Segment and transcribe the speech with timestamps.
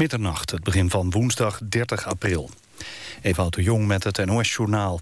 [0.00, 2.50] Middernacht, het begin van woensdag 30 april.
[3.22, 5.00] Ewout de Jong met het NOS-journaal.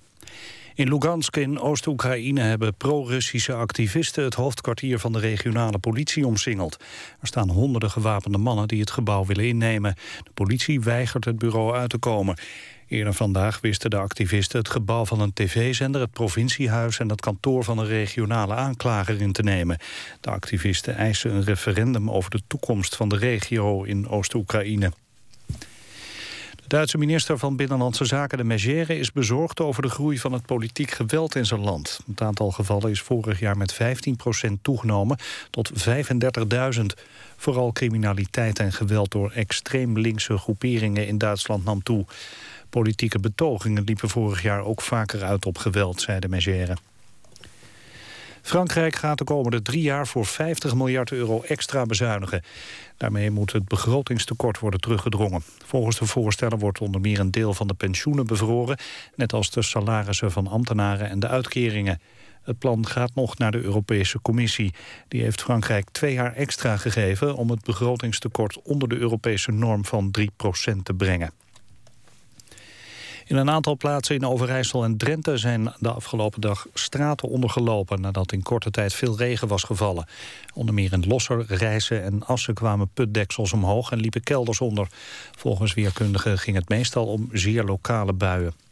[0.79, 4.25] In Lugansk in Oost-Oekraïne hebben pro-Russische activisten...
[4.25, 6.77] het hoofdkwartier van de regionale politie omsingeld.
[7.21, 9.95] Er staan honderden gewapende mannen die het gebouw willen innemen.
[10.23, 12.39] De politie weigert het bureau uit te komen.
[12.89, 16.01] Eerder vandaag wisten de activisten het gebouw van een tv-zender...
[16.01, 19.79] het provinciehuis en het kantoor van een regionale aanklager in te nemen.
[20.21, 24.93] De activisten eisen een referendum over de toekomst van de regio in Oost-Oekraïne.
[26.69, 30.91] Duitse minister van Binnenlandse Zaken, de Megere, is bezorgd over de groei van het politiek
[30.91, 32.01] geweld in zijn land.
[32.07, 33.79] Het aantal gevallen is vorig jaar met
[34.49, 35.19] 15% toegenomen
[35.51, 35.71] tot
[36.79, 36.85] 35.000.
[37.37, 42.05] Vooral criminaliteit en geweld door extreem linkse groeperingen in Duitsland nam toe.
[42.71, 46.77] Politieke betogingen liepen vorig jaar ook vaker uit op geweld, zei de Megere.
[48.49, 52.43] Frankrijk gaat de komende drie jaar voor 50 miljard euro extra bezuinigen.
[52.97, 55.43] Daarmee moet het begrotingstekort worden teruggedrongen.
[55.65, 58.79] Volgens de voorstellen wordt onder meer een deel van de pensioenen bevroren...
[59.15, 62.01] net als de salarissen van ambtenaren en de uitkeringen.
[62.43, 64.75] Het plan gaat nog naar de Europese Commissie.
[65.09, 67.35] Die heeft Frankrijk twee jaar extra gegeven...
[67.35, 70.25] om het begrotingstekort onder de Europese norm van 3%
[70.83, 71.33] te brengen.
[73.29, 78.33] In een aantal plaatsen in Overijssel en Drenthe zijn de afgelopen dag straten ondergelopen nadat
[78.33, 80.07] in korte tijd veel regen was gevallen.
[80.55, 84.89] Onder meer in Losser, Rijssen en Assen kwamen putdeksels omhoog en liepen kelders onder.
[85.37, 88.68] Volgens weerkundigen ging het meestal om zeer lokale buien.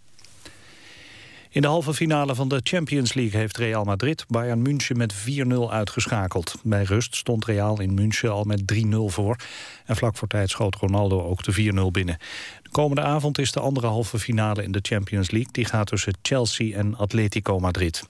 [1.57, 5.71] In de halve finale van de Champions League heeft Real Madrid Bayern München met 4-0
[5.71, 6.55] uitgeschakeld.
[6.63, 9.37] Bij rust stond Real in München al met 3-0 voor.
[9.85, 12.19] En vlak voor tijd schoot Ronaldo ook de 4-0 binnen.
[12.63, 15.53] De komende avond is de andere halve finale in de Champions League.
[15.53, 18.03] Die gaat tussen Chelsea en Atletico Madrid.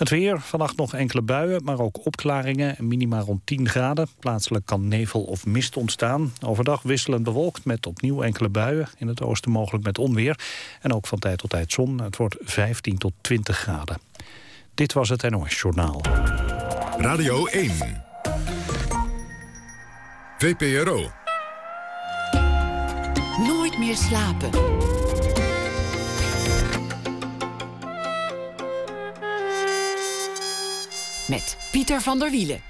[0.00, 2.76] Het weer, vannacht nog enkele buien, maar ook opklaringen.
[2.78, 4.08] Minima rond 10 graden.
[4.18, 6.32] Plaatselijk kan nevel of mist ontstaan.
[6.44, 8.88] Overdag wisselend bewolkt met opnieuw enkele buien.
[8.96, 10.38] In het oosten mogelijk met onweer.
[10.80, 12.00] En ook van tijd tot tijd zon.
[12.00, 13.98] Het wordt 15 tot 20 graden.
[14.74, 16.00] Dit was het NOS Journaal.
[16.98, 17.72] Radio 1.
[20.38, 21.10] VPRO.
[23.38, 24.50] Nooit meer slapen.
[31.30, 32.60] Met Pieter van der Wielen.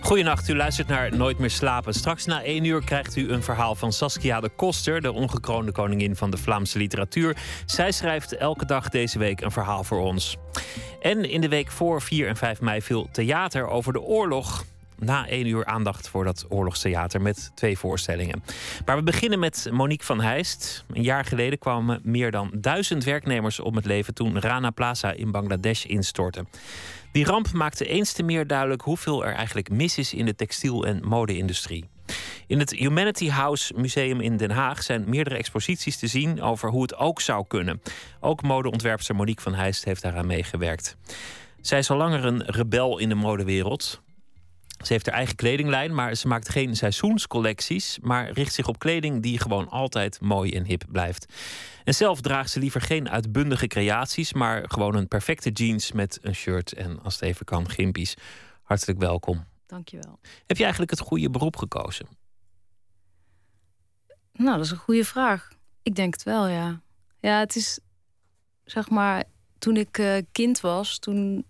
[0.00, 1.94] Goedenacht, u luistert naar Nooit meer slapen.
[1.94, 6.16] Straks na één uur krijgt u een verhaal van Saskia de Koster, de ongekroonde koningin
[6.16, 7.36] van de Vlaamse literatuur.
[7.66, 10.36] Zij schrijft elke dag deze week een verhaal voor ons.
[11.00, 14.64] En in de week voor 4 en 5 mei viel theater over de oorlog
[14.98, 18.42] na één uur aandacht voor dat oorlogstheater met twee voorstellingen.
[18.84, 20.84] Maar we beginnen met Monique van Heist.
[20.92, 25.30] Een jaar geleden kwamen meer dan duizend werknemers om het leven toen Rana Plaza in
[25.30, 26.46] Bangladesh instortte.
[27.12, 30.86] Die ramp maakte eens te meer duidelijk hoeveel er eigenlijk mis is in de textiel-
[30.86, 31.88] en mode-industrie.
[32.46, 36.82] In het Humanity House Museum in Den Haag zijn meerdere exposities te zien over hoe
[36.82, 37.82] het ook zou kunnen.
[38.20, 40.96] Ook modeontwerpster Monique van Heist heeft daaraan meegewerkt.
[41.60, 44.00] Zij is al langer een rebel in de modewereld.
[44.78, 49.22] Ze heeft haar eigen kledinglijn, maar ze maakt geen seizoenscollecties, maar richt zich op kleding
[49.22, 51.26] die gewoon altijd mooi en hip blijft.
[51.84, 56.34] En zelf draagt ze liever geen uitbundige creaties, maar gewoon een perfecte jeans met een
[56.34, 58.14] shirt en als het even kan, gimpies.
[58.62, 59.44] Hartelijk welkom.
[59.66, 60.18] Dankjewel.
[60.46, 62.06] Heb je eigenlijk het goede beroep gekozen?
[64.32, 65.48] Nou, dat is een goede vraag.
[65.82, 66.80] Ik denk het wel, ja.
[67.20, 67.78] Ja, het is
[68.64, 69.24] zeg maar,
[69.58, 71.44] toen ik uh, kind was, toen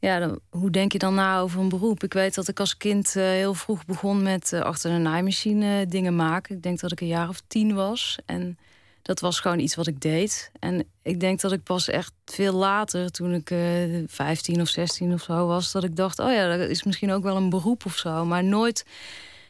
[0.00, 2.02] ja, hoe denk je dan na over een beroep?
[2.02, 5.86] Ik weet dat ik als kind uh, heel vroeg begon met uh, achter een naaimachine
[5.86, 6.56] dingen maken.
[6.56, 8.18] Ik denk dat ik een jaar of tien was.
[8.26, 8.58] En
[9.02, 10.50] dat was gewoon iets wat ik deed.
[10.58, 13.58] En ik denk dat ik pas echt veel later, toen ik eh,
[14.06, 17.22] 15 of 16 of zo was, dat ik dacht: oh ja, dat is misschien ook
[17.22, 18.24] wel een beroep of zo.
[18.24, 18.84] Maar nooit.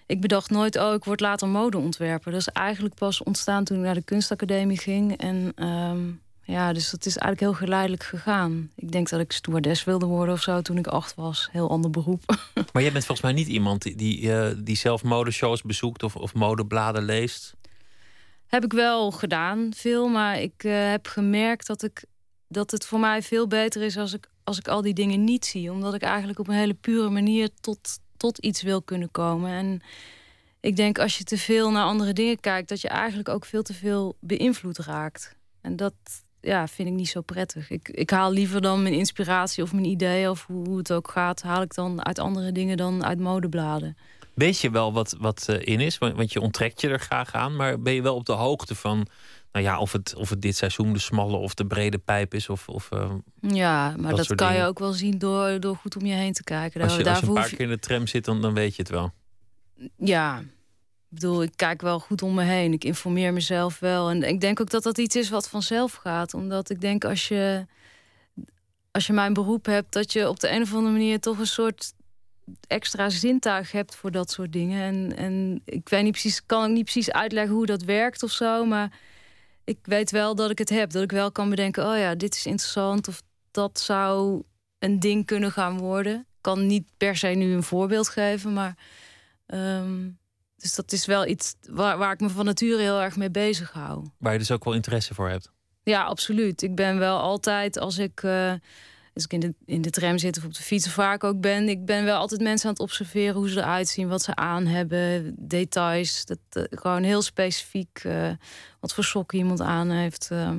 [0.07, 2.33] Ik bedacht nooit, oh, ik word later modeontwerper.
[2.33, 5.17] Dat is eigenlijk pas ontstaan toen ik naar de kunstacademie ging.
[5.17, 8.71] En um, ja, dus dat is eigenlijk heel geleidelijk gegaan.
[8.77, 11.49] Ik denk dat ik stewardess wilde worden of zo toen ik acht was.
[11.53, 12.23] Heel ander beroep.
[12.73, 16.17] Maar jij bent volgens mij niet iemand die, die, uh, die zelf modeshows bezoekt of,
[16.17, 17.55] of modebladen leest?
[18.47, 20.09] Heb ik wel gedaan, veel.
[20.09, 22.05] Maar ik uh, heb gemerkt dat, ik,
[22.49, 25.47] dat het voor mij veel beter is als ik, als ik al die dingen niet
[25.47, 25.73] zie.
[25.73, 29.51] Omdat ik eigenlijk op een hele pure manier tot, tot iets wil kunnen komen.
[29.51, 29.83] En
[30.61, 33.63] ik denk als je te veel naar andere dingen kijkt, dat je eigenlijk ook veel
[33.63, 35.37] te veel beïnvloed raakt.
[35.61, 35.95] En dat,
[36.41, 37.71] ja, vind ik niet zo prettig.
[37.71, 41.43] Ik, ik haal liever dan mijn inspiratie of mijn ideeën of hoe, het ook gaat,
[41.43, 43.97] haal ik dan uit andere dingen dan uit modebladen.
[44.35, 45.99] Weet je wel wat, wat uh, in is?
[45.99, 49.07] Want, je onttrekt je er graag aan, maar ben je wel op de hoogte van,
[49.53, 52.49] nou ja, of het, of het dit seizoen de smalle of de brede pijp is?
[52.49, 53.11] Of, of, uh,
[53.41, 56.43] ja, maar dat, kan je ook wel zien door, door goed om je heen te
[56.43, 56.81] kijken.
[56.81, 58.83] Als je, als je een paar keer in de tram zit, dan, dan weet je
[58.83, 59.13] het wel.
[59.97, 60.43] ja,
[61.11, 62.73] ik bedoel, ik kijk wel goed om me heen.
[62.73, 64.11] Ik informeer mezelf wel.
[64.11, 66.35] En ik denk ook dat dat iets is wat vanzelf gaat.
[66.35, 67.67] Omdat ik denk als je,
[68.91, 71.47] als je mijn beroep hebt, dat je op de een of andere manier toch een
[71.47, 71.93] soort
[72.67, 74.83] extra zintuig hebt voor dat soort dingen.
[74.83, 78.31] En, en ik weet niet precies, kan ik niet precies uitleggen hoe dat werkt of
[78.31, 78.65] zo.
[78.65, 78.99] Maar
[79.65, 80.91] ik weet wel dat ik het heb.
[80.91, 83.09] Dat ik wel kan bedenken, oh ja, dit is interessant.
[83.09, 84.43] Of dat zou
[84.79, 86.15] een ding kunnen gaan worden.
[86.15, 88.77] Ik kan niet per se nu een voorbeeld geven, maar.
[89.47, 90.09] Ehm,
[90.61, 93.73] dus dat is wel iets waar, waar ik me van nature heel erg mee bezig
[93.73, 94.07] hou.
[94.19, 95.51] Waar je dus ook wel interesse voor hebt.
[95.83, 96.63] Ja, absoluut.
[96.63, 98.23] Ik ben wel altijd als ik.
[98.23, 98.53] Uh,
[99.15, 101.41] als ik in de, in de tram zit of op de fiets of vaak ook
[101.41, 104.35] ben, ik ben wel altijd mensen aan het observeren hoe ze eruit zien, wat ze
[104.35, 106.25] aan hebben, details.
[106.25, 108.31] Dat, uh, gewoon heel specifiek uh,
[108.81, 110.29] wat voor sokken iemand aan heeft.
[110.33, 110.51] Uh,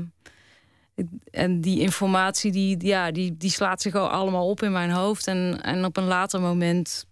[1.32, 5.28] en die informatie die, ja, die, die slaat zich allemaal op in mijn hoofd.
[5.28, 7.06] En, en op een later moment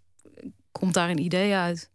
[0.72, 1.90] komt daar een idee uit.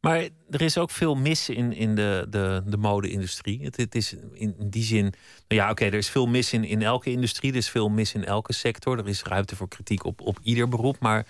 [0.00, 3.62] Maar er is ook veel mis in, in de, de, de mode-industrie.
[3.62, 5.02] Het, het, is in, die zin.
[5.48, 7.50] Nou ja, oké, er is veel mis in, in elke industrie.
[7.50, 8.98] Er is veel mis in elke sector.
[8.98, 10.98] Er is ruimte voor kritiek op, op ieder beroep.
[11.00, 11.26] Maar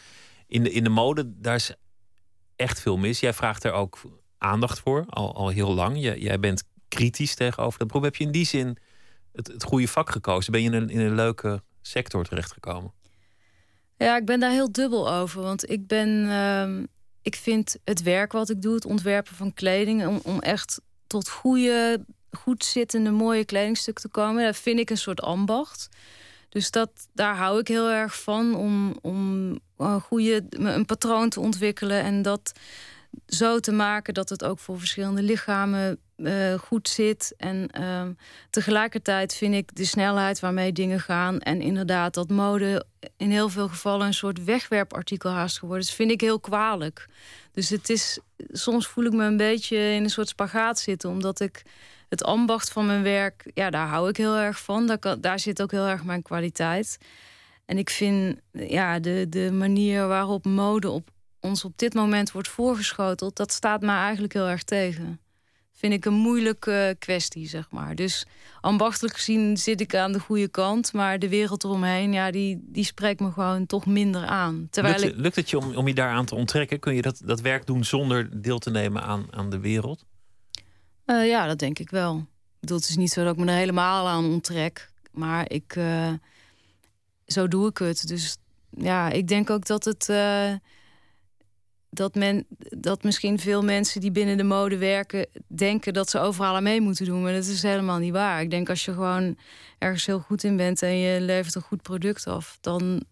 [0.46, 1.74] in de, in de mode, daar is
[2.56, 3.20] echt veel mis.
[3.20, 4.00] Jij vraagt er ook
[4.38, 6.00] aandacht voor, al, al heel lang.
[6.00, 8.02] Jij, jij bent kritisch tegenover dat beroep.
[8.02, 8.76] Heb je in die zin
[9.32, 10.52] het, het goede vak gekozen?
[10.52, 12.92] Ben je in een, in een leuke sector terechtgekomen?
[13.96, 15.42] Ja, ik ben daar heel dubbel over.
[15.42, 16.08] Want ik ben.
[16.08, 16.84] Uh,
[17.24, 21.28] ik vind het werk wat ik doe, het ontwerpen van kleding, om, om echt tot
[21.28, 25.88] goede, goed zittende, mooie kledingstuk te komen, dat vind ik een soort ambacht.
[26.48, 31.40] Dus dat, daar hou ik heel erg van om, om een, goede, een patroon te
[31.40, 32.52] ontwikkelen en dat
[33.26, 37.34] zo te maken dat het ook voor verschillende lichamen uh, goed zit.
[37.36, 38.02] En uh,
[38.50, 41.38] tegelijkertijd vind ik de snelheid waarmee dingen gaan.
[41.38, 46.10] En inderdaad, dat mode in heel veel gevallen een soort wegwerpartikel haast geworden is, vind
[46.10, 47.08] ik heel kwalijk.
[47.52, 48.18] Dus het is,
[48.48, 51.62] soms voel ik me een beetje in een soort spagaat zitten, omdat ik
[52.08, 54.86] het ambacht van mijn werk, ja, daar hou ik heel erg van.
[54.86, 56.98] Daar, daar zit ook heel erg mijn kwaliteit.
[57.64, 62.48] En ik vind ja, de, de manier waarop mode op ons op dit moment wordt
[62.48, 65.23] voorgeschoteld, dat staat mij eigenlijk heel erg tegen.
[65.76, 67.94] Vind ik een moeilijke kwestie, zeg maar.
[67.94, 68.26] Dus
[68.60, 72.84] ambachtelijk gezien zit ik aan de goede kant, maar de wereld eromheen, ja, die, die
[72.84, 74.68] spreekt me gewoon toch minder aan.
[74.70, 76.78] Terwijl lukt, lukt het je om, om je daaraan te onttrekken?
[76.78, 80.04] Kun je dat, dat werk doen zonder deel te nemen aan, aan de wereld?
[81.06, 82.16] Uh, ja, dat denk ik wel.
[82.18, 85.76] Ik bedoel, het is niet zo dat ik me er helemaal aan onttrek, maar ik,
[85.76, 86.12] uh,
[87.26, 88.08] zo doe ik het.
[88.08, 88.36] Dus
[88.70, 90.08] ja, ik denk ook dat het.
[90.08, 90.52] Uh,
[91.94, 95.26] dat, men, dat misschien veel mensen die binnen de mode werken...
[95.46, 97.22] denken dat ze overal aan mee moeten doen.
[97.22, 98.42] Maar dat is helemaal niet waar.
[98.42, 99.36] Ik denk als je gewoon
[99.78, 100.82] ergens heel goed in bent...
[100.82, 103.04] en je levert een goed product af, dan,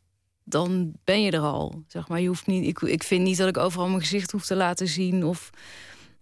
[0.45, 1.83] dan ben je er al.
[1.87, 2.21] Zeg maar.
[2.21, 4.89] je hoeft niet, ik, ik vind niet dat ik overal mijn gezicht hoef te laten
[4.89, 5.25] zien...
[5.25, 5.51] of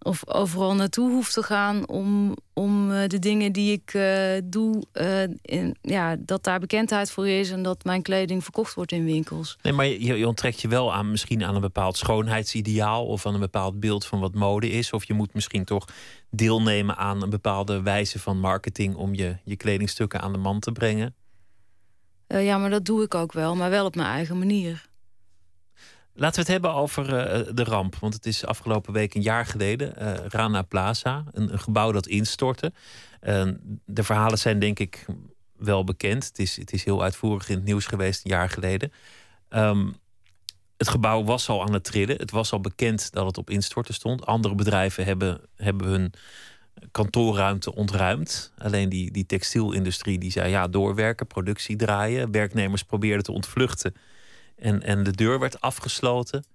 [0.03, 4.83] of overal naartoe hoef te gaan om, om uh, de dingen die ik uh, doe,
[4.93, 9.05] uh, in, ja, dat daar bekendheid voor is en dat mijn kleding verkocht wordt in
[9.05, 9.57] winkels.
[9.61, 13.33] Nee, maar je, je onttrekt je wel aan misschien aan een bepaald schoonheidsideaal of aan
[13.33, 14.91] een bepaald beeld van wat mode is.
[14.91, 15.87] Of je moet misschien toch
[16.29, 20.71] deelnemen aan een bepaalde wijze van marketing om je, je kledingstukken aan de man te
[20.71, 21.15] brengen.
[22.27, 24.89] ja, maar dat doe ik ook wel, maar wel op mijn eigen manier.
[26.13, 27.95] Laten we het hebben over uh, de ramp.
[27.95, 29.93] Want het is afgelopen week een jaar geleden.
[30.01, 32.71] Uh, Rana Plaza, een, gebouw dat instortte.
[33.23, 33.47] Uh,
[33.85, 35.05] de verhalen zijn denk ik
[35.57, 36.25] wel bekend.
[36.25, 38.91] Het is, het is heel uitvoerig in het nieuws geweest een jaar geleden.
[39.49, 39.95] Um,
[40.77, 42.15] het gebouw was al aan het trillen.
[42.15, 44.25] Het was al bekend dat het op instorten stond.
[44.25, 46.13] Andere bedrijven hebben, hebben hun
[46.91, 48.53] kantoorruimte ontruimd.
[48.57, 52.31] Alleen die, die textielindustrie die zei ja, doorwerken, productie draaien.
[52.31, 53.93] Werknemers probeerden te ontvluchten
[54.61, 56.45] en, en de deur werd afgesloten.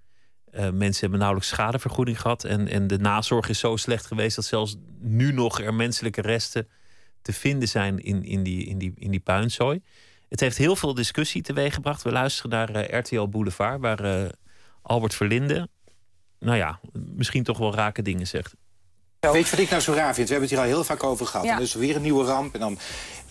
[0.55, 2.45] Uh, mensen hebben nauwelijks schadevergoeding gehad.
[2.45, 6.69] En, en de nazorg is zo slecht geweest dat zelfs nu nog er menselijke resten
[7.23, 9.83] te vinden zijn in, in, die, in, die, in die puinzooi.
[10.29, 12.03] Het heeft heel veel discussie teweeggebracht.
[12.03, 14.29] We luisteren naar uh, eh, RTL Boulevard, waar uh,
[14.83, 15.69] Albert Verlinde,
[16.39, 18.55] nou ja, misschien toch wel rake dingen zegt.
[19.21, 20.29] Weet je wat ik nou zo raar vind?
[20.29, 21.47] We hebben het hier al heel vaak over gehad.
[21.47, 21.53] Ja.
[21.53, 22.55] En dus weer een nieuwe ramp.
[22.55, 22.79] En dan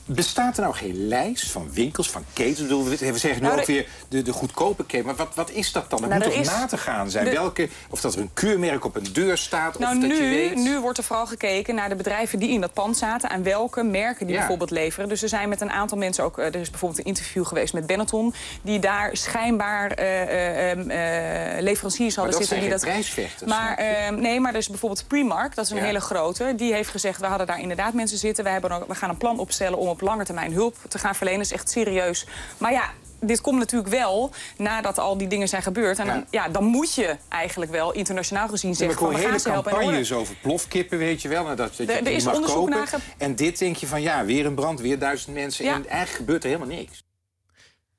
[0.07, 2.89] Bestaat er nou geen lijst van winkels, van ketens?
[2.99, 5.05] We zeggen nu nou, ook weer de, de goedkope keten.
[5.05, 6.01] Maar wat, wat is dat dan?
[6.01, 7.29] Het nou, moet toch na te gaan zijn?
[7.29, 9.79] Welke, of dat er een keurmerk op een deur staat?
[9.79, 10.55] Nou, of dat nu, je weet...
[10.55, 13.29] nu wordt er vooral gekeken naar de bedrijven die in dat pand zaten...
[13.29, 15.09] en welke merken die bijvoorbeeld leveren.
[15.09, 16.37] Dus er zijn met een aantal mensen ook...
[16.37, 18.33] Eh, er is bijvoorbeeld een interview geweest met Benetton...
[18.61, 22.59] die daar schijnbaar uh, uh, leveranciers hadden zitten.
[22.59, 23.49] die dat prijsvechters.
[23.49, 26.53] Maar, ehm, nee, maar er is bijvoorbeeld Primark, dat is een hele grote.
[26.55, 28.43] Die heeft gezegd, we hadden daar inderdaad mensen zitten.
[28.43, 31.41] We, hebben we gaan een plan opstellen om op lange termijn hulp te gaan verlenen.
[31.41, 32.27] is echt serieus.
[32.57, 35.99] Maar ja, dit komt natuurlijk wel nadat al die dingen zijn gebeurd.
[35.99, 36.49] En dan, ja.
[36.49, 38.99] dan moet je eigenlijk wel internationaal gezien zeggen...
[38.99, 41.43] Ja, van, we hele campagnes over plofkippen, weet je wel.
[41.43, 42.89] Nou, dat, dat er is onderzoek naar...
[43.17, 45.65] En dit denk je van, ja, weer een brand, weer duizend mensen.
[45.65, 47.03] En eigenlijk gebeurt er helemaal niks.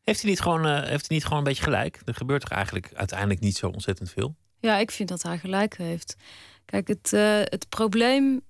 [0.04, 2.00] Heeft hij, niet gewoon, uh, heeft hij niet gewoon een beetje gelijk?
[2.04, 4.34] Er gebeurt er eigenlijk uiteindelijk niet zo ontzettend veel.
[4.58, 6.16] Ja, ik vind dat hij gelijk heeft.
[6.64, 8.40] Kijk, het, uh, het probleem,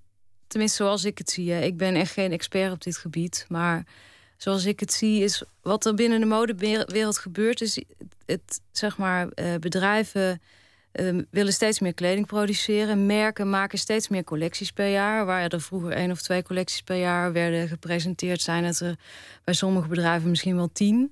[0.47, 1.51] tenminste zoals ik het zie...
[1.51, 3.85] ik ben echt geen expert op dit gebied, maar
[4.37, 7.83] zoals ik het zie, is wat er binnen de modewereld gebeurt, is
[8.25, 10.41] het, zeg maar, uh, bedrijven
[10.93, 13.05] uh, willen steeds meer kleding produceren.
[13.05, 15.25] Merken maken steeds meer collecties per jaar.
[15.25, 18.95] Waar er vroeger één of twee collecties per jaar werden gepresenteerd, zijn het er
[19.43, 21.11] bij sommige bedrijven misschien wel tien.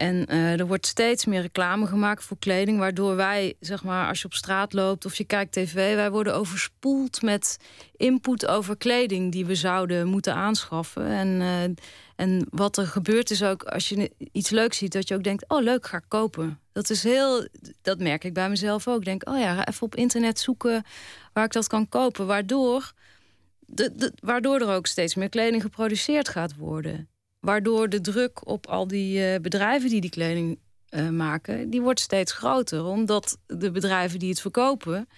[0.00, 4.20] En uh, er wordt steeds meer reclame gemaakt voor kleding, waardoor wij, zeg maar, als
[4.20, 7.58] je op straat loopt of je kijkt tv, wij worden overspoeld met
[7.96, 11.06] input over kleding die we zouden moeten aanschaffen.
[11.06, 11.62] En, uh,
[12.16, 15.48] en wat er gebeurt is ook, als je iets leuks ziet, dat je ook denkt,
[15.48, 16.60] oh leuk, ga ik kopen.
[16.72, 17.48] Dat is heel,
[17.82, 19.04] dat merk ik bij mezelf ook.
[19.04, 20.84] Denk, oh ja, ga even op internet zoeken
[21.32, 22.92] waar ik dat kan kopen, waardoor,
[23.66, 27.09] de, waardoor er ook steeds meer kleding geproduceerd gaat worden.
[27.40, 30.58] Waardoor de druk op al die uh, bedrijven die die kleding
[30.90, 32.84] uh, maken, die wordt steeds groter.
[32.84, 35.08] Omdat de bedrijven die het verkopen,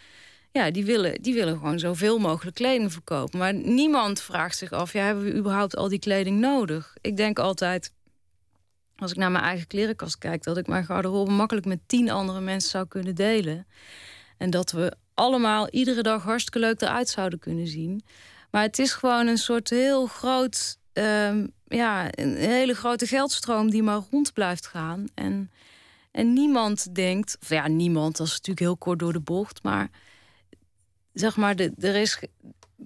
[0.53, 3.39] ja, die willen, die willen gewoon zoveel mogelijk kleding verkopen.
[3.39, 6.97] Maar niemand vraagt zich af, ja, hebben we überhaupt al die kleding nodig?
[7.01, 7.93] Ik denk altijd,
[8.97, 12.41] als ik naar mijn eigen klerenkast kijk, dat ik mijn garderobe makkelijk met tien andere
[12.41, 13.67] mensen zou kunnen delen.
[14.39, 18.03] En dat we allemaal iedere dag hartstikke leuk eruit zouden kunnen zien.
[18.51, 23.83] Maar het is gewoon een soort heel groot um, ja, een hele grote geldstroom die
[23.83, 25.07] maar rond blijft gaan.
[25.15, 25.51] En,
[26.11, 29.91] en niemand denkt, of ja, niemand, dat is natuurlijk heel kort door de bocht, maar
[31.13, 32.19] zeg maar, de, er is.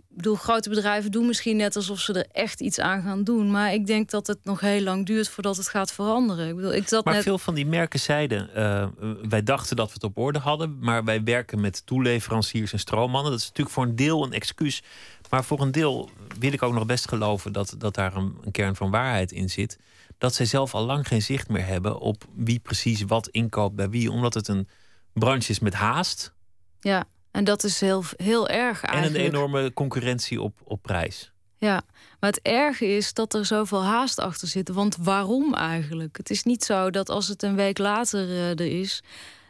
[0.08, 3.50] Ik bedoel, grote bedrijven doen misschien net alsof ze er echt iets aan gaan doen.
[3.50, 6.48] Maar ik denk dat het nog heel lang duurt voordat het gaat veranderen.
[6.48, 7.22] Ik bedoel, ik zat maar net...
[7.22, 8.86] veel van die merken zeiden, uh,
[9.28, 10.78] wij dachten dat we het op orde hadden.
[10.80, 13.30] Maar wij werken met toeleveranciers en stroommannen.
[13.30, 14.82] Dat is natuurlijk voor een deel een excuus.
[15.30, 18.50] Maar voor een deel wil ik ook nog best geloven dat, dat daar een, een
[18.50, 19.78] kern van waarheid in zit.
[20.18, 23.90] Dat zij zelf al lang geen zicht meer hebben op wie precies wat inkoopt bij
[23.90, 24.10] wie.
[24.10, 24.68] Omdat het een
[25.12, 26.32] branche is met haast.
[26.80, 29.18] Ja, en dat is heel, heel erg eigenlijk.
[29.18, 31.32] En een enorme concurrentie op, op prijs.
[31.58, 31.82] Ja,
[32.20, 34.68] maar het erge is dat er zoveel haast achter zit.
[34.68, 36.16] Want waarom eigenlijk?
[36.16, 39.02] Het is niet zo dat als het een week later uh, er is,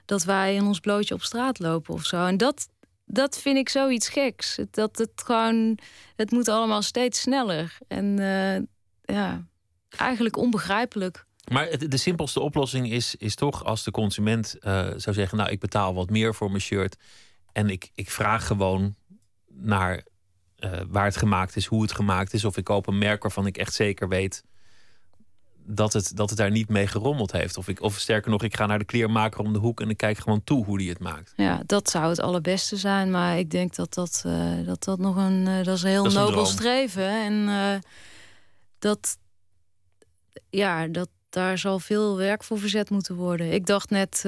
[0.05, 2.27] dat wij in ons blootje op straat lopen of zo.
[2.27, 2.69] En dat,
[3.07, 4.59] dat vind ik zoiets geks.
[4.71, 5.79] Dat het gewoon,
[6.17, 7.79] het moet allemaal steeds sneller.
[7.89, 8.57] En uh,
[9.03, 9.47] ja,
[9.89, 11.25] eigenlijk onbegrijpelijk.
[11.53, 15.61] Maar de simpelste oplossing is, is toch als de consument uh, zou zeggen: Nou, ik
[15.61, 16.97] betaal wat meer voor mijn shirt.
[17.53, 18.95] En ik, ik vraag gewoon
[19.49, 20.05] naar
[20.59, 22.45] uh, waar het gemaakt is, hoe het gemaakt is.
[22.45, 24.43] Of ik koop een merk waarvan ik echt zeker weet
[25.67, 27.57] dat het, dat het daar niet mee gerommeld heeft.
[27.57, 29.97] Of, ik, of sterker nog, ik ga naar de kleermaker om de hoek en ik
[29.97, 31.33] kijk gewoon toe hoe die het maakt.
[31.37, 33.11] Ja, dat zou het allerbeste zijn.
[33.11, 36.05] Maar ik denk dat dat, uh, dat, dat nog een, uh, dat is een heel
[36.05, 37.09] dat nobel streven.
[37.09, 37.75] En uh,
[38.79, 39.17] dat,
[40.51, 43.53] ja, dat, daar zal veel werk voor verzet moeten worden.
[43.53, 44.23] Ik dacht net,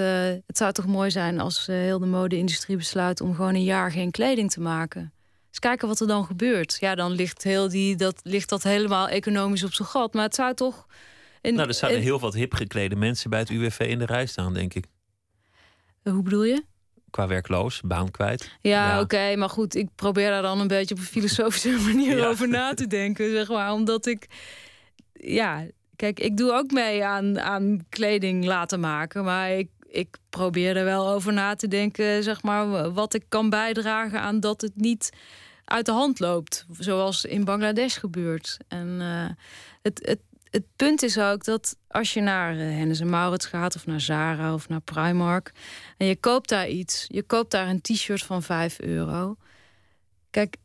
[0.47, 4.11] het zou toch mooi zijn als heel de mode-industrie besluit om gewoon een jaar geen
[4.11, 5.13] kleding te maken.
[5.49, 6.77] Eens kijken wat er dan gebeurt.
[6.81, 10.15] Ja, dan ligt, heel die, dat, ligt dat helemaal economisch op zijn gat.
[10.15, 10.87] Maar het zou toch
[11.43, 14.55] nou, er zouden heel wat hip geklede mensen bij het UWV in de rij staan,
[14.55, 14.85] denk ik.
[16.03, 16.65] Hoe bedoel je?
[17.11, 18.51] Qua werkloos, baan kwijt.
[18.61, 22.49] Ja, oké, maar goed, ik probeer daar dan een beetje op een filosofische manier over
[22.49, 23.73] na te denken, zeg maar.
[23.73, 24.27] Omdat ik,
[25.13, 25.67] ja,
[25.97, 30.85] kijk, ik doe ook mee aan, aan kleding laten maken, maar ik, ik probeer er
[30.85, 35.11] wel over na te denken, zeg maar, wat ik kan bijdragen aan dat het niet
[35.69, 38.57] uit de hand loopt, zoals in Bangladesh gebeurt.
[38.69, 39.29] En uh,
[39.83, 43.77] het, het, het punt is ook dat als je naar uh, Hennes en Maurits gaat...
[43.77, 45.53] of naar Zara of naar Primark...
[45.97, 49.37] en je koopt daar iets, je koopt daar een t-shirt van 5 euro...
[50.31, 50.57] Kijk,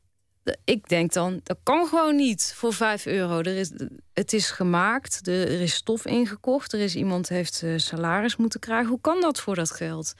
[0.63, 3.39] ik denk dan, dat kan gewoon niet voor 5 euro.
[3.39, 3.71] Er is,
[4.13, 6.73] het is gemaakt, er is stof ingekocht...
[6.73, 8.89] er is iemand heeft uh, salaris moeten krijgen.
[8.89, 10.13] Hoe kan dat voor dat geld?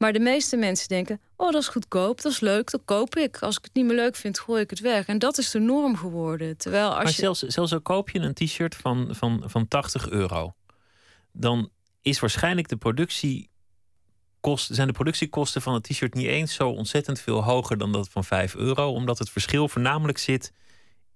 [0.00, 3.38] Maar de meeste mensen denken: oh, dat is goedkoop, dat is leuk, dat koop ik.
[3.38, 5.06] Als ik het niet meer leuk vind, gooi ik het weg.
[5.06, 6.56] En dat is de norm geworden.
[6.56, 7.12] Terwijl als maar je...
[7.12, 10.54] zelfs, zelfs al koop je een t-shirt van, van, van 80 euro,
[11.32, 11.70] dan
[12.02, 13.48] is waarschijnlijk de productie.
[14.40, 18.08] Kost, zijn de productiekosten van het t-shirt niet eens zo ontzettend veel hoger dan dat
[18.08, 20.52] van 5 euro, omdat het verschil voornamelijk zit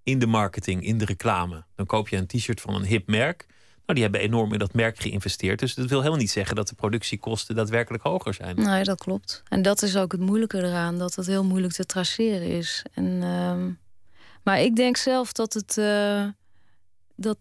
[0.02, 1.64] in de marketing, in de reclame.
[1.74, 3.46] Dan koop je een t-shirt van een hip merk.
[3.86, 5.58] Nou, die hebben enorm in dat merk geïnvesteerd.
[5.58, 8.56] Dus dat wil helemaal niet zeggen dat de productiekosten daadwerkelijk hoger zijn.
[8.56, 9.42] Nee, dat klopt.
[9.48, 12.84] En dat is ook het moeilijke eraan, dat het heel moeilijk te traceren is.
[12.92, 13.56] En, uh,
[14.42, 15.76] maar ik denk zelf dat het.
[15.76, 16.24] Uh,
[17.16, 17.38] dat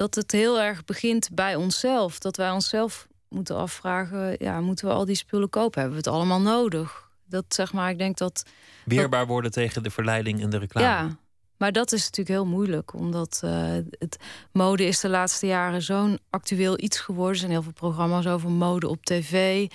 [0.00, 2.18] dat het heel erg begint bij onszelf.
[2.18, 5.80] Dat wij onszelf moeten afvragen: ja, moeten we al die spullen kopen?
[5.80, 7.08] Hebben we het allemaal nodig?
[7.26, 8.44] Dat zeg maar, ik denk dat.
[8.84, 10.86] Weerbaar worden tegen de verleiding en de reclame.
[10.86, 11.16] Ja,
[11.60, 14.16] maar dat is natuurlijk heel moeilijk, omdat uh, het
[14.52, 17.32] mode is de laatste jaren zo'n actueel iets geworden.
[17.32, 19.66] Er zijn heel veel programma's over mode op tv.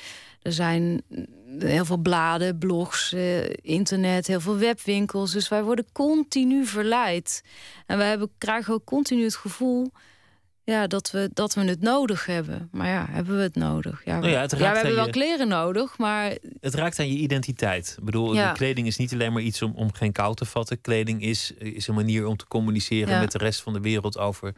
[0.42, 1.02] Er zijn
[1.60, 5.32] heel veel bladen, blogs, uh, internet, heel veel webwinkels.
[5.32, 7.44] Dus wij worden continu verleid.
[7.86, 9.92] En wij hebben, krijgen ook continu het gevoel
[10.66, 12.70] ja, dat, we, dat we het nodig hebben.
[12.72, 14.02] Maar ja, hebben we het nodig?
[14.06, 16.38] Ja, we, nou ja, hebben wel kleren nodig, maar...
[16.62, 17.96] Het raakt aan je identiteit.
[17.98, 20.82] Ik bedoel, kleding is niet alleen maar iets om, om geen kou te vatten.
[20.82, 24.54] Kleding is, is een manier om te communiceren met de rest van de wereld over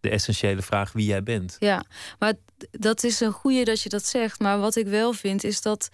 [0.00, 1.56] de essentiële vraag wie jij bent.
[1.58, 1.84] Ja,
[2.18, 2.32] maar
[2.70, 4.40] dat is een goede dat je dat zegt.
[4.40, 5.88] Maar wat ik wel vind is dat...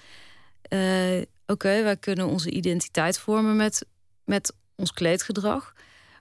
[0.68, 3.86] Uh, Oké, wij kunnen onze identiteit vormen met,
[4.24, 5.74] met ons kleedgedrag.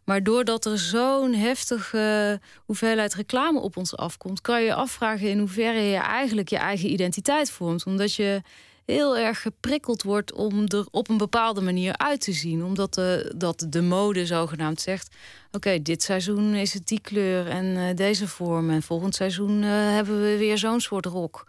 [0.04, 5.82] Maar doordat er zo'n heftige hoeveelheid reclame op ons afkomt, kan je afvragen in hoeverre
[5.82, 7.86] je eigenlijk je eigen identiteit vormt.
[7.86, 8.42] Omdat je
[8.86, 12.64] heel erg geprikkeld wordt om er op een bepaalde manier uit te zien.
[12.64, 15.16] Omdat de, dat de mode zogenaamd zegt:
[15.52, 18.70] oké, dit seizoen is het die kleur en uh, deze vorm.
[18.70, 21.48] En volgend seizoen uh, hebben we weer zo'n soort rok.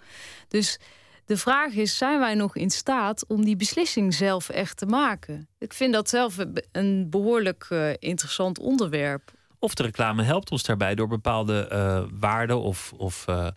[0.49, 0.79] Dus
[1.33, 5.49] de vraag is, zijn wij nog in staat om die beslissing zelf echt te maken?
[5.59, 6.37] Ik vind dat zelf
[6.73, 9.33] een behoorlijk uh, interessant onderwerp.
[9.59, 13.49] Of de reclame helpt ons daarbij door bepaalde uh, waarden of, of uh,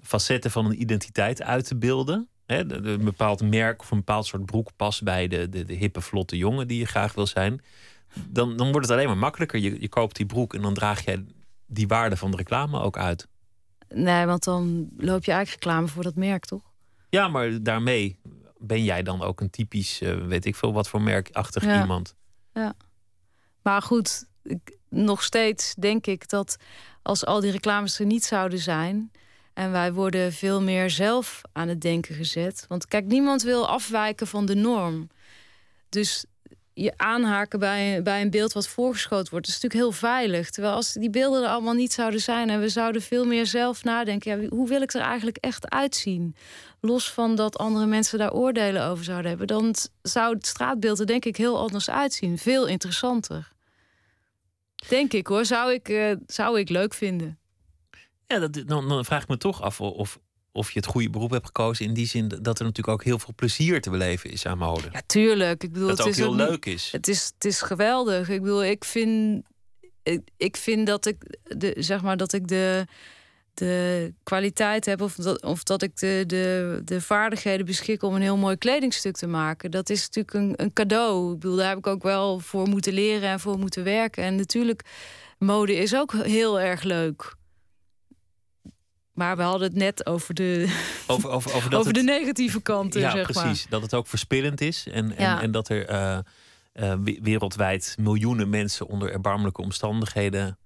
[0.00, 2.28] facetten van een identiteit uit te beelden.
[2.46, 5.64] He, de, de, een bepaald merk of een bepaald soort broek past bij de, de,
[5.64, 7.62] de hippe, vlotte jongen die je graag wil zijn.
[8.28, 9.60] Dan, dan wordt het alleen maar makkelijker.
[9.60, 11.24] Je, je koopt die broek en dan draag jij
[11.66, 13.28] die waarde van de reclame ook uit.
[13.88, 16.72] Nee, want dan loop je eigenlijk reclame voor dat merk, toch?
[17.14, 18.18] Ja, maar daarmee
[18.58, 21.80] ben jij dan ook een typisch, uh, weet ik veel, wat voor merkachtig ja.
[21.80, 22.14] iemand.
[22.52, 22.74] Ja.
[23.62, 26.56] Maar goed, ik, nog steeds denk ik dat
[27.02, 29.10] als al die reclames er niet zouden zijn.
[29.52, 32.64] En wij worden veel meer zelf aan het denken gezet.
[32.68, 35.08] Want kijk, niemand wil afwijken van de norm.
[35.88, 36.24] Dus
[36.74, 40.50] je aanhaken bij, bij een beeld wat voorgeschoten wordt, is natuurlijk heel veilig.
[40.50, 43.84] Terwijl als die beelden er allemaal niet zouden zijn en we zouden veel meer zelf
[43.84, 46.36] nadenken, ja, hoe wil ik er eigenlijk echt uitzien?
[46.84, 51.06] Los van dat andere mensen daar oordelen over zouden hebben, dan zou het straatbeeld er
[51.06, 52.38] denk ik heel anders uitzien.
[52.38, 53.52] Veel interessanter.
[54.88, 57.38] Denk ik hoor, zou ik, uh, zou ik leuk vinden.
[58.26, 60.18] Ja, dat, dan, dan vraag ik me toch af of,
[60.52, 61.86] of je het goede beroep hebt gekozen.
[61.86, 64.88] In die zin dat er natuurlijk ook heel veel plezier te beleven is aan mode.
[64.92, 65.62] Ja, tuurlijk.
[65.62, 66.88] Ik bedoel, dat het ook is heel leuk is.
[66.92, 68.28] Het is, het is geweldig.
[68.28, 69.44] Ik bedoel, ik vind,
[70.02, 72.86] ik, ik vind dat ik de, zeg maar dat ik de,
[73.54, 78.22] de kwaliteit heb of dat, of dat ik de, de, de vaardigheden beschik om een
[78.22, 79.70] heel mooi kledingstuk te maken.
[79.70, 81.32] Dat is natuurlijk een, een cadeau.
[81.32, 84.24] Ik bedoel, daar heb ik ook wel voor moeten leren en voor moeten werken.
[84.24, 84.82] En natuurlijk,
[85.38, 87.34] mode is ook heel erg leuk.
[89.12, 90.66] Maar we hadden het net over de,
[91.06, 93.00] over, over, over, dat over het, de negatieve kanten.
[93.00, 93.62] Ja, zeg precies.
[93.62, 93.70] Maar.
[93.70, 94.86] Dat het ook verspillend is.
[94.92, 96.18] En, en, en dat er uh,
[96.74, 100.58] uh, wereldwijd miljoenen mensen onder erbarmelijke omstandigheden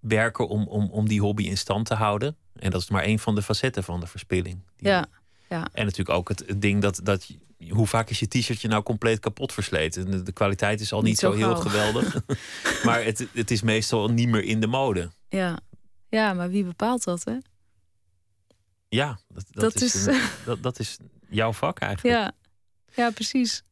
[0.00, 2.36] werken om, om, om die hobby in stand te houden.
[2.54, 4.60] En dat is maar één van de facetten van de verspilling.
[4.76, 5.06] Ja,
[5.48, 5.68] ja.
[5.72, 7.30] En natuurlijk ook het, het ding dat, dat
[7.70, 10.10] hoe vaak is je t-shirtje nou compleet kapot versleten?
[10.10, 12.16] De, de kwaliteit is al niet, Niet zo, zo heel geweldig.
[12.84, 15.10] maar het, het is meestal niet meer in de mode.
[15.28, 15.58] Ja.
[16.08, 17.36] ja, maar wie bepaalt dat, hè?
[18.88, 20.96] Ja, dat, dat, Dat is, is- een- dat, dat is
[21.28, 22.16] jouw vak eigenlijk.
[22.16, 22.32] Ja,
[22.94, 23.62] ja precies.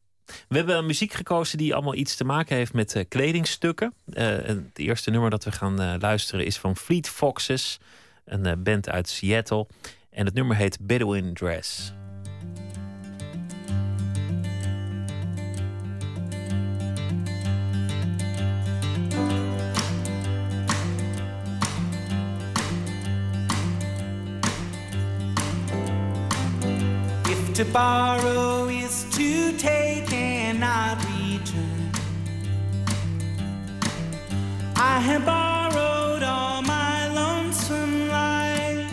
[0.47, 3.93] We hebben muziek gekozen die allemaal iets te maken heeft met eh, kledingstukken.
[4.13, 7.79] Eh, het eerste nummer dat we gaan eh, luisteren is van Fleet Foxes,
[8.25, 9.67] een band uit Seattle.
[10.09, 11.93] En het nummer heet Bedouin Dress.
[27.57, 28.69] To borrow
[31.37, 31.91] return,
[34.75, 38.91] I have borrowed all my lonesome life,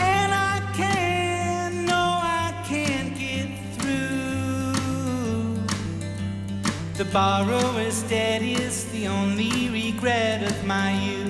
[0.00, 4.74] and I can't, no, I can't get through.
[6.98, 11.23] The borrower's debt is the only regret of my youth.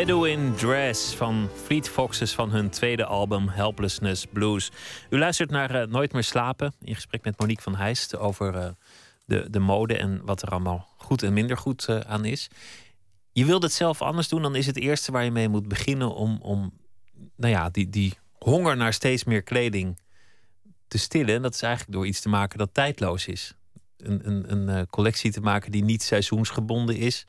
[0.00, 4.70] Bedouin Dress van Fleet Foxes van hun tweede album Helplessness Blues.
[5.10, 8.68] U luistert naar uh, Nooit meer slapen in gesprek met Monique van Heijst over uh,
[9.24, 12.48] de, de mode en wat er allemaal goed en minder goed uh, aan is.
[13.32, 16.14] Je wilt het zelf anders doen, dan is het eerste waar je mee moet beginnen
[16.14, 16.72] om, om
[17.36, 19.98] nou ja, die, die honger naar steeds meer kleding
[20.88, 21.34] te stillen.
[21.34, 23.54] En dat is eigenlijk door iets te maken dat tijdloos is.
[23.96, 27.26] Een, een, een collectie te maken die niet seizoensgebonden is,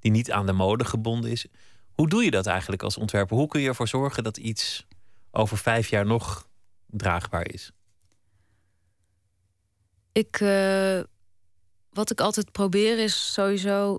[0.00, 1.46] die niet aan de mode gebonden is.
[1.94, 3.36] Hoe doe je dat eigenlijk als ontwerper?
[3.36, 4.86] Hoe kun je ervoor zorgen dat iets
[5.30, 6.48] over vijf jaar nog
[6.86, 7.72] draagbaar is?
[10.12, 11.00] Ik, uh,
[11.90, 13.98] wat ik altijd probeer is sowieso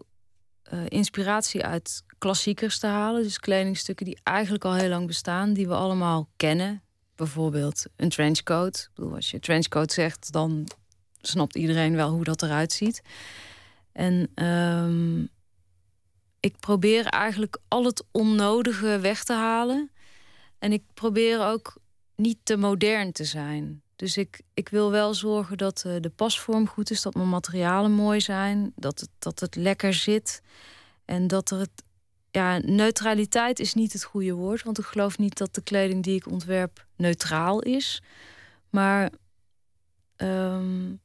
[0.74, 3.24] uh, inspiratie uit klassiekers te halen.
[3.24, 6.82] Dus kledingstukken die eigenlijk al heel lang bestaan, die we allemaal kennen.
[7.16, 8.78] Bijvoorbeeld een trenchcoat.
[8.78, 10.68] Ik bedoel, als je trenchcoat zegt, dan
[11.22, 13.02] snapt iedereen wel hoe dat eruit ziet.
[13.92, 15.30] En um,
[16.42, 19.92] ik probeer eigenlijk al het onnodige weg te halen.
[20.60, 21.78] En ik probeer ook
[22.16, 23.82] niet te modern te zijn.
[23.96, 27.92] Dus ik, ik wil wel zorgen dat uh, de pasvorm goed is, dat mijn materialen
[27.92, 30.42] mooi zijn, dat het, dat het lekker zit.
[31.06, 31.84] En dat er het.
[32.32, 36.16] Ja, neutraliteit is niet het goede woord, want ik geloof niet dat de kleding die
[36.16, 38.02] ik ontwerp neutraal is.
[38.70, 39.12] Maar
[40.18, 41.02] um,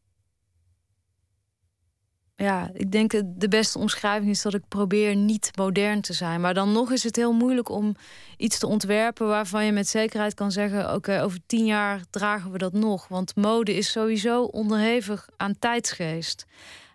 [2.37, 6.41] ja, ik denk de beste omschrijving is dat ik probeer niet modern te zijn.
[6.41, 7.97] Maar dan nog is het heel moeilijk om
[8.37, 12.59] iets te ontwerpen waarvan je met zekerheid kan zeggen: oké, over tien jaar dragen we
[12.59, 13.09] dat nog.
[13.09, 16.47] Want mode is sowieso onderhevig aan tijdsgeest.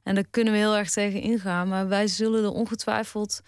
[0.03, 1.67] En daar kunnen we heel erg tegen ingaan.
[1.67, 3.41] Maar wij zullen er ongetwijfeld.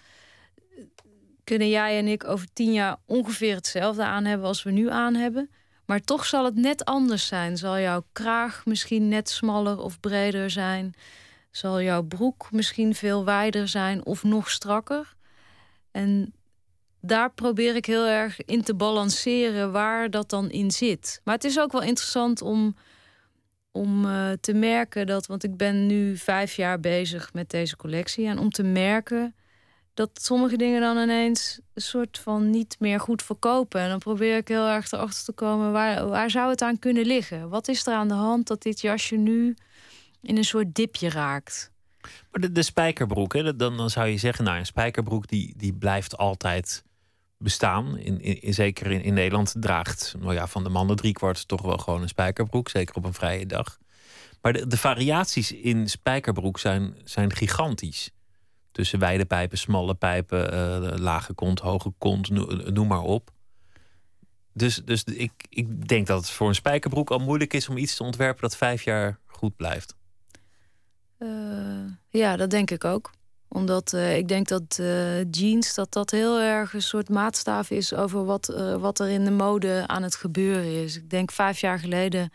[1.44, 5.14] Kunnen jij en ik over tien jaar ongeveer hetzelfde aan hebben als we nu aan
[5.14, 5.50] hebben.
[5.86, 7.56] Maar toch zal het net anders zijn.
[7.56, 10.94] Zal jouw kraag misschien net smaller of breder zijn
[11.56, 15.14] zal jouw broek misschien veel wijder zijn of nog strakker.
[15.90, 16.34] En
[17.00, 21.20] daar probeer ik heel erg in te balanceren waar dat dan in zit.
[21.24, 22.76] Maar het is ook wel interessant om,
[23.72, 28.26] om uh, te merken dat, want ik ben nu vijf jaar bezig met deze collectie,
[28.26, 29.34] en om te merken
[29.94, 33.80] dat sommige dingen dan ineens een soort van niet meer goed verkopen.
[33.80, 37.06] En dan probeer ik heel erg erachter te komen waar, waar zou het aan kunnen
[37.06, 37.48] liggen?
[37.48, 39.54] Wat is er aan de hand dat dit jasje nu
[40.24, 41.72] in een soort dipje raakt.
[42.02, 45.72] Maar de, de spijkerbroek, hè, dan, dan zou je zeggen, nou, een spijkerbroek die, die
[45.72, 46.84] blijft altijd
[47.38, 47.98] bestaan.
[47.98, 51.78] In, in, zeker in, in Nederland draagt nou ja, van de mannen driekwart toch wel
[51.78, 52.68] gewoon een spijkerbroek.
[52.68, 53.78] Zeker op een vrije dag.
[54.42, 58.10] Maar de, de variaties in spijkerbroek zijn, zijn gigantisch.
[58.72, 62.30] Tussen wijde pijpen, smalle pijpen, uh, lage kont, hoge kont,
[62.74, 63.30] noem maar op.
[64.52, 67.96] Dus, dus ik, ik denk dat het voor een spijkerbroek al moeilijk is om iets
[67.96, 69.96] te ontwerpen dat vijf jaar goed blijft.
[71.24, 73.10] Uh, ja, dat denk ik ook
[73.48, 77.94] omdat uh, ik denk dat uh, jeans dat dat heel erg een soort maatstaaf is
[77.94, 78.46] over wat,
[78.78, 80.96] wat er in de mode aan het gebeuren is.
[80.96, 82.30] Ik denk vijf jaar geleden,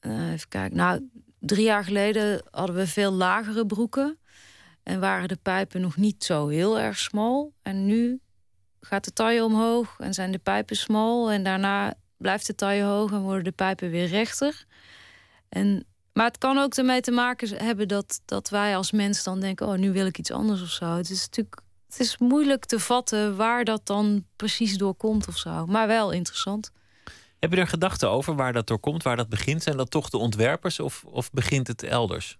[0.00, 4.18] even kijken, nou drie jaar geleden hadden we veel lagere broeken
[4.82, 7.52] en waren de pijpen nog niet zo heel erg smal.
[7.62, 8.20] En nu
[8.80, 13.12] gaat de taille omhoog en zijn de pijpen smal en daarna blijft de taille hoog
[13.12, 14.64] en worden de pijpen weer rechter.
[15.48, 19.40] En maar het kan ook ermee te maken hebben dat, dat wij als mens dan
[19.40, 20.96] denken: oh, nu wil ik iets anders of zo.
[20.96, 25.38] Het is natuurlijk het is moeilijk te vatten waar dat dan precies door komt of
[25.38, 25.66] zo.
[25.66, 26.70] Maar wel interessant.
[27.38, 29.62] Heb je er gedachten over waar dat door komt, waar dat begint?
[29.62, 32.38] Zijn dat toch de ontwerpers of, of begint het elders?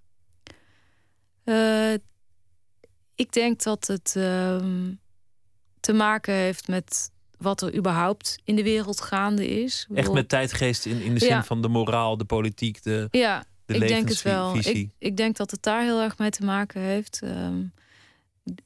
[1.45, 1.93] Uh,
[3.15, 4.57] ik denk dat het uh,
[5.81, 9.87] te maken heeft met wat er überhaupt in de wereld gaande is.
[9.95, 13.09] Echt met tijdgeest in, in de zin van de moraal, de politiek, de.
[13.11, 14.57] Ja, ik denk het wel.
[14.57, 17.21] Ik, ik, denk dat het daar heel erg mee te maken heeft.
[17.23, 17.63] Ehm,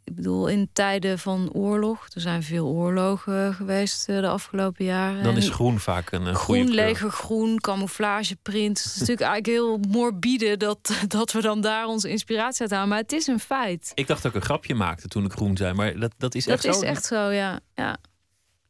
[0.05, 5.23] ik bedoel, in tijden van oorlog, er zijn veel oorlogen geweest eh, de afgelopen jaren.
[5.23, 8.79] Dan is groen vaak een, groen, leger groen, camouflageprint.
[8.79, 12.89] Het is natuurlijk eigenlijk heel morbide dat, dat we dan daar onze inspiratie uit halen.
[12.89, 13.93] Maar het is een feit.
[13.95, 16.47] Ik dacht dat ik een grapje maakte toen ik groen zei, maar dat, dat is
[16.47, 16.71] echt zo.
[16.71, 17.61] Dat is echt zo, ja.
[17.75, 17.99] ja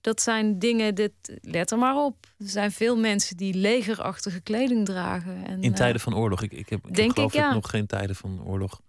[0.01, 2.27] dat zijn dingen, dit, let er maar op.
[2.39, 5.45] Er zijn veel mensen die legerachtige kleding dragen.
[5.47, 6.43] En, In tijden eh, van oorlog.
[6.43, 7.53] Ik, ik heb, ik denk geloof ik, ja.
[7.53, 8.81] nog geen tijden van oorlog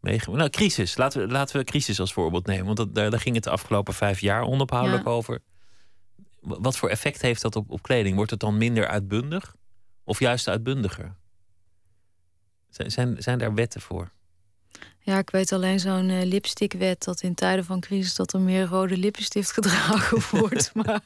[0.00, 0.38] meegemaakt.
[0.38, 0.96] Nou, crisis.
[0.96, 2.64] Laten we, laten we crisis als voorbeeld nemen.
[2.64, 5.42] Want dat, daar, daar ging het de afgelopen vijf jaar onophoudelijk over.
[6.40, 8.16] Wat voor effect heeft dat op, op kleding?
[8.16, 9.54] Wordt het dan minder uitbundig?
[10.04, 11.16] Of juist uitbundiger?
[12.68, 14.12] Zijn, zijn, zijn daar wetten voor?
[15.06, 18.64] Ja, ik weet alleen zo'n uh, lipstickwet dat in tijden van crisis dat er meer
[18.64, 20.70] rode lippenstift gedragen wordt.
[20.74, 21.00] maar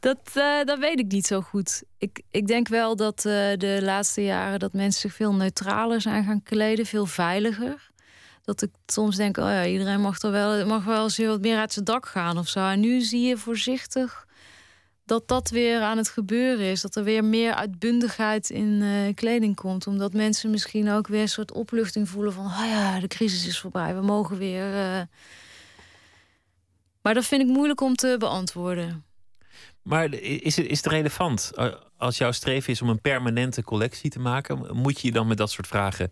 [0.00, 1.82] dat, uh, dat weet ik niet zo goed.
[1.98, 6.24] Ik, ik denk wel dat uh, de laatste jaren dat mensen zich veel neutraler zijn
[6.24, 7.90] gaan kleden, veel veiliger.
[8.42, 11.58] Dat ik soms denk, oh ja, iedereen mag er wel, mag wel eens wat meer
[11.58, 12.68] uit zijn dak gaan of zo.
[12.68, 14.25] En nu zie je voorzichtig
[15.06, 16.80] dat dat weer aan het gebeuren is.
[16.80, 19.86] Dat er weer meer uitbundigheid in uh, kleding komt.
[19.86, 22.44] Omdat mensen misschien ook weer een soort opluchting voelen van...
[22.44, 24.72] oh ja, de crisis is voorbij, we mogen weer...
[24.72, 25.00] Uh...
[27.02, 29.04] Maar dat vind ik moeilijk om te beantwoorden.
[29.82, 31.52] Maar is het, is het relevant?
[31.96, 34.76] Als jouw streven is om een permanente collectie te maken...
[34.76, 36.10] moet je je dan met dat soort vragen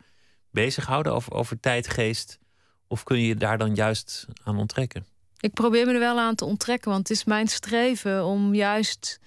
[0.50, 2.38] bezighouden over, over tijdgeest?
[2.86, 5.06] Of kun je je daar dan juist aan onttrekken?
[5.44, 9.20] Ik probeer me er wel aan te onttrekken, want het is mijn streven om juist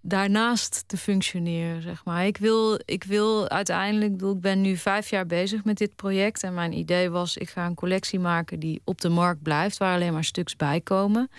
[0.00, 2.26] daarnaast te functioneren, zeg maar.
[2.26, 6.42] Ik wil, ik wil uiteindelijk, bedoel, ik ben nu vijf jaar bezig met dit project
[6.42, 9.94] en mijn idee was, ik ga een collectie maken die op de markt blijft, waar
[9.94, 11.30] alleen maar stuks bij komen.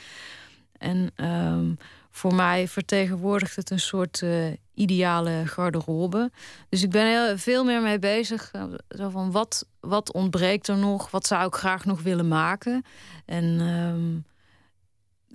[0.78, 1.78] En um,
[2.12, 4.46] voor mij vertegenwoordigt het een soort uh,
[4.80, 6.32] ideale garderobe.
[6.70, 8.52] Dus ik ben heel, veel meer mee bezig.
[8.56, 11.12] Uh, zo van wat, wat ontbreekt er nog?
[11.12, 12.86] Wat zou ik graag nog willen maken?
[13.26, 14.26] En um,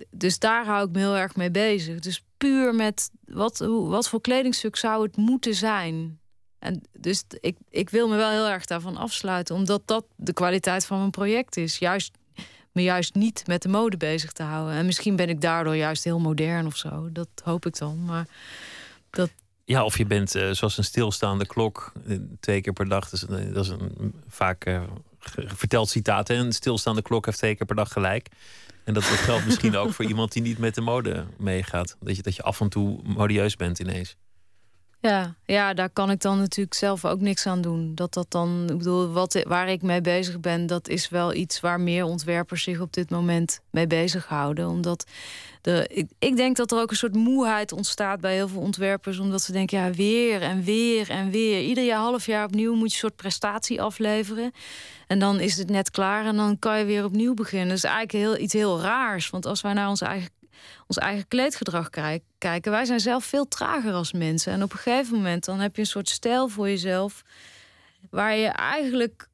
[0.09, 1.99] dus daar hou ik me heel erg mee bezig.
[1.99, 6.19] Dus puur met wat, hoe, wat voor kledingstuk zou het moeten zijn?
[6.59, 10.85] En dus ik, ik wil me wel heel erg daarvan afsluiten, omdat dat de kwaliteit
[10.85, 11.77] van mijn project is.
[11.77, 12.17] Juist
[12.71, 14.75] me juist niet met de mode bezig te houden.
[14.75, 17.09] En misschien ben ik daardoor juist heel modern of zo.
[17.11, 18.05] Dat hoop ik dan.
[18.05, 18.27] Maar
[19.15, 19.29] dat.
[19.65, 23.09] Ja, of je bent uh, zoals een stilstaande klok uh, twee keer per dag.
[23.09, 24.79] Dus, uh, dat is een vaak
[25.35, 26.29] verteld citaat.
[26.29, 28.29] En een stilstaande klok heeft twee keer per dag gelijk.
[28.83, 31.97] En dat, dat geldt misschien ook voor iemand die niet met de mode meegaat.
[31.99, 34.15] Dat je, dat je af en toe modieus bent ineens.
[35.05, 37.95] Ja, ja, daar kan ik dan natuurlijk zelf ook niks aan doen.
[37.95, 41.59] Dat dat dan, ik bedoel, wat, waar ik mee bezig ben, dat is wel iets
[41.59, 44.67] waar meer ontwerpers zich op dit moment mee bezighouden.
[44.67, 45.05] Omdat
[45.61, 49.19] de, ik, ik denk dat er ook een soort moeheid ontstaat bij heel veel ontwerpers,
[49.19, 51.61] omdat ze denken, ja, weer en weer en weer.
[51.61, 54.51] Ieder jaar, half jaar opnieuw moet je een soort prestatie afleveren.
[55.07, 57.67] En dan is het net klaar en dan kan je weer opnieuw beginnen.
[57.67, 59.29] Dat is eigenlijk heel, iets heel raars.
[59.29, 60.29] Want als wij naar onze eigen
[60.87, 61.89] ons eigen kleedgedrag
[62.37, 62.71] kijken.
[62.71, 64.53] Wij zijn zelf veel trager als mensen.
[64.53, 67.23] En op een gegeven moment dan heb je een soort stijl voor jezelf.
[68.09, 69.29] Waar je eigenlijk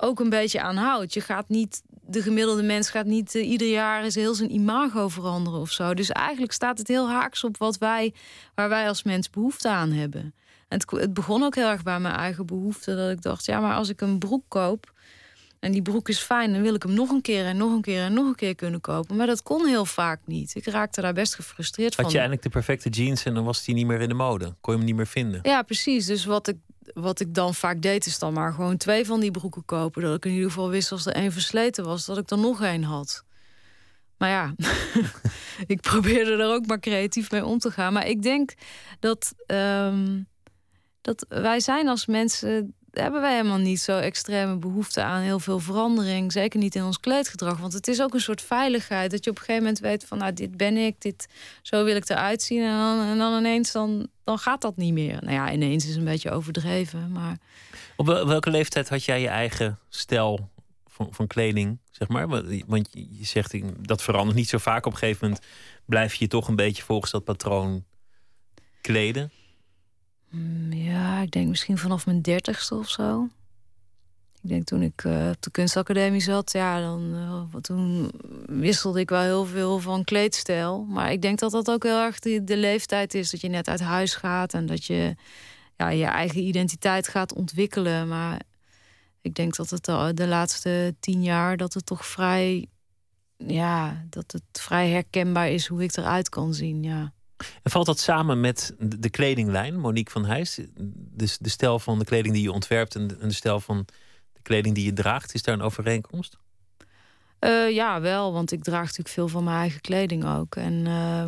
[0.00, 1.14] ook een beetje aan houdt.
[1.14, 5.08] Je gaat niet, de gemiddelde mens gaat niet uh, ieder jaar eens heel zijn imago
[5.08, 5.94] veranderen of zo.
[5.94, 8.14] Dus eigenlijk staat het heel haaks op wat wij,
[8.54, 10.34] waar wij als mens behoefte aan hebben.
[10.68, 12.96] En het, het begon ook heel erg bij mijn eigen behoefte.
[12.96, 14.91] Dat ik dacht, ja, maar als ik een broek koop
[15.62, 17.80] En die broek is fijn, dan wil ik hem nog een keer en nog een
[17.80, 19.16] keer en nog een keer kunnen kopen.
[19.16, 20.54] Maar dat kon heel vaak niet.
[20.54, 22.04] Ik raakte daar best gefrustreerd van.
[22.04, 24.54] Had je eigenlijk de perfecte jeans en dan was die niet meer in de mode?
[24.60, 25.40] Kon je hem niet meer vinden?
[25.42, 26.06] Ja, precies.
[26.06, 26.56] Dus wat ik,
[26.94, 30.02] wat ik dan vaak deed, is dan maar gewoon twee van die broeken kopen.
[30.02, 32.62] Dat ik in ieder geval wist als er één versleten was, dat ik er nog
[32.62, 33.24] één had.
[34.18, 34.54] Maar ja,
[35.74, 37.92] ik probeerde er ook maar creatief mee om te gaan.
[37.92, 38.54] Maar ik denk
[39.00, 40.26] dat, um,
[41.00, 45.58] dat wij zijn als mensen hebben wij helemaal niet zo extreme behoefte aan heel veel
[45.58, 46.32] verandering.
[46.32, 47.58] Zeker niet in ons kleedgedrag.
[47.58, 49.10] Want het is ook een soort veiligheid.
[49.10, 51.28] Dat je op een gegeven moment weet van nou, dit ben ik, dit,
[51.62, 52.62] zo wil ik eruit zien.
[52.62, 55.18] En dan, en dan ineens dan, dan gaat dat niet meer.
[55.20, 57.12] Nou ja, ineens is een beetje overdreven.
[57.12, 57.38] Maar...
[57.96, 60.50] Op welke leeftijd had jij je eigen stijl
[60.86, 62.28] van, van kleding, zeg maar?
[62.66, 63.54] Want je zegt
[63.86, 64.86] dat verandert niet zo vaak.
[64.86, 65.46] Op een gegeven moment
[65.84, 67.84] blijf je toch een beetje volgens dat patroon
[68.80, 69.30] kleden.
[70.32, 73.28] Mm, ja, ik denk misschien vanaf mijn dertigste of zo.
[74.42, 78.10] Ik denk toen ik uh, op de kunstacademie zat, ja, dan uh, toen
[78.46, 80.84] wisselde ik wel heel veel van kleedstijl.
[80.84, 83.68] Maar ik denk dat dat ook heel erg de, de, leeftijd is dat je net
[83.68, 85.14] uit huis gaat en dat je
[85.76, 88.08] ja, je eigen identiteit gaat ontwikkelen.
[88.08, 88.40] Maar
[89.20, 89.84] ik denk dat het
[90.16, 92.66] de laatste tien jaar dat het toch vrij,
[93.36, 96.82] ja, dat het vrij herkenbaar is hoe ik eruit kan zien.
[96.82, 97.12] Ja.
[97.62, 100.60] En valt dat samen met de kledinglijn, Monique van Heijs?
[100.94, 103.86] Dus de stijl van de kleding die je ontwerpt en de, stijl van
[104.32, 106.36] de kleding die je draagt, is daar een overeenkomst?
[107.40, 110.56] Uh, ja, wel, want ik draag natuurlijk veel van mijn eigen kleding ook.
[110.56, 111.24] En uh,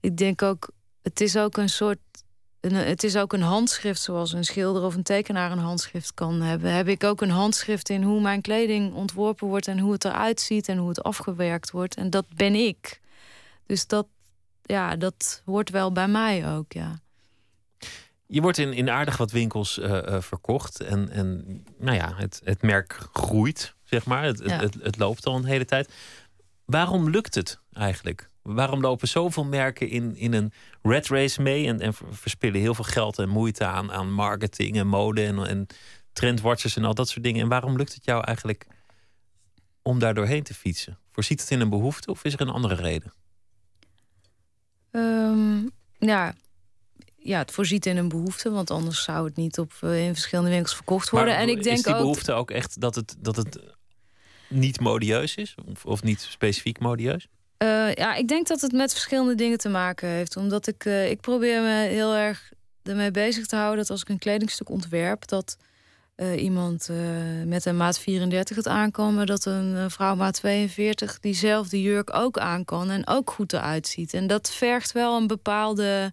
[0.00, 0.70] ik denk ook,
[1.02, 1.98] het is ook een soort.
[2.60, 6.40] Een, het is ook een handschrift zoals een schilder of een tekenaar een handschrift kan
[6.40, 6.72] hebben.
[6.72, 10.40] Heb ik ook een handschrift in hoe mijn kleding ontworpen wordt en hoe het eruit
[10.40, 11.94] ziet en hoe het afgewerkt wordt.
[11.94, 13.00] En dat ben ik.
[13.66, 14.06] Dus dat,
[14.66, 17.00] ja, dat hoort wel bij mij ook, ja.
[18.26, 20.80] Je wordt in, in aardig wat winkels uh, uh, verkocht.
[20.80, 21.44] En, en
[21.78, 24.22] nou ja, het, het merk groeit, zeg maar.
[24.24, 25.92] Het, het, het, loopt al een hele tijd.
[26.64, 28.30] Waarom lukt het eigenlijk?
[28.42, 30.52] Waarom lopen zoveel merken in, in een
[30.82, 34.86] red race mee en, en verspillen heel veel geld en moeite aan, aan marketing en
[34.86, 35.66] mode en, en
[36.12, 37.42] trendwatchers en al dat soort dingen?
[37.42, 38.66] En waarom lukt het jou eigenlijk
[39.82, 40.98] om daar doorheen te fietsen?
[41.12, 43.12] Voorziet het in een behoefte of is er een andere reden?
[44.90, 46.34] Um, ja.
[47.16, 50.50] ja, het voorziet in een behoefte, want anders zou het niet op, eh, in verschillende
[50.50, 51.32] winkels verkocht worden.
[51.32, 53.58] Maar en ik denk is die ook, behoefte ook echt dat het, dat het
[54.48, 55.54] niet modieus is?
[55.66, 57.28] Of, of niet specifiek modieus?
[57.62, 60.36] Uh, ja, ik denk dat het met verschillende dingen te maken heeft.
[60.36, 64.08] Omdat ik, uh, ik probeer me heel erg ermee bezig te houden dat als ik
[64.08, 65.56] een kledingstuk ontwerp, dat
[66.16, 66.96] uh, iemand uh,
[67.44, 72.38] met een maat 34 het aankomen, dat een uh, vrouw maat 42 diezelfde jurk ook
[72.38, 74.14] aan kan en ook goed eruit ziet.
[74.14, 76.12] En dat vergt wel een bepaalde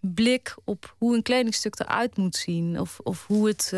[0.00, 2.80] blik op hoe een kledingstuk eruit moet zien.
[2.80, 3.72] Of, of hoe het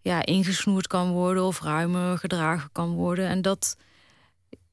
[0.00, 3.28] ja, ingesnoerd kan worden of ruimer gedragen kan worden.
[3.28, 3.76] En dat,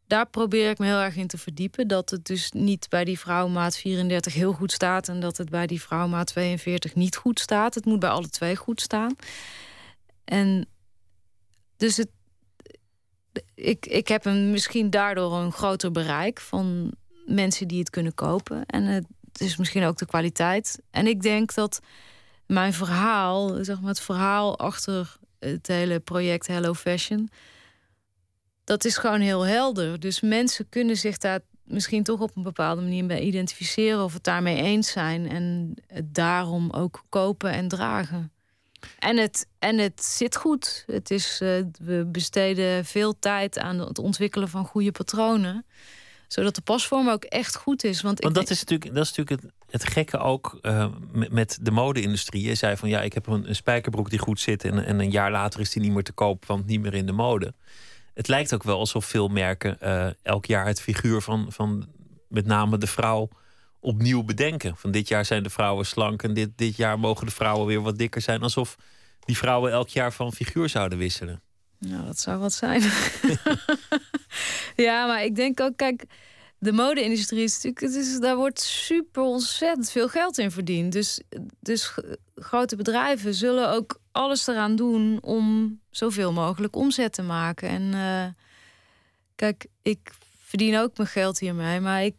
[0.08, 1.88] daar probeer ik me heel erg in te verdiepen.
[1.88, 5.50] Dat het dus niet bij die vrouw maat 34 heel goed staat en dat het
[5.50, 7.76] bij die vrouw maat 42 niet goed staat.
[7.76, 9.16] Het moet bij alle twee goed staan.
[10.26, 10.68] En
[11.78, 12.10] dus het,
[13.54, 16.94] ik, ik heb misschien daardoor een groter bereik van
[17.26, 18.66] mensen die het kunnen kopen.
[18.66, 19.06] En het
[19.38, 20.82] is misschien ook de kwaliteit.
[20.92, 21.80] En ik denk dat
[22.46, 27.30] mijn verhaal, zeg maar het verhaal achter het hele project Hello Fashion,
[28.64, 30.00] dat is gewoon heel helder.
[30.00, 34.24] Dus mensen kunnen zich daar misschien toch op een bepaalde manier bij identificeren of het
[34.24, 38.32] daarmee eens zijn en het daarom ook kopen en dragen.
[39.00, 40.84] En het, en het zit goed.
[40.88, 45.66] Het is, uh, we besteden veel tijd aan het ontwikkelen van goede patronen.
[46.28, 48.02] Zodat de pasvorm ook echt goed is.
[48.02, 51.58] Want, Want dat, is natuurlijk, dat is natuurlijk het, het gekke ook uh, met, met,
[51.62, 52.44] de mode-industrie.
[52.44, 54.64] Je zei van ja, ik heb een, een spijkerbroek die goed zit.
[54.64, 57.06] En, en, een jaar later is die niet meer te koop, want niet meer in
[57.06, 57.54] de mode.
[58.14, 61.88] Het lijkt ook wel alsof veel merken uh, elk jaar het figuur van, van
[62.28, 63.30] met name de vrouw
[63.82, 64.78] opnieuw bedenken.
[64.78, 67.82] Van dit jaar zijn de vrouwen slank en dit, dit jaar mogen de vrouwen weer
[67.82, 68.42] wat dikker zijn.
[68.42, 68.76] Alsof
[69.20, 71.42] die vrouwen elk jaar van figuur zouden wisselen.
[71.80, 72.82] Nou, dat zou wat zijn.
[74.88, 76.06] ja, maar ik denk ook, kijk,
[76.58, 80.92] de mode-industrie is natuurlijk, het is, daar wordt super ontzettend veel geld in verdiend.
[80.92, 81.22] Dus,
[81.60, 81.94] dus
[82.36, 87.70] grote bedrijven zullen ook alles eraan doen om zoveel mogelijk omzet te maken.
[87.70, 88.26] En uh,
[89.36, 90.12] kijk, ik
[90.42, 92.16] verdien ook mijn geld hiermee, maar ik,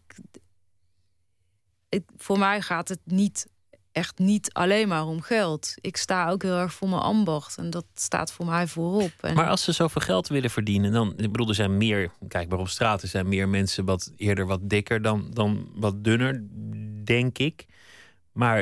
[2.17, 3.47] voor mij gaat het niet
[3.93, 5.75] echt niet alleen maar om geld.
[5.81, 9.13] Ik sta ook heel erg voor mijn ambacht en dat staat voor mij voorop.
[9.21, 9.35] En...
[9.35, 12.59] Maar als ze zoveel geld willen verdienen, dan ik bedoel, er zijn meer, kijk maar
[12.59, 16.45] op straat, er zijn meer mensen wat eerder wat dikker dan, dan wat dunner,
[17.05, 17.67] denk ik.
[18.33, 18.59] Maar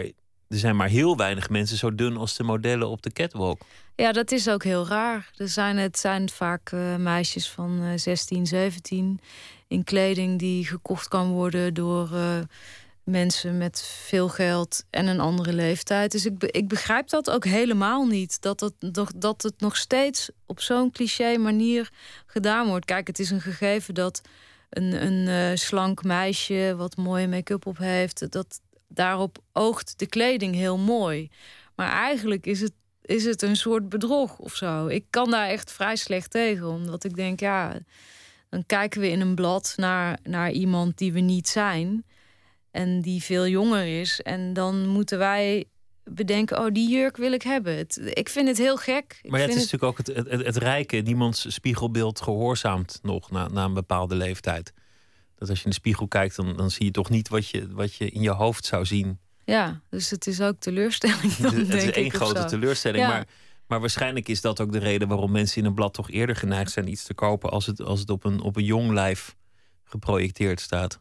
[0.48, 3.60] er zijn maar heel weinig mensen zo dun als de modellen op de catwalk.
[3.96, 5.30] Ja, dat is ook heel raar.
[5.36, 9.20] Er zijn, het zijn vaak uh, meisjes van uh, 16, 17
[9.68, 12.38] in kleding die gekocht kan worden door uh,
[13.10, 16.12] mensen met veel geld en een andere leeftijd.
[16.12, 18.42] Dus ik, ik begrijp dat ook helemaal niet.
[18.42, 18.74] Dat het,
[19.16, 21.90] dat het nog steeds op zo'n cliché manier
[22.26, 22.84] gedaan wordt.
[22.84, 24.20] Kijk, het is een gegeven dat
[24.70, 30.54] een, een uh, slank meisje wat mooie make-up op heeft, dat daarop oogt de kleding
[30.54, 31.30] heel mooi.
[31.74, 34.86] Maar eigenlijk is het, is het een soort bedrog of zo.
[34.86, 37.78] Ik kan daar echt vrij slecht tegen, omdat ik denk, ja,
[38.48, 42.04] dan kijken we in een blad naar, naar iemand die we niet zijn
[42.70, 44.20] en die veel jonger is.
[44.20, 45.64] En dan moeten wij
[46.04, 47.76] bedenken, oh, die jurk wil ik hebben.
[47.76, 49.20] Het, ik vind het heel gek.
[49.22, 50.96] Maar ja, het is natuurlijk ook het, het, het, rijke.
[50.96, 54.72] Niemands spiegelbeeld gehoorzaamt nog na, na een bepaalde leeftijd.
[55.34, 57.68] Dat als je in de spiegel kijkt, dan, dan zie je toch niet wat je,
[57.72, 59.18] wat je in je hoofd zou zien.
[59.44, 61.34] Ja, dus het is ook teleurstelling.
[61.34, 63.04] Dan, het, het is één grote teleurstelling.
[63.04, 63.08] Ja.
[63.08, 63.26] Maar,
[63.66, 66.72] maar waarschijnlijk is dat ook de reden waarom mensen in een blad toch eerder geneigd
[66.72, 69.36] zijn iets te kopen als het, als het op, een, op een jong lijf
[69.84, 71.00] geprojecteerd staat.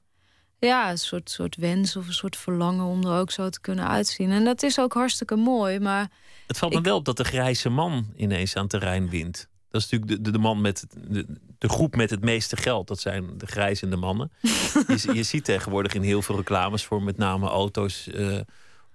[0.59, 3.87] Ja, een soort, soort wens of een soort verlangen om er ook zo te kunnen
[3.87, 4.31] uitzien.
[4.31, 5.79] En dat is ook hartstikke mooi.
[5.79, 6.09] Maar
[6.47, 9.47] het valt me wel op dat de grijze man ineens aan terrein wint.
[9.69, 11.25] Dat is natuurlijk de, de, de man met de,
[11.57, 12.87] de, groep met het meeste geld.
[12.87, 14.31] Dat zijn de grijzende mannen.
[14.41, 18.39] je, je, ziet tegenwoordig in heel veel reclames voor met name auto's, uh,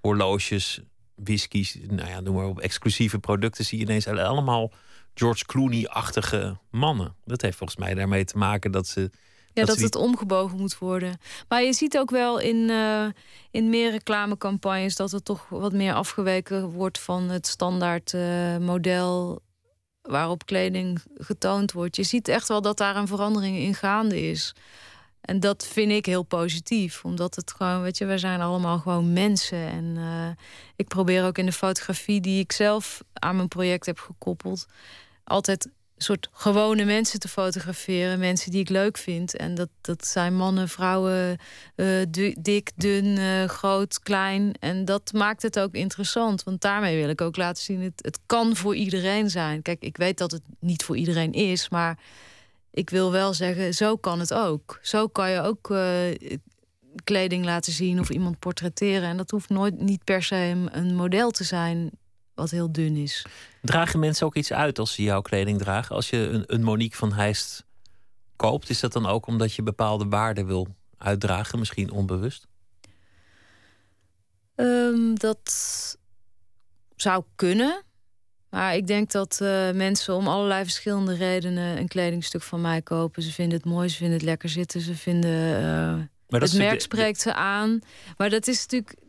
[0.00, 0.80] horloges,
[1.14, 1.78] whiskies.
[1.88, 2.60] Nou ja, noem maar op.
[2.60, 4.72] Exclusieve producten zie je ineens allemaal
[5.14, 7.14] George Clooney-achtige mannen.
[7.24, 9.10] Dat heeft volgens mij daarmee te maken dat ze
[9.54, 11.18] ja, dat, dat het omgebogen moet worden.
[11.48, 13.06] Maar je ziet ook wel in, uh,
[13.50, 19.42] in meer reclamecampagnes dat het toch wat meer afgeweken wordt van het standaard uh, model
[20.02, 21.96] waarop kleding getoond wordt.
[21.96, 24.54] Je ziet echt wel dat daar een verandering in gaande is.
[25.20, 29.12] En dat vind ik heel positief, omdat het gewoon, weet je, wij zijn allemaal gewoon
[29.12, 29.68] mensen.
[29.68, 30.28] En uh,
[30.76, 34.66] ik probeer ook in de fotografie die ik zelf aan mijn project heb gekoppeld,
[35.24, 38.18] altijd soort gewone mensen te fotograferen.
[38.18, 39.36] Mensen die ik leuk vind.
[39.36, 41.38] En dat, dat zijn mannen, vrouwen,
[41.76, 42.02] uh,
[42.38, 44.54] dik, dun, uh, groot, klein.
[44.60, 46.42] En dat maakt het ook interessant.
[46.42, 49.62] Want daarmee wil ik ook laten zien, het, het kan voor iedereen zijn.
[49.62, 51.98] Kijk, ik weet dat het niet voor iedereen is, maar
[52.70, 54.78] ik wil wel zeggen, zo kan het ook.
[54.82, 55.80] Zo kan je ook uh,
[57.04, 59.08] kleding laten zien of iemand portretteren.
[59.08, 61.90] En dat hoeft nooit niet per se een model te zijn
[62.34, 63.26] wat heel dun is.
[63.62, 65.96] Dragen mensen ook iets uit als ze jouw kleding dragen?
[65.96, 67.64] Als je een, een Monique van Heist
[68.36, 70.68] koopt, is dat dan ook omdat je bepaalde waarden wil
[70.98, 72.46] uitdragen, misschien onbewust?
[74.56, 75.52] Um, dat
[76.96, 77.82] zou kunnen.
[78.50, 83.22] Maar ik denk dat uh, mensen om allerlei verschillende redenen een kledingstuk van mij kopen.
[83.22, 85.62] Ze vinden het mooi, ze vinden het lekker zitten, ze vinden.
[86.30, 87.80] Uh, het merk spreekt ze aan.
[88.16, 89.03] Maar dat is natuurlijk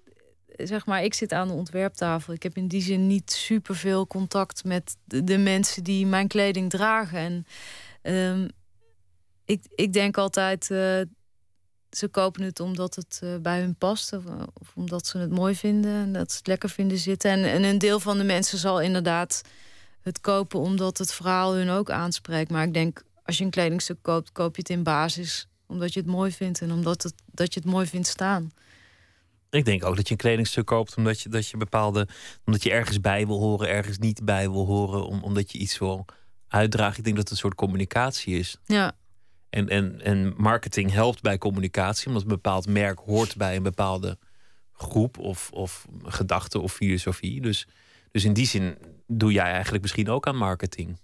[0.57, 2.33] zeg maar, ik zit aan de ontwerptafel.
[2.33, 6.69] Ik heb in die zin niet super veel contact met de, mensen die mijn kleding
[6.69, 7.45] dragen.
[8.01, 8.49] En um,
[9.45, 11.01] ik, ik denk altijd, uh,
[11.89, 14.13] ze kopen het omdat het uh, bij hun past.
[14.13, 17.31] Of, of, omdat ze het mooi vinden en dat ze het lekker vinden zitten.
[17.31, 19.41] En, en een deel van de mensen zal inderdaad
[20.01, 22.51] het kopen omdat het verhaal hun ook aanspreekt.
[22.51, 25.99] Maar ik denk, als je een kledingstuk koopt, koop je het in basis omdat je
[25.99, 28.51] het mooi vindt en omdat het, dat je het mooi vindt staan.
[29.55, 32.07] Ik denk ook dat je een kledingstuk koopt omdat je, dat je bepaalde.
[32.45, 35.05] omdat je ergens bij wil horen, ergens niet bij wil horen.
[35.05, 36.05] Om, omdat je iets wil
[36.47, 36.97] uitdragen.
[36.97, 38.57] Ik denk dat het een soort communicatie is.
[38.65, 38.95] Ja.
[39.49, 44.17] En, en, en marketing helpt bij communicatie, omdat een bepaald merk hoort bij een bepaalde
[44.73, 47.41] groep of, of gedachte of filosofie.
[47.41, 47.67] Dus,
[48.11, 48.77] dus in die zin
[49.07, 50.97] doe jij eigenlijk misschien ook aan marketing.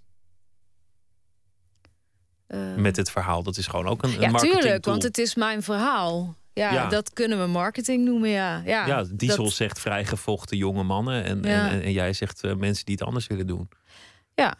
[2.47, 3.43] Uh, Met het verhaal.
[3.43, 4.59] Dat is gewoon ook een, een ja, marketing.
[4.59, 6.35] tuurlijk, want het is mijn verhaal.
[6.61, 8.61] Ja, ja, dat kunnen we marketing noemen, ja.
[8.65, 9.53] Ja, ja Diesel dat...
[9.53, 11.23] zegt vrijgevochten jonge mannen.
[11.23, 11.69] En, ja.
[11.69, 13.69] en, en, jij zegt uh, mensen die het anders willen doen.
[14.35, 14.55] Ja,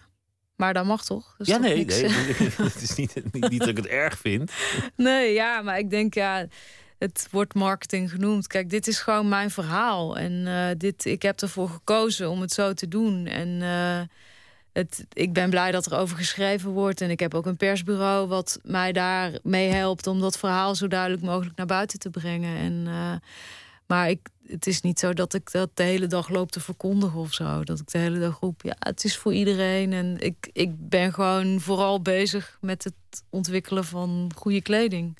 [0.56, 1.36] maar dat mag toch?
[1.38, 2.10] ja, toch nee, nee
[2.56, 4.52] het is niet, niet, niet dat ik het erg vind.
[4.96, 6.48] Nee, ja, maar ik denk, ja,
[6.98, 8.48] het wordt marketing genoemd.
[8.48, 10.18] Kijk, dit is gewoon mijn verhaal.
[10.18, 13.28] En uh, dit, ik heb ervoor gekozen om het zo te doen.
[13.28, 13.48] En...
[13.48, 14.02] Uh,
[14.74, 17.02] het, ik ben blij dat er over geschreven wordt.
[17.02, 20.88] En ik heb ook een persbureau wat mij daar mee helpt om dat verhaal zo
[20.88, 22.58] duidelijk mogelijk naar buiten te brengen.
[22.58, 23.14] En, uh,
[23.88, 27.20] maar ik, het is niet zo dat ik dat de hele dag loop te verkondigen
[27.20, 27.64] of zo.
[27.64, 29.94] Dat ik de hele dag roep, ja, het is voor iedereen.
[29.94, 35.18] En ik, ik ben gewoon vooral bezig met het ontwikkelen van goede kleding.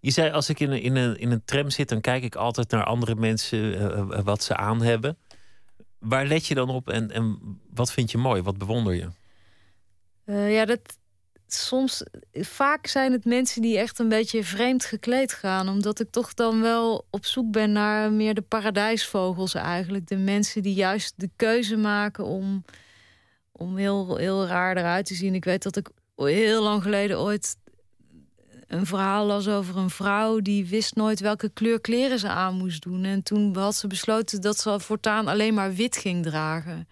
[0.00, 2.34] Je zei, als ik in een, in een, in een tram zit, dan kijk ik
[2.34, 5.16] altijd naar andere mensen uh, wat ze aan hebben.
[6.00, 7.38] Waar let je dan op en, en
[7.70, 8.42] wat vind je mooi?
[8.42, 9.08] Wat bewonder je?
[10.24, 10.98] Uh, ja, dat,
[11.52, 15.68] soms, vaak zijn het mensen die echt een beetje vreemd gekleed gaan.
[15.68, 20.06] Omdat ik toch dan wel op zoek ben naar meer de paradijsvogels eigenlijk.
[20.06, 22.64] De mensen die juist de keuze maken om,
[23.52, 25.34] om heel, heel raar eruit te zien.
[25.34, 27.56] Ik weet dat ik heel lang geleden ooit
[28.70, 32.82] een verhaal las over een vrouw die wist nooit welke kleur kleren ze aan moest
[32.82, 33.04] doen.
[33.04, 36.88] En toen had ze besloten dat ze voortaan alleen maar wit ging dragen.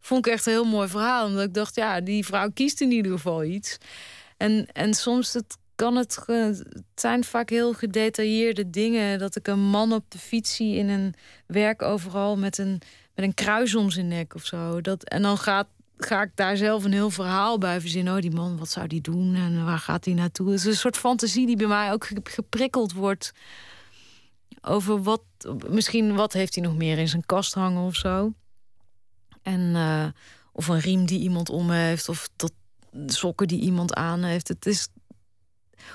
[0.00, 1.26] Vond ik echt een heel mooi verhaal.
[1.26, 3.78] Omdat ik dacht, ja, die vrouw kiest in ieder geval iets.
[4.36, 9.18] En, en soms het, kan het, het zijn vaak heel gedetailleerde dingen.
[9.18, 11.14] Dat ik een man op de fiets zie in een
[11.46, 12.80] werk overal met een,
[13.14, 14.80] met een kruis om zijn nek of zo.
[14.80, 15.68] Dat, en dan gaat
[15.98, 18.14] ga ik daar zelf een heel verhaal bij verzinnen.
[18.14, 20.50] Oh, die man, wat zou die doen en waar gaat hij naartoe?
[20.50, 23.32] Het is een soort fantasie die bij mij ook geprikkeld wordt.
[24.60, 25.22] Over wat,
[25.68, 28.32] misschien wat heeft hij nog meer in zijn kast hangen of zo.
[29.42, 30.06] En, uh,
[30.52, 32.52] of een riem die iemand om heeft, of dat
[33.06, 34.48] sokken die iemand aan heeft.
[34.48, 34.88] Het is.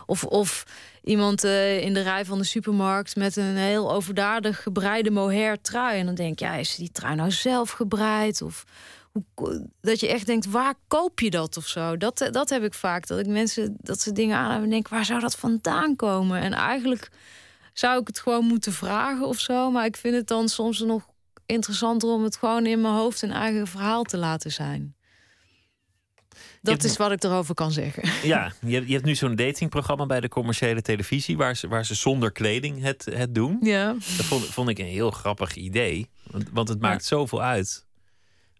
[0.06, 0.66] Of, of
[1.04, 6.00] iemand uh, in de rij van de supermarkt met een heel overdadig gebreide mohair trui.
[6.00, 8.42] En dan denk je, ja, is die trui nou zelf gebreid?
[8.42, 8.66] Of
[9.82, 11.98] dat je echt denkt, waar koop je dat of zo?
[11.98, 13.08] Dat, dat heb ik vaak.
[13.08, 16.40] Dat ik mensen dat ze dingen aan hebben en denk, waar zou dat vandaan komen?
[16.40, 17.10] En eigenlijk
[17.74, 19.72] zou ik het gewoon moeten vragen of zo.
[19.72, 21.08] Maar ik vind het dan soms nog
[21.46, 24.96] interessanter om het gewoon in mijn hoofd een eigen verhaal te laten zijn.
[26.62, 28.04] Dat is wat ik erover kan zeggen.
[28.24, 31.86] Ja, je hebt, je hebt nu zo'n datingprogramma bij de commerciële televisie waar ze, waar
[31.86, 33.58] ze zonder kleding het, het doen.
[33.62, 33.92] Ja.
[33.92, 36.10] Dat vond, vond ik een heel grappig idee.
[36.32, 37.86] Want, want het maakt zoveel uit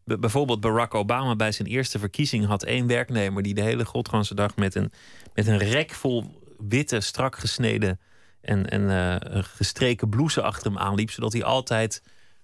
[0.04, 4.56] bijvoorbeeld Barack Obama bij zijn eerste verkiezing had één werknemer die de hele godganse dag
[4.56, 4.92] met een,
[5.34, 8.00] met een rek vol witte, strak gesneden
[8.42, 12.04] en, en uh, gestreken blouse achter hem aanliep, zodat hij altijd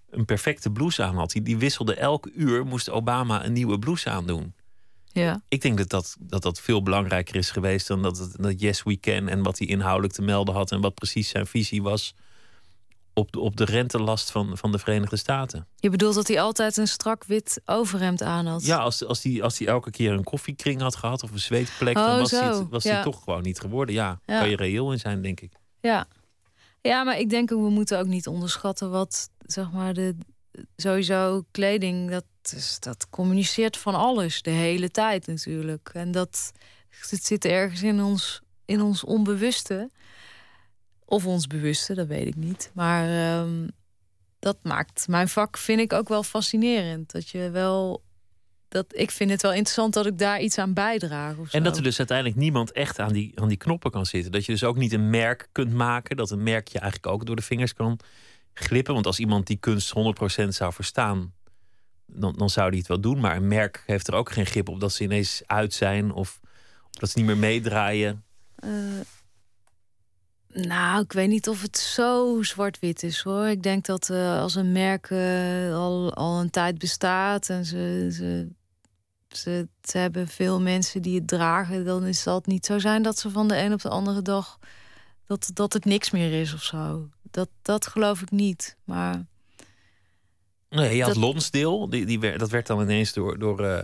[0.09, 1.31] een perfecte blouse aan had.
[1.31, 4.53] Die, die wisselde elk uur, moest Obama een nieuwe blouse aandoen.
[5.11, 5.41] Ja.
[5.47, 8.99] Ik denk dat dat, dat dat veel belangrijker is geweest dan dat, dat Yes We
[8.99, 12.15] Can en wat hij inhoudelijk te melden had en wat precies zijn visie was
[13.19, 15.67] op de, op de rentelast van, van de Verenigde Staten.
[15.75, 18.65] Je bedoelt dat hij altijd een strak wit overhemd aan had?
[18.65, 21.97] Ja, als, als, hij, als hij elke keer een koffiekring had gehad of een zweetplek,
[21.97, 22.37] oh, dan was, zo.
[22.37, 22.93] hij, was ja.
[22.93, 23.95] hij toch gewoon niet geworden.
[23.95, 25.51] Ja, ja, kan je reëel in zijn, denk ik.
[25.81, 26.07] Ja.
[26.81, 30.15] ja, maar ik denk ook, we moeten ook niet onderschatten wat, zeg maar, de,
[30.75, 35.89] sowieso kleding, dat, is, dat communiceert van alles, de hele tijd natuurlijk.
[35.93, 36.51] En dat
[37.09, 39.89] het zit ergens in ons, in ons onbewuste.
[41.09, 42.71] Of ons bewuste, dat weet ik niet.
[42.73, 43.71] Maar um,
[44.39, 47.11] dat maakt mijn vak, vind ik ook wel fascinerend.
[47.11, 48.03] Dat je wel.
[48.67, 51.37] Dat, ik vind het wel interessant dat ik daar iets aan bijdraag.
[51.37, 54.31] Of en dat er dus uiteindelijk niemand echt aan die, aan die knoppen kan zitten.
[54.31, 56.17] Dat je dus ook niet een merk kunt maken.
[56.17, 57.99] Dat een merk je eigenlijk ook door de vingers kan
[58.53, 58.93] glippen.
[58.93, 59.93] Want als iemand die kunst
[60.43, 61.33] 100% zou verstaan,
[62.05, 63.19] dan, dan zou die het wel doen.
[63.19, 66.39] Maar een merk heeft er ook geen grip op dat ze ineens uit zijn of,
[66.91, 68.23] of dat ze niet meer meedraaien.
[68.65, 68.71] Uh,
[70.53, 73.47] nou, ik weet niet of het zo zwart-wit is hoor.
[73.47, 78.09] Ik denk dat uh, als een merk uh, al, al een tijd bestaat en ze,
[78.11, 78.47] ze,
[79.29, 83.19] ze, ze, hebben veel mensen die het dragen, dan is dat niet zo zijn dat
[83.19, 84.59] ze van de een op de andere dag
[85.29, 87.09] dat, dat het niks meer is of zo.
[87.31, 88.77] Dat, dat geloof ik niet.
[88.83, 89.25] Maar.
[90.69, 91.23] Nee, je had dat...
[91.23, 93.79] Lonsdeel, die, die werd, dat werd dan ineens door, door uh,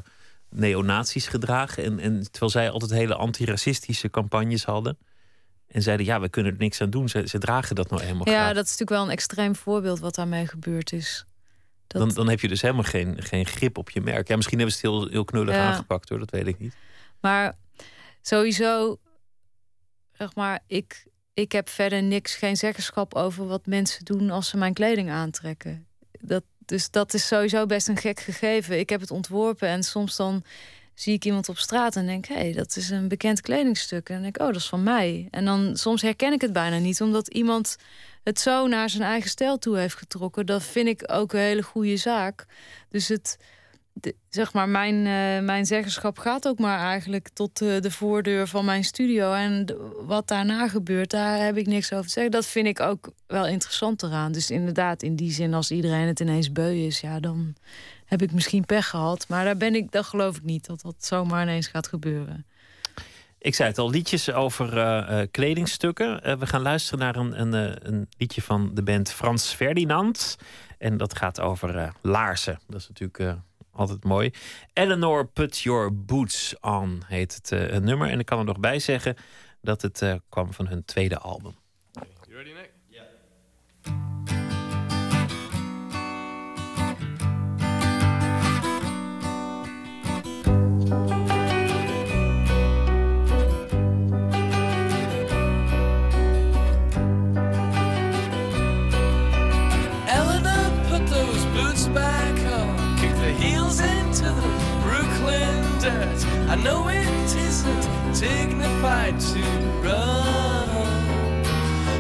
[0.50, 1.84] neonazies gedragen.
[1.84, 4.98] En, en terwijl zij altijd hele antiracistische campagnes hadden.
[5.76, 7.10] En zeiden, ja, we kunnen er niks aan doen.
[7.10, 8.54] Ze, ze dragen dat nou helemaal Ja, graag.
[8.54, 11.26] dat is natuurlijk wel een extreem voorbeeld wat daarmee gebeurd is.
[11.88, 12.02] Dat...
[12.02, 14.28] Dan, dan heb je dus helemaal geen, geen grip op je merk.
[14.28, 15.68] Ja, misschien hebben ze het heel, heel knullig ja.
[15.68, 16.76] aangepakt hoor, dat weet ik niet.
[17.20, 17.58] Maar
[18.22, 19.00] sowieso,
[20.12, 24.58] zeg maar, ik, ik heb verder niks, geen zeggenschap over wat mensen doen als ze
[24.58, 25.88] mijn kleding aantrekken.
[26.20, 28.80] Dat, dus dat is sowieso best een gek gegeven.
[28.80, 30.44] Ik heb het ontworpen en soms dan
[30.96, 34.10] zie ik iemand op straat en denk, hé, hey, dat is een bekend kledingstuk.
[34.10, 35.28] En dan denk ik, oh, dat is van mij.
[35.32, 37.76] En dan soms herken ik het bijna niet, omdat iemand
[38.24, 40.46] het zo naar zijn eigen stijl toe heeft getrokken.
[40.46, 42.46] Dat vind ik ook een hele goede zaak.
[42.90, 43.38] Dus het,
[44.30, 48.66] zeg maar, mijn, uh, mijn zeggenschap gaat ook maar eigenlijk tot uh, de voordeur van
[48.66, 49.34] mijn studio.
[49.34, 52.32] En wat daarna gebeurt, daar heb ik niks over te zeggen.
[52.32, 54.32] Dat vind ik ook wel interessant eraan.
[54.32, 57.56] Dus inderdaad, in die zin, als iedereen het ineens beu is, ja, dan
[58.06, 59.28] heb ik misschien pech gehad.
[59.28, 62.46] Maar daar ben ik, dat geloof ik niet, dat dat zomaar ineens gaat gebeuren.
[63.38, 66.30] Ik zei het al, liedjes over uh, uh, kledingstukken.
[66.30, 70.38] Uh, we gaan luisteren naar een, een, een, liedje van de band Frans Ferdinand.
[70.78, 72.60] En dat gaat over laarzen.
[72.68, 73.38] Dat is natuurlijk
[73.72, 74.32] altijd mooi.
[74.74, 78.10] Eleanor Put Your Boots On heet het nummer.
[78.10, 79.16] En ik kan er nog bij zeggen
[79.62, 81.56] dat het kwam van hun tweede album.
[106.56, 107.86] I know it isn't
[108.18, 109.42] dignified to
[109.84, 111.44] run,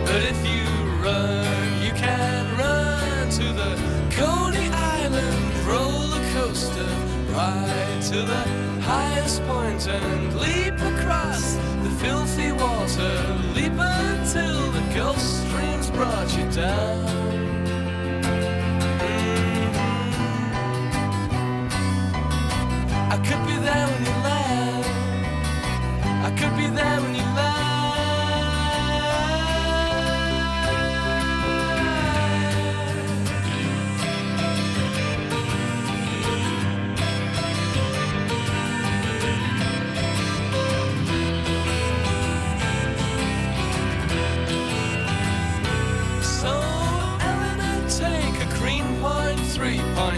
[0.05, 0.63] but if you
[1.03, 3.75] run, you can run to the
[4.11, 6.87] Coney Island roller coaster,
[7.33, 8.43] ride to the
[8.79, 13.11] highest point and leap across the filthy water,
[13.53, 17.44] leap until the Gulf Stream's brought you down.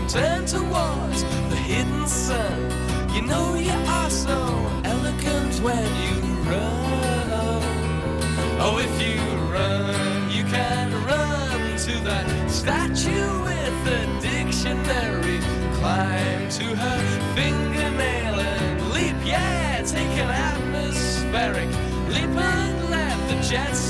[0.07, 2.76] Ten towards the hidden sun.
[23.49, 23.86] Jet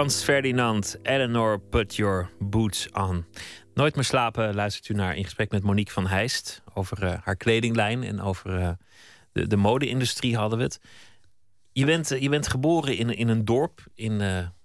[0.00, 3.24] Frans Ferdinand, Eleanor, put your boots on.
[3.74, 7.36] Nooit meer slapen luistert u naar in gesprek met Monique van Heijst over eh, haar
[7.36, 8.70] kledinglijn en over eh,
[9.32, 10.80] de, de mode-industrie hadden we het.
[11.72, 14.20] Je bent, eh, je bent geboren in, in een dorp in,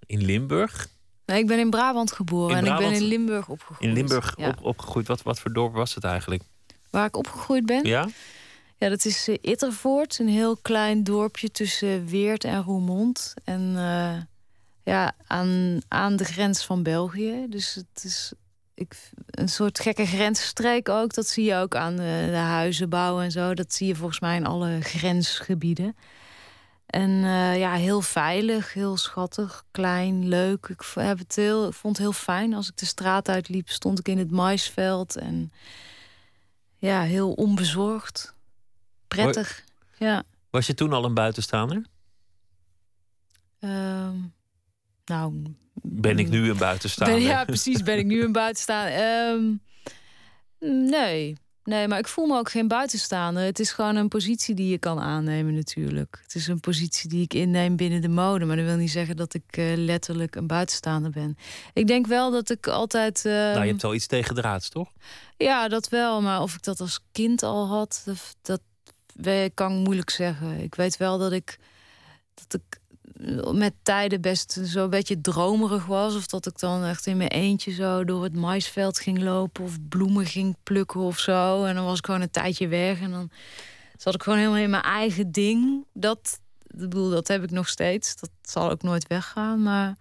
[0.05, 0.87] in Limburg.
[1.25, 3.89] Nee, ik ben in Brabant geboren In en ik ben in Limburg opgegroeid.
[3.89, 4.47] In Limburg Ja.
[4.47, 5.07] op, opgegroeid.
[5.07, 6.43] Wat, wat voor dorp was het eigenlijk?
[6.89, 7.85] Waar ik opgegroeid ben?
[7.85, 8.07] Ja?
[8.77, 13.33] Ja, dat is Ittervoort, een heel klein dorpje tussen Weert en Roermond.
[13.43, 13.75] En
[14.85, 17.45] ja, aan, aan de grens van België.
[17.49, 18.33] Dus het is
[18.73, 21.13] ik, een soort gekke grensstreek ook.
[21.13, 23.53] Dat zie je ook aan de, de huizenbouw en zo.
[23.53, 25.95] Dat zie je volgens mij in alle grensgebieden.
[26.85, 30.67] En eh, ja, heel veilig, heel schattig, klein, leuk.
[30.67, 32.53] Ik, heb het heel, ik vond het heel fijn.
[32.53, 35.15] Als ik de straat uitliep, stond ik in het maisveld.
[35.15, 35.51] En
[36.77, 38.33] ja, heel onbezorgd.
[39.07, 39.63] Prettig.
[39.97, 40.23] Ja.
[40.49, 41.85] Was je toen al een buitenstaander?
[43.59, 44.17] Ehm,
[45.05, 45.43] nou,
[45.81, 47.17] Ben ik nu een buitenstaander?
[47.17, 47.83] ben, ja, precies.
[47.83, 48.93] Ben ik nu een buitenstaander?
[49.03, 49.43] Ehm,
[50.89, 51.35] nee.
[51.63, 53.43] Nee, maar ik voel me ook geen buitenstaander.
[53.43, 56.19] Het is gewoon een positie die je kan aannemen natuurlijk.
[56.23, 58.45] Het is een positie die ik inneem binnen de mode.
[58.45, 61.37] Maar dat wil niet zeggen dat ik eh, letterlijk een buitenstaander ben.
[61.73, 63.25] Ik denk wel dat ik altijd...
[63.25, 64.91] ehm, Nou, je hebt wel iets tegen draads, toch?
[65.37, 66.21] Ja, dat wel.
[66.21, 68.01] Maar of ik dat als kind al had,
[68.41, 68.61] dat,
[69.13, 70.59] dat kan ik moeilijk zeggen.
[70.59, 71.59] Ik weet wel dat ik,
[72.33, 72.79] dat ik
[73.53, 76.15] met tijden best zo'n beetje dromerig was.
[76.15, 79.63] Of dat ik dan echt in mijn eentje zo door het maisveld ging lopen.
[79.63, 81.63] Of bloemen ging plukken of zo.
[81.63, 83.01] En dan was ik gewoon een tijdje weg.
[83.01, 83.29] En dan
[83.97, 85.85] zat ik gewoon helemaal in mijn eigen ding.
[85.93, 88.15] Dat, ik bedoel, dat heb ik nog steeds.
[88.15, 89.63] Dat zal ook nooit weggaan.
[89.63, 89.95] Maar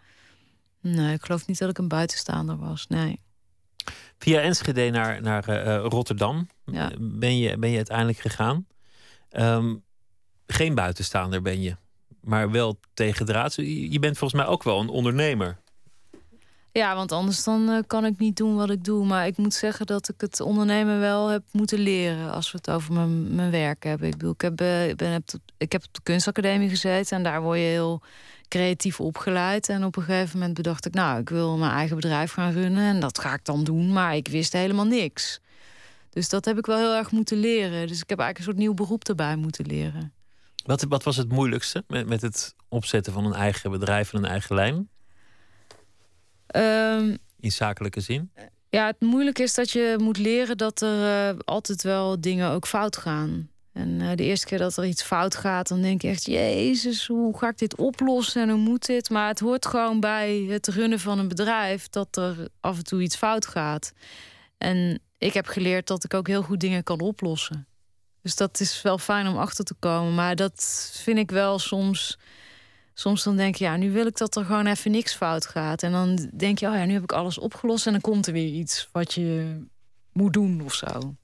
[0.81, 2.87] nee, ik geloof niet dat ik een buitenstaander was.
[2.87, 3.21] Nee.
[4.19, 6.91] Via Enschede naar, naar eh, eh, Rotterdam Ja.
[6.99, 8.67] ben, je, ben je uiteindelijk gegaan.
[9.29, 9.75] Ehm,
[10.47, 11.77] geen buitenstaander ben je,
[12.25, 13.57] maar wel tegen draads.
[13.57, 15.62] Je bent volgens mij ook wel een ondernemer.
[16.72, 19.07] Ja, want anders dan eh, kan ik niet doen wat ik doe.
[19.07, 22.70] Maar ik moet zeggen dat ik het ondernemen wel heb moeten leren als we het
[22.70, 24.07] over mijn, mijn werk hebben.
[24.07, 25.25] Ik bedoel, ik heb, eh, ik ben,
[25.59, 28.03] ik heb op de kunstacademie gezeten en daar word je heel
[28.49, 29.68] creatief opgeleid.
[29.68, 32.85] En op een gegeven moment bedacht ik, nou, ik wil mijn eigen bedrijf gaan runnen
[32.85, 33.93] en dat ga ik dan doen.
[33.93, 35.41] Maar ik wist helemaal niks.
[36.11, 37.87] Dus dat heb ik wel heel erg moeten leren.
[37.87, 40.12] Dus ik heb eigenlijk een soort nieuw beroep erbij moeten leren.
[40.65, 44.31] Wat, wat was het moeilijkste met, met het opzetten van een eigen bedrijf en een
[44.31, 44.89] eigen lijn?
[46.47, 48.31] Ehm, In zakelijke zin?
[48.69, 52.67] Ja, het moeilijke is dat je moet leren dat er uh, altijd wel dingen ook
[52.67, 53.49] fout gaan.
[53.73, 57.07] En uh, de eerste keer dat er iets fout gaat, dan denk je echt: Jezus,
[57.07, 59.11] hoe ga ik dit oplossen en hoe moet dit?
[59.11, 63.03] Maar het hoort gewoon bij het runnen van een bedrijf dat er af en toe
[63.03, 63.93] iets fout gaat.
[64.59, 67.67] En ik heb geleerd dat ik ook heel goed dingen kan oplossen.
[68.25, 70.14] Dus dat is wel fijn om achter te komen.
[70.14, 72.18] Maar dat vind ik wel soms.
[72.95, 75.83] Soms dan denk je, ja, nu wil ik dat er gewoon even niks fout gaat.
[75.83, 77.87] En dan denk je, oh ja, nu heb ik alles opgelost.
[77.87, 79.61] En dan komt er weer iets wat je
[80.12, 81.14] moet doen of zo.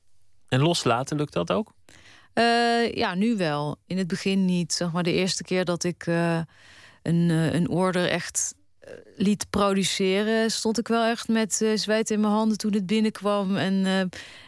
[0.48, 1.72] En loslaten, lukt dat ook?
[2.34, 3.76] Uh, ja, nu wel.
[3.86, 4.72] In het begin niet.
[4.72, 6.40] Zeg maar de eerste keer dat ik uh,
[7.02, 8.54] een, uh, een order echt
[9.16, 13.56] liet produceren, stond ik wel echt met uh, in mijn handen toen het binnenkwam.
[13.56, 14.00] En uh,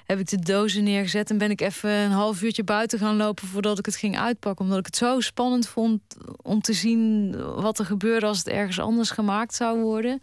[0.04, 3.48] heb ik de dozen neergezet en ben ik even een half uurtje buiten gaan lopen
[3.48, 4.64] voordat ik het ging uitpakken.
[4.64, 6.00] Omdat ik het zo spannend vond
[6.42, 10.22] om te zien wat er gebeurde als het ergens anders gemaakt zou worden.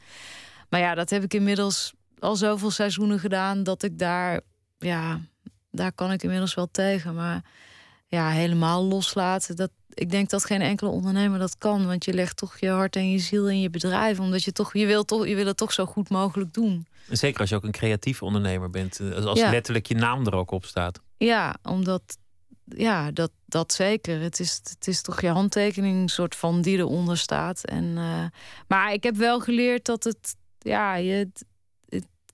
[0.70, 4.42] Maar ja, dat heb ik inmiddels al zoveel seizoenen gedaan dat ik daar,
[4.78, 5.20] ja,
[5.72, 7.16] daar kan ik inmiddels wel tegen.
[7.16, 7.44] Maar
[8.10, 11.88] ja, helemaal loslaten, dat, ik denk dat geen enkele ondernemer dat kan.
[11.88, 14.20] Want je legt toch je hart en je ziel in je bedrijf.
[14.20, 16.88] Omdat je toch, je wil, toch, je wil het toch zo goed mogelijk doen.
[17.10, 19.00] Zeker als je ook een creatief ondernemer bent.
[19.00, 21.02] Eh, als letterlijk je naam er ook op staat.
[21.18, 22.18] Ja, omdat
[22.66, 24.22] ja, dat, dat zeker.
[24.22, 27.66] Het is, het is toch je handtekening soort van die eronder staat.
[27.66, 28.26] En, uh,
[28.68, 31.30] maar ik heb wel geleerd dat het, ja, je,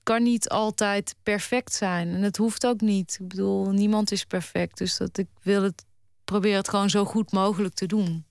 [0.06, 2.08] kan niet altijd perfect zijn.
[2.08, 3.18] En het hoeft ook niet.
[3.20, 4.78] Ik bedoel, niemand is perfect.
[4.78, 5.84] Dus dat ik wil het
[6.24, 8.26] probeer het gewoon zo goed mogelijk te doen.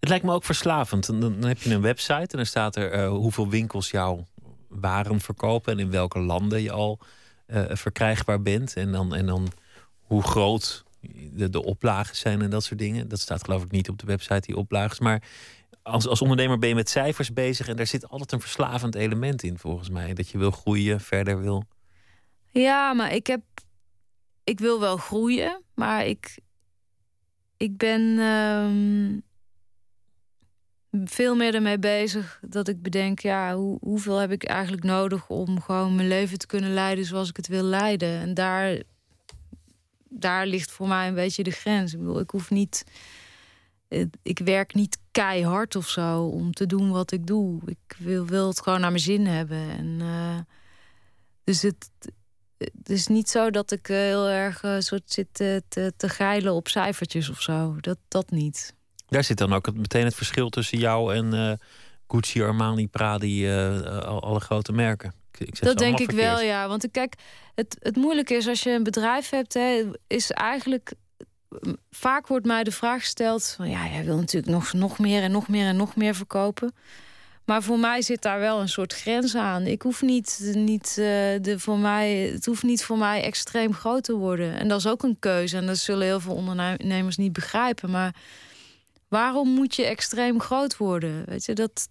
[0.00, 1.06] Het lijkt me ook verslavend.
[1.06, 4.26] Dan, heb je een website en dan staat er uh, hoeveel winkels jouw
[4.68, 6.98] waren verkopen en in welke landen je al
[7.46, 8.76] uh, verkrijgbaar bent.
[8.76, 9.52] En dan, en dan
[10.00, 10.84] hoe groot
[11.32, 13.08] de, de oplagen zijn en dat soort dingen.
[13.08, 14.98] Dat staat geloof ik niet op de website, die oplages.
[14.98, 15.22] Maar
[15.82, 19.42] als, als ondernemer ben je met cijfers bezig en daar zit altijd een verslavend element
[19.42, 20.14] in, volgens mij.
[20.14, 21.64] Dat je wil groeien, verder wil.
[22.50, 23.42] Ja, maar ik heb.
[24.44, 26.38] Ik wil wel groeien, maar ik,
[27.56, 29.22] ik ben um,
[31.04, 35.60] veel meer ermee bezig dat ik bedenk, ja, hoe, hoeveel heb ik eigenlijk nodig om
[35.60, 38.20] gewoon mijn leven te kunnen leiden zoals ik het wil leiden.
[38.20, 38.82] En daar,
[40.08, 41.92] daar ligt voor mij een beetje de grens.
[41.92, 42.84] Ik bedoel, ik hoef niet.
[44.22, 47.60] Ik werk niet keihard of zo om te doen wat ik doe.
[47.64, 49.70] Ik wil, wil het gewoon naar mijn zin hebben.
[49.78, 50.38] En, uh,
[51.44, 51.90] dus het,
[52.58, 56.08] het is niet zo dat ik eh, heel erg uh, soort zit te, te, te,
[56.08, 57.76] geilen op cijfertjes of zo.
[57.80, 58.74] Dat, dat niet.
[59.08, 61.52] Daar zit dan ook het, meteen het verschil tussen jou en uh,
[62.08, 63.50] Gucci, Armani, Pradi,
[64.04, 65.14] alle grote merken.
[65.38, 66.68] Ik, dat denk ik wel, ja.
[66.68, 67.14] Want kijk,
[67.54, 70.92] het, het moeilijke is als je een bedrijf hebt, hè, is eigenlijk.
[71.90, 75.30] Vaak wordt mij de vraag gesteld: van ja, jij wil natuurlijk nog, nog meer en
[75.30, 76.74] nog meer en nog meer verkopen.
[77.44, 79.66] Maar voor mij zit daar wel een soort grens aan.
[79.66, 81.04] Ik hoef niet, niet uh,
[81.40, 84.58] de, voor mij, het hoeft niet voor mij extreem groot te worden.
[84.58, 85.56] En dat is ook een keuze.
[85.56, 87.90] En dat zullen heel veel ondernemers niet begrijpen.
[87.90, 88.14] Maar
[89.08, 91.24] waarom moet je extreem groot worden?
[91.26, 91.88] Weet je, dat,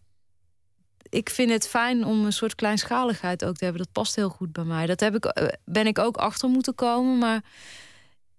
[1.10, 3.84] ik vind het fijn om een soort kleinschaligheid ook te hebben.
[3.84, 4.86] Dat past heel goed bij mij.
[4.86, 7.18] Dat heb ik, eh, ben ik ook achter moeten komen.
[7.18, 7.44] Maar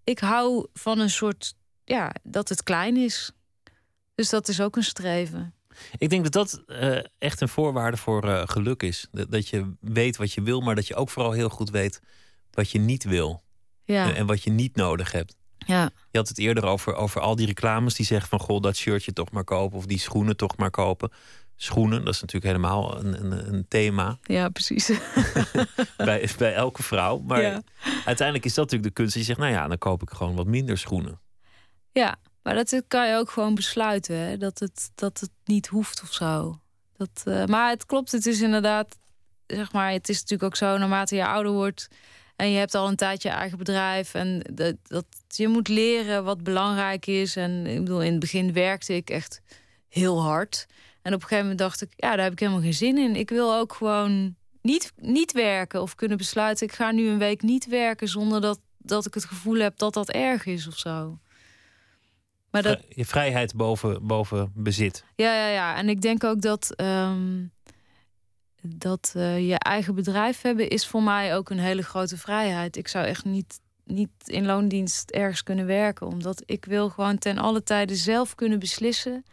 [0.05, 3.33] ik hou van een soort, ja, dat het klein is.
[4.15, 5.55] Dus dat is ook een streven.
[5.99, 9.09] Ik denk dat dat uh, echt een voorwaarde voor uh, geluk is.
[9.11, 12.01] Dat, dat, je weet wat je wil, maar dat je ook vooral heel goed weet
[12.51, 13.43] wat je niet wil.
[13.85, 14.09] Ja.
[14.09, 15.37] En, en, wat je niet nodig hebt.
[15.59, 15.91] Ja.
[16.11, 18.41] Je had het eerder over, over al die reclames die zeggen van...
[18.41, 21.11] goh, dat shirtje toch maar kopen of die schoenen toch maar kopen.
[21.63, 24.19] Schoenen, dat is natuurlijk helemaal een, een, een thema.
[24.23, 24.87] Ja, precies.
[25.97, 27.19] bij, bij elke vrouw.
[27.19, 27.63] Maar ja.
[28.05, 29.15] uiteindelijk is dat natuurlijk de kunst.
[29.15, 31.21] Die zegt, nou ja, dan koop ik gewoon wat minder schoenen.
[31.93, 34.37] Ja, maar dat kan je ook gewoon besluiten, hè?
[34.37, 36.61] Dat, het, dat het niet hoeft of zo.
[36.97, 38.99] Dat, uh, maar het klopt, het is inderdaad,
[39.47, 41.89] zeg maar, het is natuurlijk ook zo, naarmate je ouder wordt
[42.37, 46.25] en je hebt al een tijdje je eigen bedrijf en dat, dat je moet leren
[46.25, 47.37] wat belangrijk is.
[47.37, 49.41] En ik bedoel, in het begin werkte ik echt
[49.89, 50.67] heel hard.
[51.03, 53.17] En op een gegeven moment dacht ik, ja, daar heb ik helemaal geen zin in.
[53.17, 57.43] Ik wil ook gewoon niet, niet werken of kunnen besluiten, ik ga nu een week
[57.43, 61.19] niet werken zonder dat, dat ik het gevoel heb dat dat erg is of zo.
[62.51, 62.81] Maar dat...
[62.89, 65.05] Je vrijheid boven, boven bezit.
[65.17, 65.77] Ja, ja, ja.
[65.77, 67.53] En ik denk ook dat, um,
[68.63, 72.77] dat uh, je eigen bedrijf hebben is voor mij ook een hele grote vrijheid.
[72.77, 76.07] Ik zou echt niet, niet in loondienst ergens kunnen werken.
[76.07, 79.25] Omdat ik wil gewoon ten alle tijden zelf kunnen beslissen.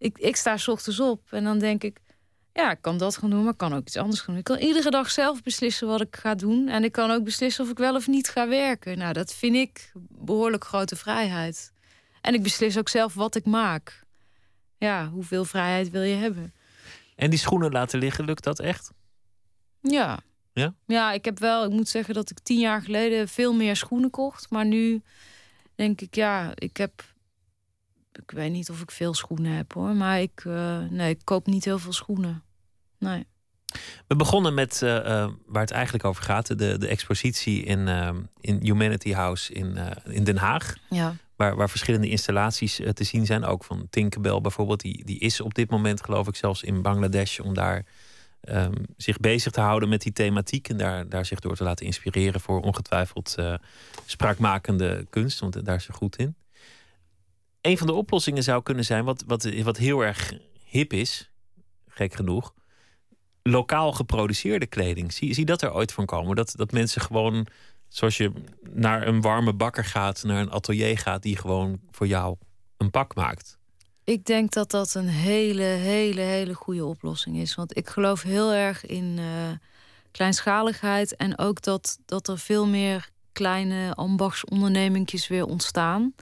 [0.00, 1.98] Ik, ik sta s ochtends op en dan denk ik...
[2.52, 4.38] Ja, ik kan dat gaan doen, maar ik kan ook iets anders gaan doen.
[4.38, 6.68] Ik kan iedere dag zelf beslissen wat ik ga doen.
[6.68, 8.98] En ik kan ook beslissen of ik wel of niet ga werken.
[8.98, 11.72] Nou, dat vind ik behoorlijk grote vrijheid.
[12.20, 14.04] En ik beslis ook zelf wat ik maak.
[14.78, 16.54] Ja, hoeveel vrijheid wil je hebben?
[17.16, 18.92] En die schoenen laten liggen, lukt dat echt?
[19.80, 20.20] Ja,
[20.52, 20.74] Ja?
[20.86, 24.10] Ja, ik heb wel, ik moet zeggen dat ik tien jaar geleden veel meer schoenen
[24.10, 24.50] kocht.
[24.50, 25.02] Maar nu
[25.74, 27.04] denk ik, ja, ik heb.
[28.22, 29.94] Ik weet niet of ik veel schoenen heb hoor.
[29.94, 32.42] Maar ik, uh, nee, ik koop niet heel veel schoenen.
[32.98, 33.26] Nee.
[34.06, 37.88] We begonnen met uh, uh, waar het eigenlijk over gaat: de, de expositie in,
[38.40, 40.74] in Humanity House in, in Den Haag.
[40.90, 41.14] Ja.
[41.36, 43.44] Waar, waar verschillende installaties te zien zijn.
[43.44, 44.80] Ook van Tinkerbell bijvoorbeeld.
[44.80, 47.84] Die, die is op dit moment, geloof ik, zelfs in Bangladesh om daar
[48.48, 50.68] um, zich bezig te houden met die thematiek.
[50.68, 53.36] En daar, daar zich door te laten inspireren voor ongetwijfeld
[54.06, 55.40] spraakmakende kunst.
[55.40, 56.34] Want daar is ze goed in.
[57.60, 60.32] Een van de oplossingen zou kunnen zijn, wat, wat, wat heel erg
[60.64, 61.30] hip is,
[61.88, 62.54] gek genoeg.
[63.42, 65.12] Lokaal geproduceerde kleding.
[65.12, 66.36] Zie, zie dat er ooit van komen?
[66.36, 67.46] Dat, dat mensen gewoon,
[67.88, 68.32] zoals je
[68.70, 72.36] naar een warme bakker gaat, naar een atelier gaat, die gewoon voor jou
[72.76, 73.58] een pak maakt.
[74.04, 77.54] Ik denk dat dat een hele, hele, hele goede oplossing is.
[77.54, 79.24] Want ik geloof heel erg in uh,
[80.10, 81.16] kleinschaligheid.
[81.16, 86.14] En ook dat, dat er veel meer kleine ambachtsondernemingjes weer ontstaan.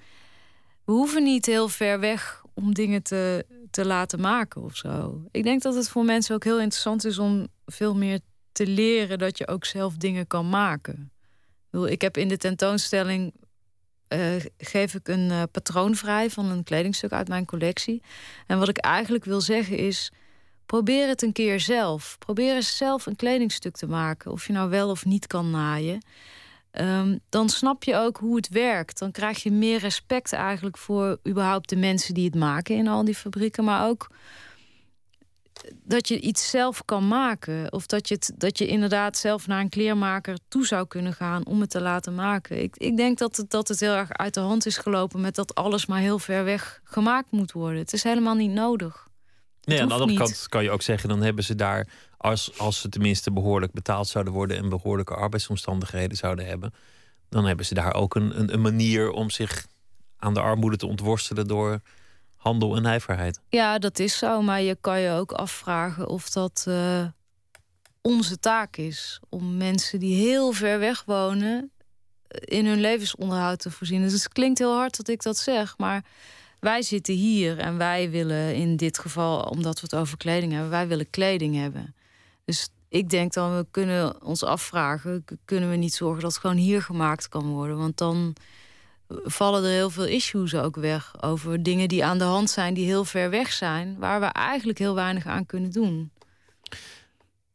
[0.89, 5.23] We hoeven niet heel ver weg om dingen te, te laten maken of zo.
[5.31, 8.21] Ik denk dat het voor mensen ook heel interessant is om veel meer
[8.53, 11.13] te leren dat je ook zelf dingen kan maken.
[11.87, 13.35] Ik heb in de tentoonstelling
[14.09, 18.03] uh, geef ik een uh, patroon vrij van een kledingstuk uit mijn collectie.
[18.47, 20.13] En wat ik eigenlijk wil zeggen is:
[20.67, 22.17] probeer het een keer zelf.
[22.19, 26.03] Probeer eens zelf een kledingstuk te maken, of je nou wel of niet kan naaien.
[26.81, 28.99] Um, dan snap je ook hoe het werkt.
[28.99, 33.05] Dan krijg je meer respect eigenlijk voor überhaupt de mensen die het maken in al
[33.05, 34.11] die fabrieken, maar ook
[35.83, 37.73] dat je iets zelf kan maken.
[37.73, 41.47] Of dat je, het, dat je inderdaad zelf naar een kleermaker toe zou kunnen gaan
[41.47, 42.63] om het te laten maken.
[42.63, 45.35] Ik, ik denk dat het, dat het heel erg uit de hand is gelopen met
[45.35, 47.81] dat alles maar heel ver weg gemaakt moet worden.
[47.81, 49.08] Het is helemaal niet nodig.
[49.69, 52.81] Nee, aan de andere kant kan je ook zeggen, dan hebben ze daar, als, als
[52.81, 56.75] ze tenminste behoorlijk betaald zouden worden en behoorlijke arbeidsomstandigheden zouden hebben,
[57.29, 59.67] dan hebben ze daar ook een, een, een manier om zich
[60.17, 61.81] aan de armoede te ontworstelen door
[62.37, 63.41] handel en nijverheid.
[63.49, 64.43] Ja, dat is zo.
[64.43, 67.07] Maar je kan je ook afvragen of dat uh,
[68.03, 69.21] onze taak is.
[69.29, 71.71] Om mensen die heel ver weg wonen
[72.29, 74.03] eh, in hun levensonderhoud te voorzien.
[74.03, 75.79] Dus het klinkt heel hard dat ik dat zeg.
[75.79, 76.05] Maar
[76.61, 80.71] wij zitten hier en wij willen in dit geval, omdat we het over kleding hebben,
[80.71, 81.95] wij willen kleding hebben.
[82.45, 86.57] Dus ik denk dan, we kunnen ons afvragen, kunnen we niet zorgen dat het gewoon
[86.57, 87.77] hier gemaakt kan worden?
[87.77, 88.37] Want dan
[89.09, 91.23] vallen er heel veel issues ook weg.
[91.23, 94.79] Over dingen die aan de hand zijn, die heel ver weg zijn, waar we eigenlijk
[94.79, 96.11] heel weinig aan kunnen doen.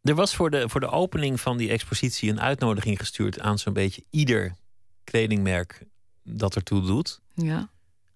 [0.01, 3.74] Er was voor de, voor de opening van die expositie een uitnodiging gestuurd aan zo'n
[3.74, 4.56] beetje ieder
[5.04, 5.84] kledingmerk
[6.24, 7.20] dat ertoe doet.
[7.34, 7.70] Ja.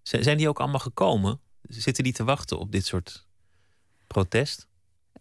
[0.08, 1.39] Zijn die ook allemaal gekomen?
[1.62, 3.26] Zitten die te wachten op dit soort
[4.08, 4.68] protest?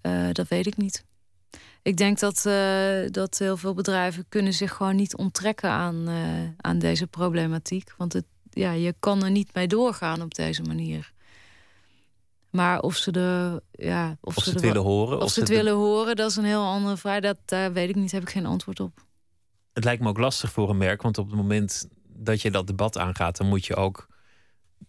[0.03, 1.05] Uh, dat weet ik niet.
[1.83, 6.49] Ik denk dat, uh, dat heel veel bedrijven kunnen zich gewoon niet onttrekken aan, uh,
[6.57, 7.95] aan deze problematiek.
[7.97, 11.13] Want het, ja, je kan er niet mee doorgaan op deze manier.
[12.51, 15.17] Maar of ze, de, ja, of, of ze, het willen horen.
[15.17, 17.21] Of, of ze het willen horen, dat is een heel andere vraag.
[17.21, 19.05] Dat daar weet ik niet, heb ik geen antwoord op.
[19.73, 22.67] Het lijkt me ook lastig voor een merk, want op het moment dat je dat
[22.67, 24.07] debat aangaat, dan moet je ook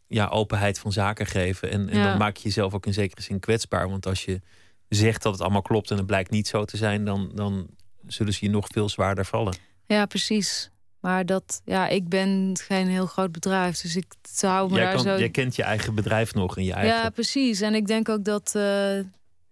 [0.07, 1.71] ja, openheid van zaken geven.
[1.71, 3.89] En, en dan maak je jezelf ook in zekere zin kwetsbaar.
[3.89, 4.41] Want als je
[4.89, 7.67] zegt dat het allemaal klopt en het blijkt niet zo te zijn, dan, dan
[8.07, 9.55] zullen ze je nog veel zwaarder vallen.
[9.85, 10.71] Ja, precies.
[10.99, 14.93] Maar dat, ja, ik ben geen heel groot bedrijf, dus ik zou me jij daar
[14.93, 15.17] kan, zo...
[15.17, 16.97] Jij kent je eigen bedrijf nog en je eigen...
[16.97, 17.61] Ja, precies.
[17.61, 18.53] En ik denk ook dat...
[18.55, 18.99] Uh,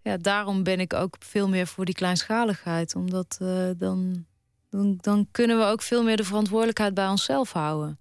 [0.02, 2.94] ja, daarom ben ik ook veel meer voor die kleinschaligheid.
[2.94, 4.26] Omdat uh, dan,
[4.70, 7.98] dan, dan kunnen we ook veel meer de verantwoordelijkheid bij onszelf houden.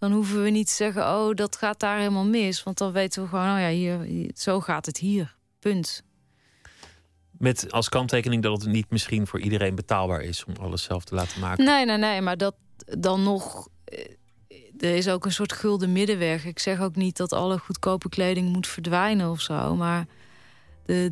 [0.00, 2.62] Dan hoeven we niet te zeggen, oh, dat gaat daar helemaal mis.
[2.62, 5.36] Want dan weten we gewoon, oh ja, hier, zo gaat het hier.
[5.58, 6.02] Punt.
[7.30, 11.14] Met als kanttekening dat het niet misschien voor iedereen betaalbaar is om alles zelf te
[11.14, 11.64] laten maken.
[11.64, 12.54] Nee, nee, nee, maar dat
[12.98, 13.68] dan nog.
[13.84, 14.04] Eh,
[14.78, 16.44] er is ook een soort gulden middenweg.
[16.44, 19.76] Ik zeg ook niet dat alle goedkope kleding moet verdwijnen of zo.
[19.76, 20.06] Maar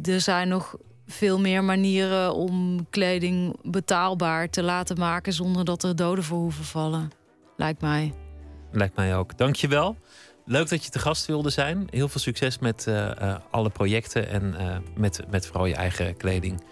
[0.02, 0.76] er zijn nog
[1.06, 6.64] veel meer manieren om kleding betaalbaar te laten maken zonder dat er doden voor hoeven
[6.64, 7.10] vallen.
[7.56, 8.27] Lijkt mij.
[8.70, 9.38] Lijkt mij ook.
[9.38, 9.96] Dankjewel.
[10.44, 11.88] Leuk dat je te gast wilde zijn.
[11.90, 16.16] Heel veel succes met uh, uh, alle projecten en uh, met, met vooral je eigen
[16.16, 16.62] kleding.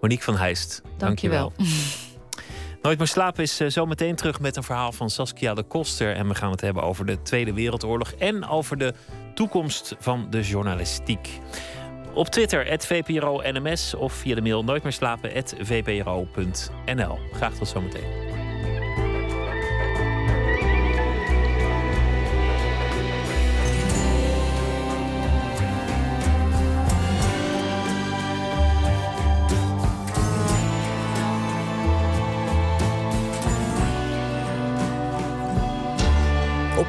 [0.00, 1.52] Monique van Heist, dankjewel.
[1.56, 1.68] Dank
[2.86, 6.14] Nooit meer slapen is zo meteen terug met een verhaal van Saskia de Koster.
[6.14, 8.94] En we gaan het hebben over de Tweede Wereldoorlog en over de
[9.34, 11.40] toekomst van de journalistiek.
[12.14, 17.18] Op Twitter, @vpro_nms of via de mail nooitmeerslapen.vpro.nl.
[17.32, 18.45] Graag tot zometeen.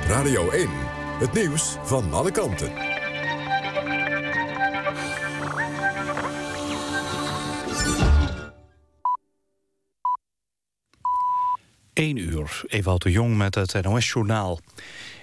[0.08, 0.70] Radio 1.
[1.20, 2.72] Het nieuws van alle kanten.
[11.94, 14.60] 1 uur, Ewout de Jong met het NOS-journaal.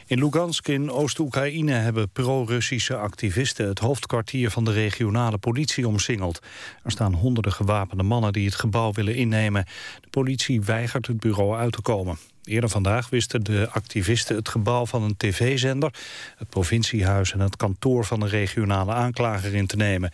[0.06, 3.68] In Lugansk in Oost-Oekraïne hebben pro-Russische activisten...
[3.68, 6.40] het hoofdkwartier van de regionale politie omsingeld.
[6.82, 9.64] Er staan honderden gewapende mannen die het gebouw willen innemen.
[10.00, 12.18] De politie weigert het bureau uit te komen.
[12.42, 15.94] Eerder vandaag wisten de activisten het gebouw van een tv-zender...
[16.36, 20.12] het provinciehuis en het kantoor van de regionale aanklager in te nemen.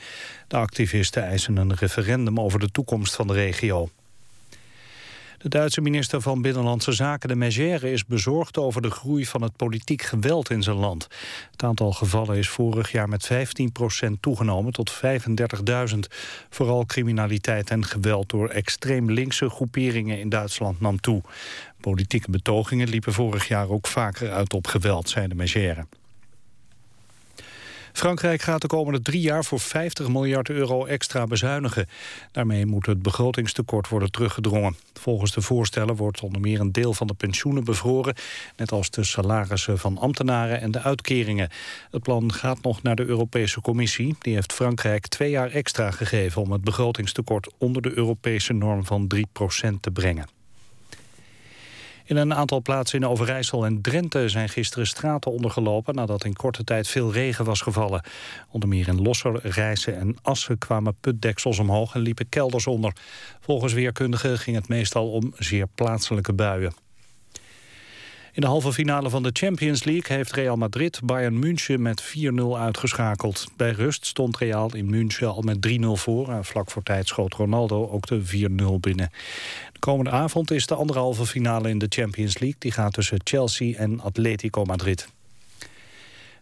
[0.49, 3.89] De activisten eisen een referendum over de toekomst van de regio.
[5.43, 9.57] De Duitse minister van Binnenlandse Zaken, de Megère, is bezorgd over de groei van het
[9.57, 11.09] politiek geweld in zijn land.
[11.51, 15.01] Het aantal gevallen is vorig jaar met 15% toegenomen tot
[15.93, 15.99] 35.000.
[16.51, 21.23] Vooral criminaliteit en geweld door extreem linkse groeperingen in Duitsland nam toe.
[21.81, 26.00] Politieke betogingen liepen vorig jaar ook vaker uit op geweld, zei de Megère.
[27.93, 31.89] Frankrijk gaat de komende drie jaar voor 50 miljard euro extra bezuinigen.
[32.33, 34.77] Daarmee moet het begrotingstekort worden teruggedrongen.
[34.93, 38.15] Volgens de voorstellen wordt onder meer een deel van de pensioenen bevroren...
[38.57, 41.51] net als de salarissen van ambtenaren en de uitkeringen.
[41.91, 44.17] Het plan gaat nog naar de Europese Commissie.
[44.21, 46.43] Die heeft Frankrijk twee jaar extra gegeven...
[46.43, 49.19] om het begrotingstekort onder de Europese norm van 3%
[49.81, 50.40] te brengen.
[52.11, 56.65] In een aantal plaatsen in Overijssel en Drenthe zijn gisteren straten ondergelopen nadat in korte
[56.65, 58.03] tijd veel regen was gevallen.
[58.51, 62.93] Onder meer in Losser, Rijssen en Assen kwamen putdeksels omhoog en liepen kelders onder.
[63.41, 66.73] Volgens weerkundigen ging het meestal om zeer plaatselijke buien.
[68.33, 72.43] In de halve finale van de Champions League heeft Real Madrid Bayern München met 4-0
[72.57, 73.47] uitgeschakeld.
[73.57, 76.29] Bij rust stond Real in München al met 3-0 voor.
[76.29, 79.11] En vlak voor tijd schoot Ronaldo ook de 4-0 binnen.
[79.73, 82.59] De komende avond is de anderhalve finale in de Champions League.
[82.59, 85.09] Die gaat tussen Chelsea en Atletico Madrid.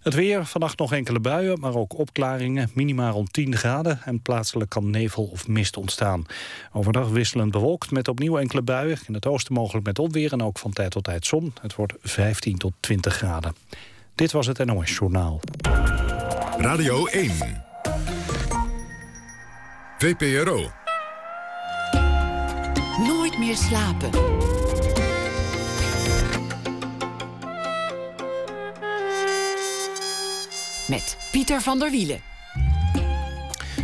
[0.01, 2.71] Het weer, vannacht nog enkele buien, maar ook opklaringen.
[2.75, 6.27] Minimaal rond 10 graden en plaatselijk kan nevel of mist ontstaan.
[6.73, 8.99] Overdag wisselend bewolkt met opnieuw enkele buien.
[9.07, 11.53] In het oosten mogelijk met onweer en ook van tijd tot tijd zon.
[11.61, 13.55] Het wordt 15 tot 20 graden.
[14.15, 15.41] Dit was het NOS Journaal.
[16.59, 17.33] Radio 1.
[19.99, 20.71] VPRO.
[23.07, 24.11] Nooit meer slapen.
[30.89, 32.21] Met Pieter van der Wielen.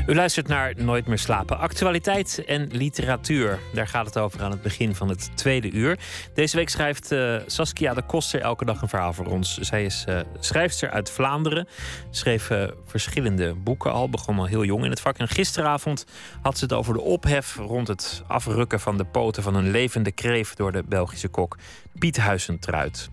[0.06, 1.58] U luistert naar Nooit meer slapen.
[1.58, 3.58] Actualiteit en literatuur.
[3.72, 5.98] Daar gaat het over aan het begin van het tweede uur.
[6.34, 9.58] Deze week schrijft uh, Saskia de Koster elke dag een verhaal voor ons.
[9.58, 11.68] Zij is uh, schrijfster uit Vlaanderen.
[12.10, 14.10] Schreef uh, verschillende boeken al.
[14.10, 15.18] Begon al heel jong in het vak.
[15.18, 16.06] En gisteravond
[16.42, 20.12] had ze het over de ophef rond het afrukken van de poten van een levende
[20.12, 21.56] kreef door de Belgische kok
[21.98, 23.08] Piet Huizentruid.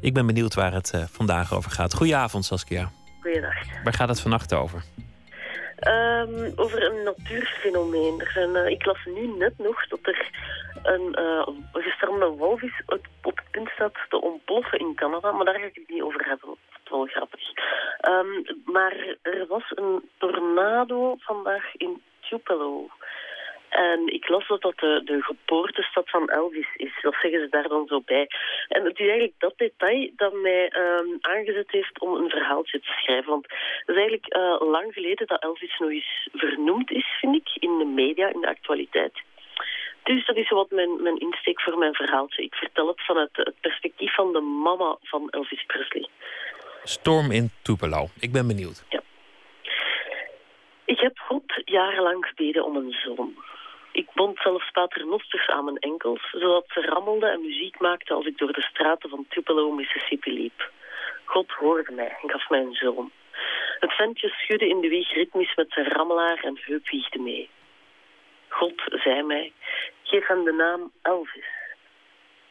[0.00, 1.94] Ik ben benieuwd waar het vandaag over gaat.
[1.94, 2.90] Goedenavond, Saskia.
[3.84, 4.82] Waar gaat het vannacht over?
[5.88, 8.20] Um, over een natuurfenomeen.
[8.20, 10.30] Er zijn, uh, ik las nu net nog dat er
[10.82, 15.66] een uh, gestrande walvis op het punt staat te ontploffen in Canada, maar daar ga
[15.66, 16.48] ik het niet over hebben.
[16.48, 17.40] Dat is wel grappig.
[18.08, 22.88] Um, maar er was een tornado vandaag in Tupelo.
[23.76, 26.92] En ik las dat dat de, de geboortestad van Elvis is.
[27.02, 28.28] Dat zeggen ze daar dan zo bij.
[28.68, 32.92] En het is eigenlijk dat detail dat mij um, aangezet heeft om een verhaaltje te
[32.92, 33.30] schrijven.
[33.30, 37.48] Want het is eigenlijk uh, lang geleden dat Elvis nog eens vernoemd is, vind ik,
[37.54, 39.22] in de media, in de actualiteit.
[40.02, 42.42] Dus dat is wat mijn, mijn insteek voor mijn verhaaltje.
[42.42, 46.08] Ik vertel het vanuit het perspectief van de mama van Elvis Presley.
[46.82, 48.06] Storm in Tupelo.
[48.20, 48.84] Ik ben benieuwd.
[48.88, 49.02] Ja.
[50.84, 53.34] Ik heb God jarenlang gebeden om een zoon.
[53.96, 58.38] Ik bond zelfs paternosters aan mijn enkels, zodat ze rammelden en muziek maakten als ik
[58.38, 60.70] door de straten van Tupelo, Mississippi liep.
[61.24, 63.10] God hoorde mij en gaf mij een zoon.
[63.80, 67.48] Het ventje schudde in de wieg ritmisch met zijn rammelaar en heupwiegde mee.
[68.48, 69.52] God zei mij,
[70.02, 71.48] geef hem de naam Elvis.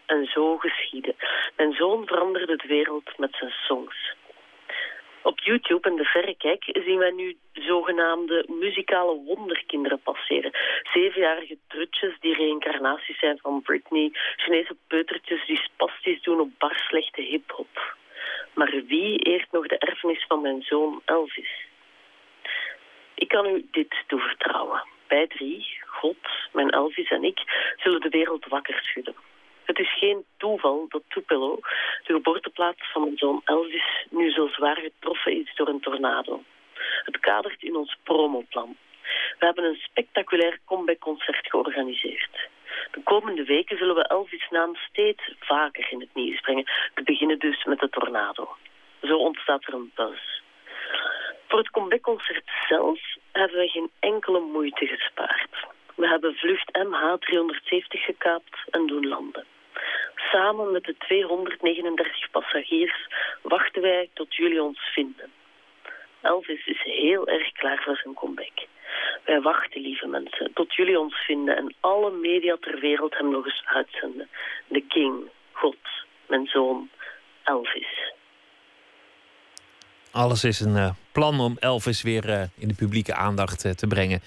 [0.06, 1.16] En zo geschiedde.
[1.56, 4.16] Mijn zoon veranderde de wereld met zijn songs.
[5.26, 10.52] Op YouTube en de verrekijk zien wij nu zogenaamde muzikale wonderkinderen passeren.
[10.94, 14.12] Zevenjarige trutjes die reïncarnaties zijn van Britney.
[14.36, 17.96] Chinese peutertjes die spastisch doen op bar slechte hip-hop.
[18.54, 21.68] Maar wie eert nog de erfenis van mijn zoon Elvis?
[23.16, 24.84] Ik kan u dit toevertrouwen.
[25.08, 26.18] Wij drie, God,
[26.54, 27.40] mijn Elvis en ik,
[27.78, 29.16] zullen de wereld wakker schudden.
[29.66, 31.60] Het is geen toeval dat Tupelo,
[32.04, 36.44] de geboorteplaats van mijn zoon Elvis, nu zo zwaar getroffen is door een tornado.
[37.04, 38.78] Het kadert in ons promoplan.
[39.40, 42.50] We hebben een spectaculair comeback-concert georganiseerd.
[42.92, 46.66] De komende weken zullen we Elvis' naam steeds vaker in het nieuws brengen.
[46.94, 48.56] Te beginnen dus met de tornado.
[49.02, 50.42] Zo ontstaat er een buzz.
[51.48, 53.00] Voor het comebackconcert zelf
[53.32, 55.68] hebben we geen enkele moeite gespaard.
[55.96, 59.46] We hebben vlucht MH370 gekaapt en doen landen.
[60.32, 63.08] Samen met de 239 passagiers
[63.42, 65.32] wachten wij tot jullie ons vinden.
[66.22, 68.68] Elvis is heel erg klaar voor zijn comeback.
[69.26, 73.46] Wij wachten, lieve mensen, tot jullie ons vinden en alle media ter wereld hem nog
[73.46, 74.30] eens uitzenden.
[74.68, 75.78] De King, God,
[76.28, 76.90] mijn zoon,
[77.44, 78.14] Elvis.
[80.12, 83.88] Alles is een uh, plan om Elvis weer uh, in de publieke aandacht uh, te
[83.88, 84.22] brengen.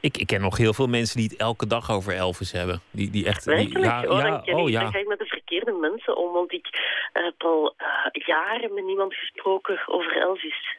[0.00, 2.80] Ik, ik ken nog heel veel mensen die het elke dag over Elvis hebben.
[2.90, 3.44] Die, die echt.
[3.44, 4.80] Die, ja, oh, ja, oh, ik, ja.
[4.80, 6.66] dan ga ik met de verkeerde mensen om, want ik
[7.12, 7.74] heb al
[8.12, 10.78] jaren met niemand gesproken over Elvis.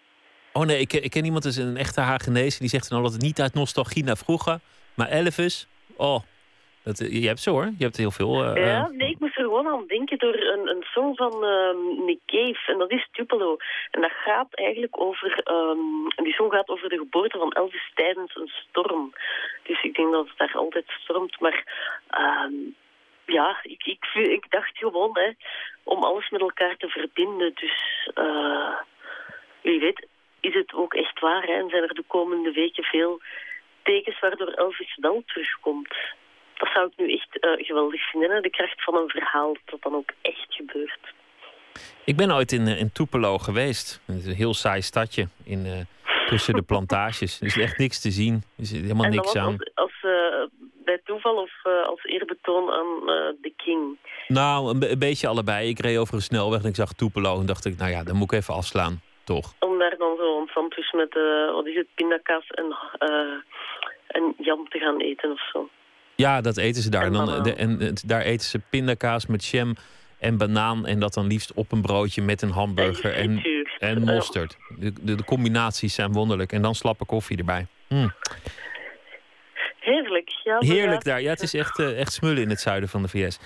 [0.54, 3.14] Oh nee, ik, ik ken iemand, is een echte Hagenese, die zegt dan al dat
[3.14, 4.60] het niet uit nostalgie naar vroeger,
[4.94, 6.20] maar Elvis, oh,
[6.84, 8.58] dat, je hebt zo hoor, je hebt heel veel.
[8.58, 12.20] Uh, ja, nee, ik moest gewoon aan denken door een, een song van um, Nick
[12.26, 13.58] Cave, en dat is Tupelo.
[13.91, 18.36] En dat gaat eigenlijk over, um, die song gaat over de geboorte van Elvis tijdens
[18.36, 19.14] een storm.
[19.64, 21.64] Dus ik denk dat het daar altijd stormt, maar
[22.45, 22.76] um,
[23.26, 25.30] ja, ik, ik, dacht gewoon, hè,
[25.84, 27.52] om alles met elkaar te verbinden.
[27.54, 28.76] Dus uh,
[29.62, 30.08] wie weet
[30.39, 31.43] is het ook echt waar.
[31.43, 31.54] Hè?
[31.54, 33.22] En zijn er de komende weken veel
[33.84, 35.95] tekens waardoor Elvis wel terugkomt.
[36.62, 38.32] Dat zou ik nu echt uh, geweldig vinden.
[38.32, 38.41] Hè?
[38.41, 41.14] De kracht van een verhaal dat dan ook echt gebeurt.
[42.05, 44.01] Ik ben ooit in, in Tupelo geweest.
[44.05, 45.80] Het is een heel saai stadje in, uh,
[46.26, 47.39] tussen de plantages.
[47.39, 48.34] Er is echt niks te zien.
[48.34, 49.57] Er is helemaal en niks aan.
[49.57, 50.12] Als, als uh,
[50.86, 53.05] bij toeval of als eerbetoon aan
[53.41, 53.97] de King?
[54.28, 55.70] Nou, een, een, beetje allebei.
[55.70, 58.16] Ik reed over een snelweg en ik zag Tupelo en dacht ik, nou ja, dan
[58.16, 59.01] moet ik even afslaan.
[59.24, 59.53] Toch?
[59.59, 61.14] Om daar dan zo een sandwich met,
[61.53, 62.76] wat is het, pindakaas en,
[64.07, 65.70] en jam te gaan eten of zo.
[66.22, 67.04] Ja, dat eten ze daar.
[67.04, 69.76] En, dan, de, en, en daar eten ze pindakaas met jam
[70.20, 70.86] en banaan.
[70.86, 73.42] En dat dan liefst op een broodje met een hamburger en,
[73.80, 74.58] en mosterd.
[74.78, 76.52] De, de, de, combinaties zijn wonderlijk.
[76.52, 77.68] En dan slappe koffie erbij.
[77.88, 78.14] Mm.
[79.80, 80.30] Heerlijk.
[80.44, 81.22] Ja, Heerlijk daar.
[81.22, 83.40] Ja, het is echt, uh, echt smullen in het zuiden van de VS.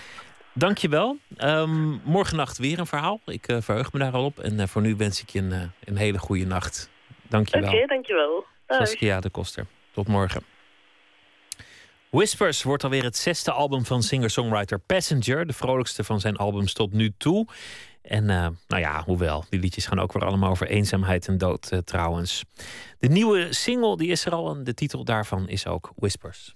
[0.53, 1.17] Dankjewel.
[1.37, 3.19] Um, morgennacht weer een verhaal.
[3.25, 4.39] Ik uh, verheug me daar al op.
[4.39, 6.89] En uh, voor nu wens ik je een, een hele goede nacht.
[7.21, 7.67] Dankjewel.
[7.67, 8.45] Oké, okay, dankjewel.
[8.67, 9.65] Saskia de Koster.
[9.91, 10.54] Tot morgen.
[12.15, 15.45] Whispers wordt alweer het zesde album van singer-songwriter Passenger.
[15.45, 17.47] De vrolijkste van zijn albums tot nu toe.
[18.01, 22.43] En nou ja, hoewel, die liedjes gaan ook weer allemaal over eenzaamheid en dood trouwens.
[22.99, 26.55] De nieuwe single die is er al en de titel daarvan is ook Whispers.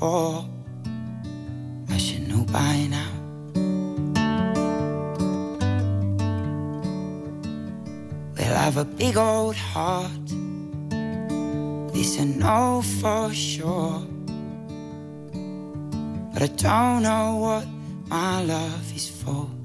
[0.00, 0.44] For.
[1.90, 3.12] I should know by now.
[8.36, 10.26] Well, have a big old heart.
[11.92, 14.02] This I know for sure.
[16.32, 17.66] But I don't know what
[18.08, 19.59] my love is for.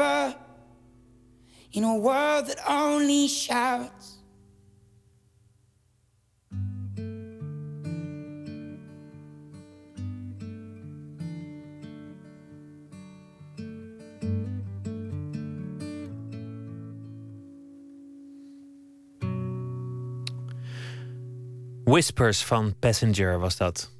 [0.00, 0.34] Whisper
[1.72, 4.16] in a world that only shouts.
[21.84, 23.99] Whispers van Passenger was dat.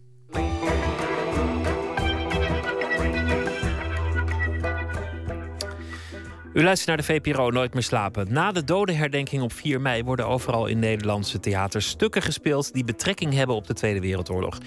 [6.61, 8.33] U luistert naar de VPRO Nooit meer slapen.
[8.33, 13.35] Na de dodenherdenking op 4 mei worden overal in Nederlandse theaters stukken gespeeld die betrekking
[13.35, 14.59] hebben op de Tweede Wereldoorlog.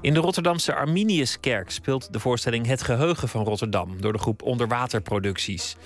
[0.00, 5.76] In de Rotterdamse Arminiuskerk speelt de voorstelling Het Geheugen van Rotterdam door de groep Onderwaterproducties.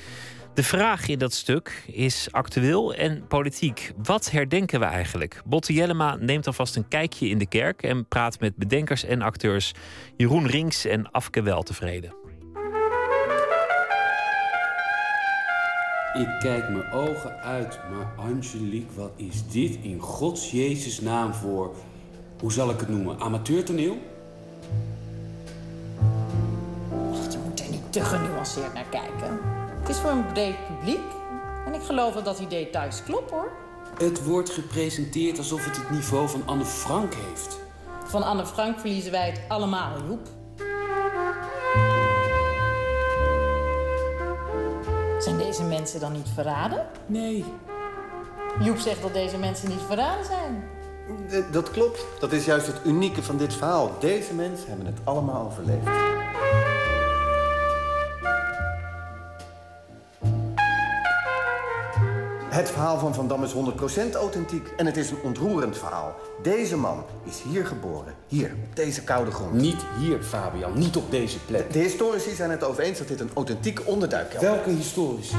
[0.54, 3.92] De vraag in dat stuk is actueel en politiek.
[4.02, 5.42] Wat herdenken we eigenlijk?
[5.44, 9.72] Botte Jellema neemt alvast een kijkje in de kerk en praat met bedenkers en acteurs
[10.16, 12.25] Jeroen Rinks en Afke Weltevreden.
[16.18, 21.74] Ik kijk mijn ogen uit, maar Angelique, wat is dit in Gods Jezus naam voor,
[22.40, 23.96] hoe zal ik het noemen, amateurtoneel?
[27.30, 29.38] Je moet er niet te genuanceerd naar kijken.
[29.80, 31.04] Het is voor een breed publiek.
[31.66, 33.50] En ik geloof wel dat die details kloppen hoor.
[33.98, 37.58] Het wordt gepresenteerd alsof het het niveau van Anne Frank heeft.
[38.04, 40.28] Van Anne Frank verliezen wij het allemaal, Joep.
[45.26, 46.86] Zijn deze mensen dan niet verraden?
[47.06, 47.44] Nee.
[48.60, 50.64] Joep zegt dat deze mensen niet verraden zijn.
[51.28, 52.04] D- Dat klopt.
[52.20, 53.90] Dat is juist het unieke van dit verhaal.
[54.00, 55.86] Deze mensen hebben het allemaal overleefd.
[62.56, 66.14] Het verhaal van Van Dam is 100% authentiek en het is een ontroerend verhaal.
[66.42, 69.52] Deze man is hier geboren, hier, op deze koude grond.
[69.52, 71.72] Niet hier, Fabian, niet op deze plek.
[71.72, 74.54] De historici zijn het over eens dat dit een authentiek onderduikkelder is.
[74.54, 75.36] Welke historici?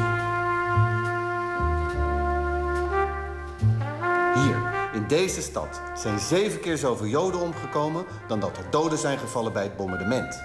[4.33, 9.17] Hier, in deze stad, zijn zeven keer zoveel Joden omgekomen dan dat er doden zijn
[9.17, 10.41] gevallen bij het bombardement.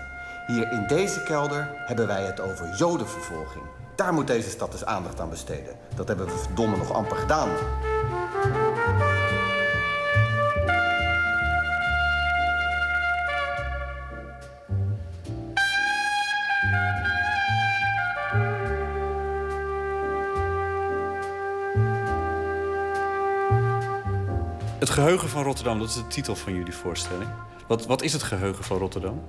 [0.47, 3.82] Hier in deze kelder hebben wij het over Jodenvervolging.
[3.95, 5.77] Daar moet deze stad dus aandacht aan besteden.
[5.95, 7.49] Dat hebben we verdomme nog amper gedaan.
[24.79, 27.31] Het geheugen van Rotterdam, dat is de titel van jullie voorstelling.
[27.67, 29.23] Wat, wat is het geheugen van Rotterdam?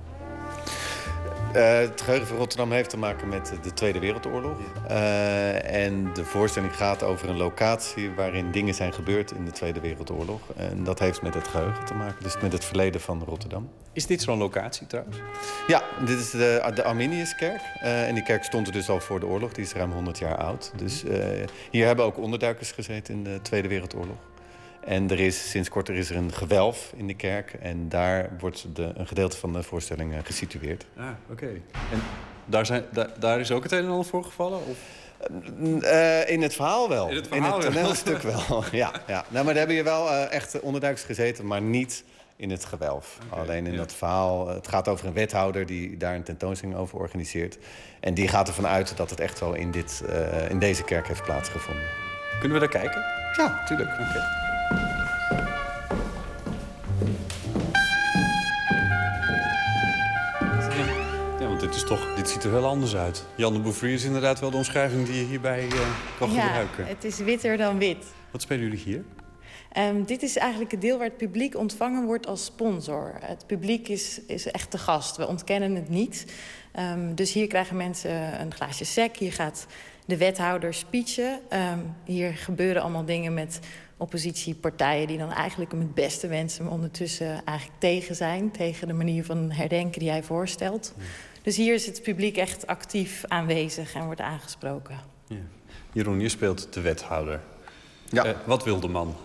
[1.54, 4.58] Eh, het geheugen van Rotterdam heeft te maken met de Tweede Wereldoorlog.
[4.88, 9.80] Eh, en de voorstelling gaat over een locatie waarin dingen zijn gebeurd in de Tweede
[9.80, 10.40] Wereldoorlog.
[10.56, 13.70] En dat heeft met het geheugen te maken, dus met het verleden van Rotterdam.
[13.92, 15.16] Is dit zo'n locatie trouwens?
[15.66, 17.60] Ja, dit is de, de Arminiuskerk.
[17.80, 19.52] Eh, en die kerk stond er dus al voor de oorlog.
[19.52, 20.72] Die is ruim 100 jaar oud.
[20.76, 21.18] Dus eh,
[21.70, 24.16] hier hebben ook onderduikers gezeten in de Tweede Wereldoorlog.
[24.86, 27.52] En er is, sinds kort er is er een gewelf in de kerk.
[27.60, 30.86] En daar wordt de, een gedeelte van de voorstelling eh, gesitueerd.
[30.96, 31.46] Ah, oké.
[31.92, 32.02] En
[32.44, 34.58] daar, zijn, da- daar is ook het een en ander voor gevallen?
[34.66, 34.76] Of?
[35.82, 37.08] Eh, in het verhaal wel.
[37.08, 37.70] In het verhaal wel.
[37.72, 38.64] toneelstuk wel.
[38.72, 39.24] ja, ja.
[39.28, 42.04] Nou, maar daar hebben je wel eh, echt onderduikers gezeten, maar niet
[42.36, 43.18] in het gewelf.
[43.28, 44.48] Alleen in dat verhaal.
[44.48, 47.58] Het gaat over een wethouder die daar een tentoonstelling over organiseert.
[48.00, 50.02] En die gaat ervan uit dat het echt wel in, dit,
[50.48, 51.84] in deze kerk heeft plaatsgevonden.
[52.40, 53.00] Kunnen we daar kijken?
[53.36, 53.88] Ja, tuurlijk.
[53.98, 54.43] Want
[61.66, 63.24] dit, is toch, dit ziet er wel anders uit.
[63.36, 65.78] Jan de is inderdaad wel de omschrijving die je hierbij eh,
[66.18, 66.86] kan ja, gebruiken.
[66.86, 68.04] het is witter dan wit.
[68.30, 69.04] Wat spelen jullie hier?
[69.72, 73.14] Ehm, dit is eigenlijk het deel waar het publiek ontvangen wordt als sponsor.
[73.20, 75.16] Het publiek is, is echt de gast.
[75.16, 76.26] We ontkennen het niet.
[76.72, 79.16] Ehm, dus hier krijgen mensen een glaasje sec.
[79.16, 79.66] Hier gaat
[80.06, 81.40] de wethouder speechen.
[81.48, 83.60] Ehm, hier gebeuren allemaal dingen met
[84.04, 88.50] oppositiepartijen die dan eigenlijk hem het beste wensen, maar ondertussen eigenlijk tegen zijn.
[88.50, 90.94] Tegen de manier van herdenken die hij voorstelt.
[91.42, 95.00] Dus hier is het publiek echt actief aanwezig en wordt aangesproken.
[95.26, 95.36] Ja.
[95.92, 97.40] Jeroen, je speelt de wethouder.
[98.08, 98.26] Ja.
[98.26, 99.16] Uh, wat wil de man?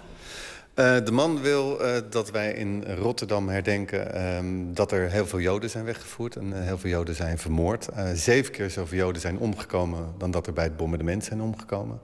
[0.80, 5.40] Uh, de man wil uh, dat wij in Rotterdam herdenken um, dat er heel veel
[5.40, 7.88] Joden zijn weggevoerd en uh, heel veel Joden zijn vermoord.
[8.14, 12.00] zeven keer zoveel Joden zijn omgekomen dan dat er bij het bombardement zijn omgekomen.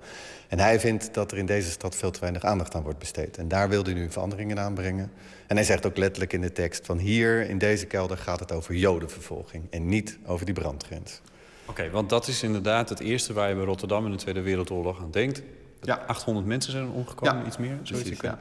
[0.48, 3.38] En hij vindt dat er in deze stad veel te weinig aandacht aan wordt besteed.
[3.38, 5.12] En daar wil hij nu veranderingen aanbrengen.
[5.48, 8.52] En hij zegt ook letterlijk in de tekst van hier in deze kelder gaat het
[8.52, 11.22] over Jodenvervolging en niet over die brandgrens.
[11.66, 15.02] Oké, want dat is inderdaad het eerste waar je bij Rotterdam in de Tweede Wereldoorlog
[15.02, 15.42] aan denkt.
[15.86, 16.04] Ja.
[16.08, 17.46] 800 mensen zijn omgekomen, ja.
[17.46, 17.76] iets meer.
[17.76, 18.38] Precies, ja.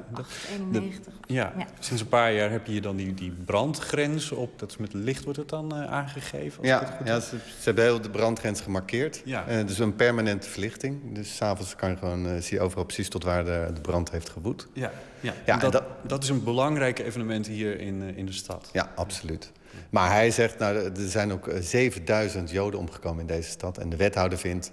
[0.51, 1.13] 91.
[1.27, 1.53] Ja.
[1.59, 1.67] ja.
[1.79, 4.59] sinds een paar jaar heb je dan die, die brandgrens op.
[4.59, 6.59] Dat is met licht wordt het dan uh, aangegeven?
[6.59, 9.23] Als ja, ja ze, ze, hebben heel de brandgrens gemarkeerd.
[9.25, 9.49] Ja.
[9.49, 11.15] Uh, dus een permanente verlichting.
[11.15, 14.11] Dus s'avonds kan je gewoon, uh, zie je overal precies tot waar de, de brand
[14.11, 14.69] heeft gewoed.
[14.73, 14.91] Ja,
[15.21, 15.35] ja.
[15.47, 18.69] ja dat, dat, dat, is een belangrijk evenement hier in, in de stad.
[18.73, 19.53] Ja, absoluut.
[19.91, 23.79] Maar hij zegt, nou, er zijn ook 7000 Joden omgekomen in deze stad.
[23.79, 24.73] En de wethouder vindt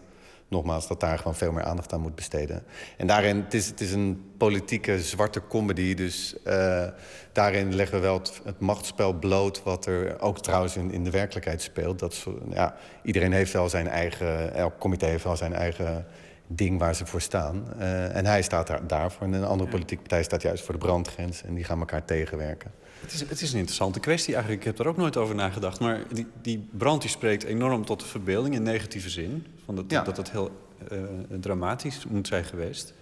[0.51, 2.63] nogmaals, dat daar gewoon veel meer aandacht aan moet besteden.
[2.97, 5.93] En daarin, het is, het is een politieke zwarte comedy.
[5.93, 6.83] Dus uh,
[7.31, 9.63] daarin leggen we wel het, het, machtsspel bloot...
[9.63, 11.99] wat er ook trouwens in, in de werkelijkheid speelt.
[11.99, 14.53] Dat, ja, iedereen heeft wel zijn eigen...
[14.53, 16.05] elk comité heeft wel zijn eigen
[16.47, 17.65] ding waar ze voor staan.
[17.79, 19.27] Uh, en hij staat daar, daarvoor.
[19.27, 21.43] En een andere politieke partij staat juist voor de brandgrens.
[21.43, 22.71] En die gaan elkaar tegenwerken.
[23.01, 24.65] Het is, het is een interessante kwestie eigenlijk.
[24.65, 25.79] Ik heb er ook nooit over nagedacht.
[25.79, 29.45] Maar die, die brand die spreekt enorm tot de verbeelding in negatieve zin.
[29.65, 30.03] Van dat, ja.
[30.03, 30.51] dat het heel
[30.91, 30.99] uh,
[31.39, 32.93] dramatisch moet zijn geweest.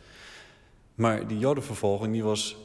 [0.95, 2.57] Maar die jodenvervolging die was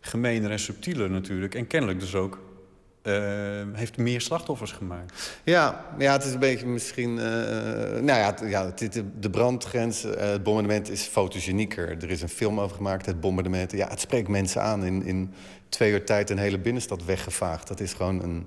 [0.00, 1.54] gemener en subtieler natuurlijk.
[1.54, 2.38] En kennelijk dus ook
[3.02, 3.14] uh,
[3.72, 5.40] heeft meer slachtoffers gemaakt.
[5.44, 7.10] Ja, ja het is een beetje misschien...
[7.10, 7.22] Uh,
[8.00, 8.72] nou ja, ja
[9.20, 11.88] de brandgrens, uh, het bombardement is fotogenieker.
[12.02, 13.72] Er is een film over gemaakt, het bombardement.
[13.72, 14.84] Ja, het spreekt mensen aan.
[14.84, 15.32] In, in
[15.68, 17.68] twee uur tijd een hele binnenstad weggevaagd.
[17.68, 18.46] Dat is gewoon een,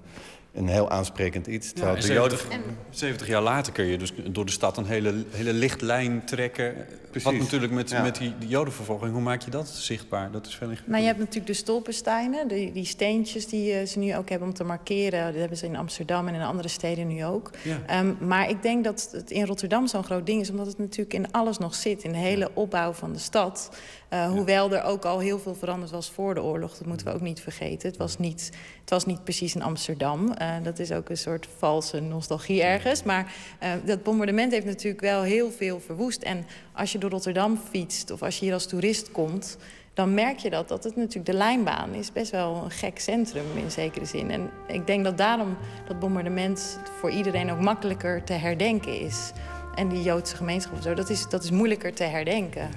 [0.54, 1.72] een heel aansprekend iets.
[1.76, 2.48] Ja, de 70,
[2.90, 6.74] 70, jaar later kun je dus door de stad een hele, hele lichtlijn trekken.
[7.10, 7.32] Precies.
[7.32, 8.02] Wat natuurlijk met, ja.
[8.02, 10.32] met die, die jodenvervolging, hoe maak je dat zichtbaar?
[10.32, 14.00] Dat is veel nou, je hebt natuurlijk de stolpensteinen, die, die steentjes die uh, ze
[14.00, 15.26] nu ook hebben om te markeren.
[15.26, 17.52] Dat hebben ze in Amsterdam en in andere steden nu ook.
[17.64, 18.00] Ja.
[18.00, 21.14] Um, maar ik denk dat het in Rotterdam zo'n groot ding is, omdat het natuurlijk
[21.14, 22.04] in alles nog zit.
[22.04, 23.70] In de hele opbouw van de stad.
[24.14, 27.14] Uh, hoewel er ook al heel veel veranderd was voor de oorlog, dat moeten we
[27.14, 27.90] ook niet vergeten.
[27.90, 28.50] Het was niet,
[28.82, 30.34] het was niet precies in Amsterdam.
[30.42, 33.04] Uh, dat is ook een soort valse nostalgie ergens.
[33.04, 33.34] Maar
[33.64, 36.22] uh, dat bombardement heeft natuurlijk wel heel veel verwoest.
[36.22, 39.58] En als je door Rotterdam fietst of als je hier als toerist komt,
[39.94, 43.46] dan merk je dat, dat het natuurlijk de lijnbaan is best wel een gek centrum
[43.56, 44.32] in zekere zin.
[44.32, 49.32] En ik denk dat daarom dat bombardement voor iedereen ook makkelijker te herdenken is.
[49.76, 52.70] En die Joodse gemeenschap dat is, dat is moeilijker te herdenken.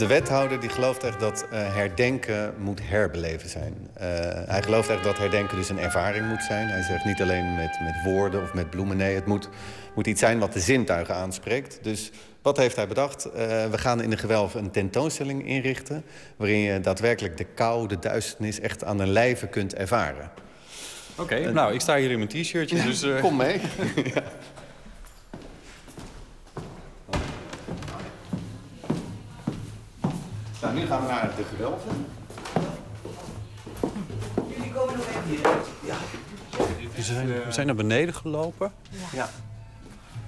[0.00, 3.74] De wethouder die gelooft echt dat uh, herdenken moet herbeleven zijn.
[3.74, 4.04] Uh,
[4.46, 6.68] hij gelooft echt dat herdenken dus een ervaring moet zijn.
[6.68, 8.96] Hij zegt niet alleen met, met woorden of met bloemen.
[8.96, 9.48] Nee, het moet,
[9.94, 11.78] moet iets zijn wat de zintuigen aanspreekt.
[11.82, 12.10] Dus
[12.42, 13.26] wat heeft hij bedacht?
[13.26, 13.32] Uh,
[13.66, 16.04] we gaan in de gewelf een tentoonstelling inrichten...
[16.36, 20.30] waarin je daadwerkelijk de kou, de duisternis echt aan een lijve kunt ervaren.
[21.12, 23.06] Oké, okay, nou, ik sta hier in mijn t-shirtje, dus...
[23.20, 23.60] Kom mee.
[24.14, 24.22] ja.
[30.62, 32.06] Nou, nu gaan we naar de gewelven.
[34.48, 35.40] Jullie komen nog even hier.
[35.84, 35.96] Ja.
[36.94, 38.72] We zijn, we zijn naar beneden gelopen.
[38.90, 38.98] Ja.
[39.12, 39.28] ja.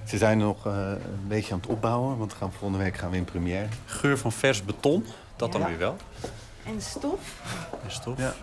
[0.07, 3.09] Ze zijn nog uh, een beetje aan het opbouwen, want we gaan, volgende week gaan
[3.09, 3.67] we in première.
[3.85, 5.05] Geur van vers beton,
[5.35, 5.59] dat Ja.
[5.59, 5.95] dan weer wel.
[6.65, 7.41] En stof?
[7.83, 8.17] En stof.
[8.17, 8.33] Ja,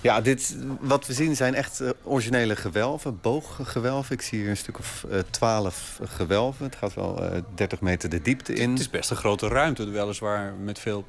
[0.00, 4.14] ja dit, wat we zien zijn echt eh, originele gewelven, booggewelven.
[4.14, 6.64] Ik zie hier een stuk of eh, twaalf gewelven.
[6.64, 8.70] Het gaat wel eh 30 meter de diepte in.
[8.70, 11.04] Het is best een grote ruimte, weliswaar met veel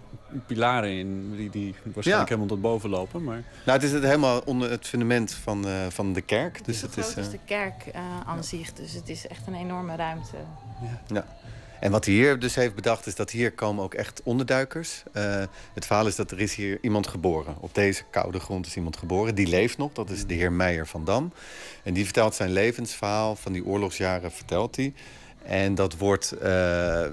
[0.47, 1.35] pilaren in...
[1.35, 2.35] die, die waarschijnlijk Ja.
[2.35, 3.23] helemaal tot boven lopen.
[3.23, 6.65] Maar Nou, het is het helemaal onder het fundament van, eh, van de kerk.
[6.65, 8.73] Dus het is, groot als eh, de kerk eh, aan zich.
[8.73, 10.35] Dus het is echt een enorme ruimte.
[11.07, 11.25] Ja.
[11.81, 15.03] En wat hij hier dus heeft bedacht is dat hier komen ook echt onderduikers.
[15.11, 15.43] Eh,
[15.73, 17.55] het verhaal is dat er is hier iemand geboren.
[17.59, 19.35] Op deze koude grond is iemand geboren.
[19.35, 21.33] Die leeft nog, dat is de heer Meijer van Dam.
[21.83, 24.93] En die vertelt zijn levensverhaal van die oorlogsjaren, vertelt hij.
[25.43, 26.49] En dat wordt eh,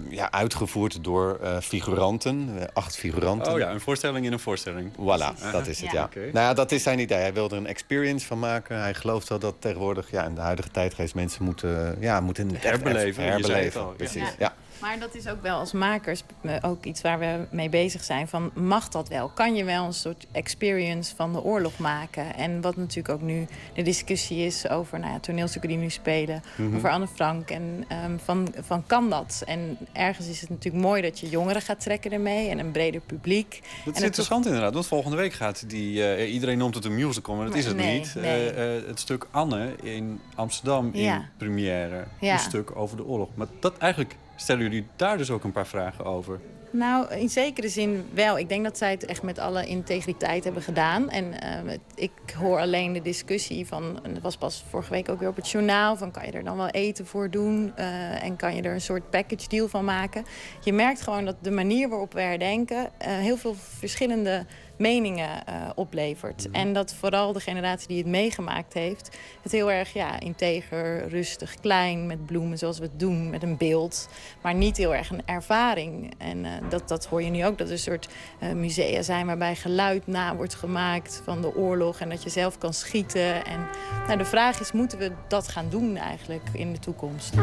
[0.08, 3.52] ja, uitgevoerd door eh, figuranten, eh, acht figuranten.
[3.52, 4.92] Oh ja, een voorstelling in een voorstelling.
[4.92, 6.08] Voilà, dat is het, ja.
[6.14, 7.18] Nou ja, dat is zijn idee.
[7.18, 8.80] Hij wilde er een experience van maken.
[8.80, 13.06] Hij gelooft wel dat tegenwoordig ja, in de huidige tijdgeest mensen moeten, ja, moeten Herbeleven,
[13.06, 13.80] je zei het herbeleven.
[13.80, 13.94] al, ja.
[13.96, 14.34] Precies, Ja.
[14.38, 14.54] ja.
[14.80, 18.28] Maar dat is ook wel als makers eh, ook iets waar we mee bezig zijn.
[18.28, 19.28] Van, mag dat wel?
[19.28, 22.34] Kan je wel een soort experience van de oorlog maken?
[22.34, 26.42] En wat natuurlijk ook nu de discussie is over nou ja, toneelstukken die nu spelen.
[26.56, 26.76] Mhm.
[26.76, 27.50] Over Anne Frank.
[27.50, 29.42] En ehm, van, van kan dat?
[29.46, 32.48] En ergens is het natuurlijk mooi dat je jongeren gaat trekken ermee.
[32.48, 33.60] En een breder publiek.
[33.84, 36.14] Dat is interessant inderdaad, want volgende week gaat die...
[36.14, 38.14] eh, iedereen noemt het een musical, maar dat is het Nee, niet.
[38.14, 38.50] nee.
[38.50, 42.04] Eh, eh, het stuk Anne in Amsterdam in première.
[42.20, 42.32] Ja.
[42.32, 43.28] Een stuk over de oorlog.
[43.34, 46.40] Maar dat eigenlijk stellen jullie daar dus ook een paar vragen over.
[46.70, 48.38] Nou, in zekere zin wel.
[48.38, 51.10] Ik denk dat zij het echt met alle integriteit hebben gedaan.
[51.10, 54.00] En eh, het- ik hoor alleen de discussie van...
[54.12, 55.96] dat was pas vorige week ook weer op het journaal...
[55.96, 57.72] van kan je er dan wel eten voor doen?
[57.76, 60.24] eh, en kan je er een soort package deal van maken?
[60.64, 62.90] Je merkt gewoon dat de manier waarop we herdenken...
[62.98, 64.46] eh, heel veel verschillende
[64.78, 66.50] meningen eh, oplevert.
[66.50, 69.18] En dat vooral de generatie die het meegemaakt heeft...
[69.42, 73.30] het heel erg ja, integer, rustig, klein, met bloemen zoals we het doen...
[73.30, 74.08] met een beeld,
[74.42, 76.14] maar niet heel erg een ervaring.
[76.18, 79.26] En eh, dat, dat hoor je nu ook, dat er een soort eh, musea zijn...
[79.26, 82.00] waarbij geluid na wordt gemaakt van de oorlog...
[82.00, 83.44] en dat je zelf kan schieten.
[83.44, 83.66] En
[84.06, 87.34] nou, de vraag is, moeten we dat gaan doen eigenlijk in de toekomst?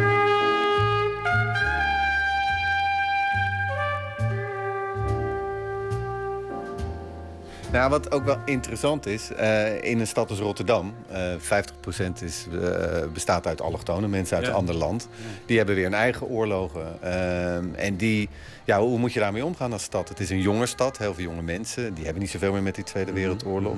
[7.75, 12.45] Nou, wat ook wel interessant is, eh, in een stad als Rotterdam, eh 50% is,
[12.61, 14.51] eh, bestaat uit allochtonen, mensen uit Ja.
[14.51, 15.07] een ander land.
[15.45, 17.01] Die hebben weer een eigen oorlogen.
[17.01, 18.29] ehm, en die,
[18.65, 20.09] ja, hoe moet je daarmee omgaan als stad?
[20.09, 21.93] Het is een jonge stad, heel veel jonge mensen.
[21.93, 23.75] Die hebben niet zoveel meer met die Tweede Wereldoorlog.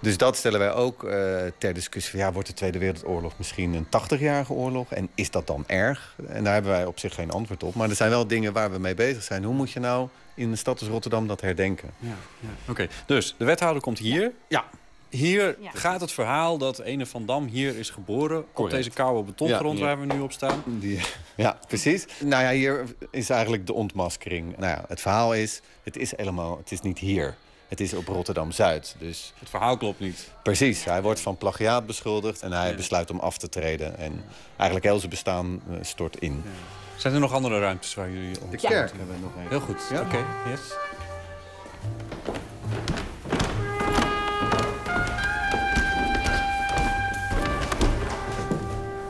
[0.00, 1.08] Dus dat stellen wij ook
[1.58, 2.10] ter discussie.
[2.10, 4.92] Van, ja, wordt de Tweede Wereldoorlog misschien een 80-jarige oorlog?
[4.92, 6.16] En is dat dan erg?
[6.28, 7.74] En daar hebben wij op zich geen antwoord op.
[7.74, 9.44] Maar er zijn wel dingen waar we mee bezig zijn.
[9.44, 10.08] Hoe moet je nou
[10.40, 11.90] in een stad als Rotterdam dat herdenken?
[11.98, 12.48] Ja, ja.
[12.70, 14.32] Oké, dus de wethouder komt hier.
[14.48, 14.64] Ja.
[15.08, 15.70] Hier Ja.
[15.74, 18.44] gaat het verhaal dat Ene van Dam hier is geboren...
[18.54, 19.96] op deze koude betongrond Ja, ja.
[19.96, 20.62] waar we nu op staan.
[20.66, 21.00] Die,
[21.36, 22.06] ja, precies.
[22.24, 24.56] Nou ja, hier is eigenlijk de ontmaskering.
[24.56, 27.34] Nou ja, het verhaal is, het is helemaal, het is niet hier.
[27.68, 28.94] Het is op Rotterdam-Zuid.
[28.98, 30.30] Dus Het verhaal klopt niet.
[30.42, 33.98] precies, hij wordt van plagiaat beschuldigd en hij besluit om af te treden.
[33.98, 34.24] En
[34.56, 36.42] eigenlijk heel zijn bestaan eh, stort in.
[37.00, 38.32] Zijn er nog andere ruimtes waar jullie...
[38.32, 39.48] De op- kerk hebben we nog even.
[39.48, 40.00] Heel goed, Ja.
[40.00, 40.24] oké.
[40.50, 40.60] Yes.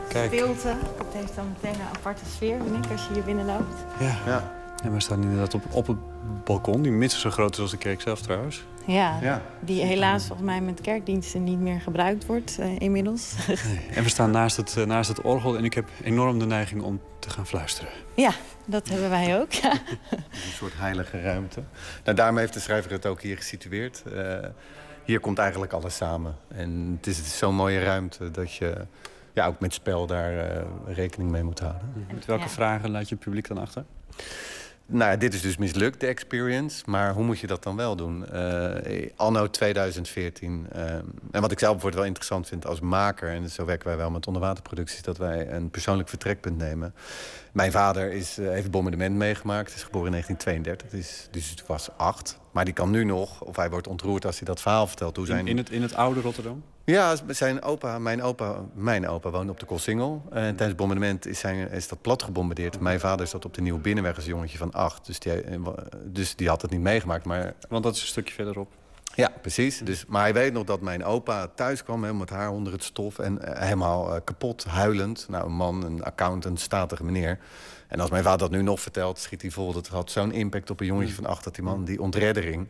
[0.07, 0.33] Kijk.
[0.33, 3.85] Stilte, het heeft dan meteen een aparte sfeer, vind ik, als je hier binnenloopt.
[3.99, 4.15] Ja.
[4.25, 4.51] Ja.
[4.83, 5.97] En we staan inderdaad op, op het
[6.43, 8.65] balkon, die minstens zo groot is als de kerk zelf trouwens.
[8.85, 9.41] Ja, Ja.
[9.59, 13.35] die helaas volgens mij met kerkdiensten niet meer gebruikt wordt eh, inmiddels.
[13.93, 16.81] En we staan naast het, eh, naast het orgel en ik heb enorm de neiging
[16.81, 17.91] om te gaan fluisteren.
[18.15, 18.31] ja,
[18.65, 19.51] dat hebben wij ook.
[19.51, 19.71] ja.
[20.11, 21.63] Een soort heilige ruimte.
[22.03, 24.03] Nou, daarom heeft de schrijver het ook hier gesitueerd.
[24.15, 24.37] Eh,
[25.03, 26.35] hier komt eigenlijk alles samen.
[26.47, 28.85] En het is, het is zo'n mooie ruimte dat je
[29.33, 32.05] ja, ook met spel daar eh, rekening mee moet houden.
[32.13, 32.49] Met welke Ja.
[32.49, 33.83] vragen laat je het publiek dan achter?
[34.93, 36.83] Nou, dit is dus mislukt, de experience.
[36.85, 38.27] Maar hoe moet je dat dan wel doen?
[38.27, 40.67] Eh, anno 2014.
[40.71, 40.93] eh,
[41.31, 43.29] en wat ik zelf bijvoorbeeld wel interessant vind als maker...
[43.29, 45.01] en zo werken wij wel met onderwaterproducties...
[45.01, 46.93] dat wij een persoonlijk vertrekpunt nemen.
[47.51, 49.73] Mijn vader is, eh, heeft bombardement meegemaakt.
[49.75, 52.39] is geboren in 1932, dus, dus was acht.
[52.51, 55.15] Maar die kan nu nog, of hij wordt ontroerd als hij dat verhaal vertelt...
[55.17, 55.39] Hoe zijn...
[55.39, 56.63] In, in, het, in het oude Rotterdam?
[56.83, 60.23] Ja, zijn opa, mijn, opa, mijn opa woonde op de Koolsingel.
[60.29, 62.79] En tijdens het bombardement is, zijn, is dat plat gebombardeerd.
[62.79, 65.05] Mijn vader zat op de Nieuwe Binnenweg als jongetje van acht.
[65.05, 65.59] Dus die, eh,
[66.05, 67.25] dus die had het niet meegemaakt.
[67.25, 68.71] Maar Want dat is een stukje verderop.
[69.15, 69.79] ja, precies.
[69.79, 72.83] Dus, maar hij weet nog dat mijn opa thuis kwam, helemaal met haar onder het
[72.83, 73.19] stof...
[73.19, 75.25] en eh, helemaal eh, kapot, huilend.
[75.29, 77.39] Nou, een man, een accountant, statige meneer.
[77.91, 79.73] En als mijn vader dat nu nog vertelt, schiet hij vol.
[79.73, 82.67] Dat had zo'n impact op een jongetje van acht, dat die man, die ontreddering.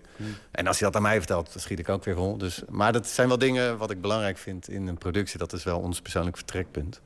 [0.52, 2.38] En als hij dat aan mij vertelt, dan schiet ik ook weer vol.
[2.38, 5.39] Dus, maar dat zijn wel dingen wat ik belangrijk vind in een productie.
[5.39, 7.02] Dat is wel ons persoonlijk vertrekpunt.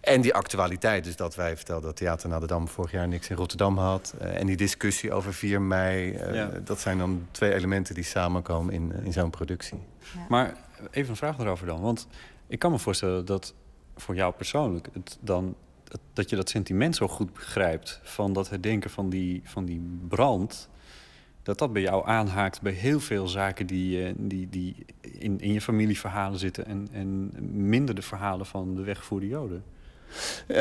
[0.00, 3.28] En die actualiteit, dus dat wij vertelden dat Theater naar de Dam vorig jaar niks
[3.28, 4.14] in Rotterdam had.
[4.18, 6.50] eh, en die discussie over 4 mei, eh, Ja.
[6.64, 9.78] dat zijn dan twee elementen die samenkomen in, in zo'n productie.
[10.28, 10.54] Maar
[10.90, 11.80] even een vraag erover dan.
[11.80, 12.06] Want
[12.46, 13.54] ik kan me voorstellen dat
[13.96, 14.88] voor jou persoonlijk...
[14.92, 15.54] Het dan,
[16.12, 18.00] dat, je dat sentiment zo goed begrijpt...
[18.02, 20.68] van dat herdenken van die, van die brand...
[21.42, 23.66] dat dat bij jou aanhaakt bij heel veel zaken...
[23.66, 26.66] die, eh, die, die in, in je familieverhalen zitten...
[26.66, 27.32] En, en
[27.68, 29.64] minder de verhalen van de weggevoerde joden.
[30.46, 30.58] Eh,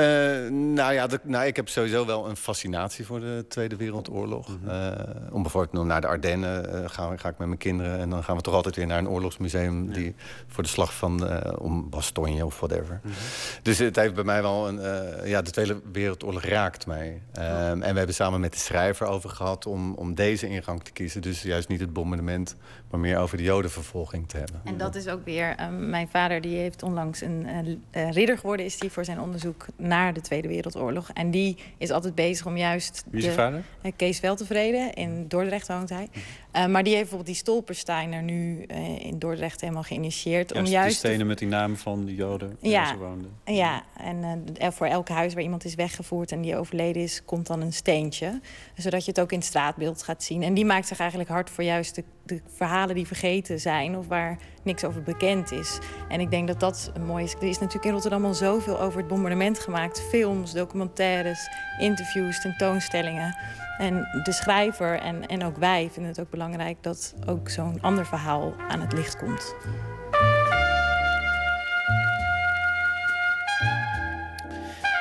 [0.52, 4.58] nou ja, nou, ik heb sowieso wel een fascinatie voor de Tweede Wereldoorlog.
[4.68, 4.92] Eh,
[5.32, 8.00] om bijvoorbeeld naar de Ardennen uh, ga, ga, ik met mijn kinderen.
[8.00, 9.92] En dan gaan we toch altijd weer naar een oorlogsmuseum...
[9.92, 10.16] Die,
[10.48, 11.30] voor de slag van
[11.60, 13.00] om Bastogne of whatever.
[13.04, 13.20] Mm -hmm.
[13.62, 14.80] Dus het heeft bij mij wel een...
[15.28, 17.22] Ja, de Tweede Wereldoorlog raakt mij.
[17.34, 20.92] Um, en we hebben samen met de schrijver over gehad om, om deze ingang te
[20.92, 21.22] kiezen.
[21.22, 22.56] Dus juist niet het bombardement,
[22.90, 24.62] maar meer over de jodenvervolging te hebben.
[24.64, 25.56] En dat is ook weer...
[25.60, 28.66] Uh, mijn vader die heeft onlangs een ridder geworden...
[28.66, 31.10] is die voor zijn onderzoek onderzoek naar de Tweede Wereldoorlog.
[31.14, 33.04] En die is altijd bezig om juist...
[33.10, 33.64] Wie is je vader?
[33.84, 36.10] Uh, Kees Weltevreden, in Dordrecht woont hij.
[36.56, 40.50] Uh, maar die heeft bijvoorbeeld die Stolpersteiner nu uh, in Dordrecht helemaal geïnitieerd.
[40.50, 43.32] Juist om juist die stenen met die namen van de Joden die ja, ze woonden.
[43.46, 47.48] Ja, en uh, voor elk huis waar iemand is weggevoerd en die overleden is, komt
[47.48, 48.40] dan een steentje.
[48.76, 50.44] Zodat je het ook in het straatbeeld gaat zien.
[50.44, 54.08] En die maakt zich eigenlijk hard voor juist de, de verhalen die vergeten zijn of
[54.08, 54.38] waar
[54.68, 55.80] niks over bekend is.
[56.08, 57.34] En ik denk dat dat een mooi is.
[57.34, 60.02] Er is natuurlijk in Rotterdam al zoveel over het bombardement gemaakt.
[60.10, 61.50] Films, documentaires,
[61.80, 63.36] interviews, tentoonstellingen.
[63.78, 68.06] En de schrijver en, en ook wij vinden het ook belangrijk dat ook zo'n ander
[68.06, 69.56] verhaal aan het licht komt.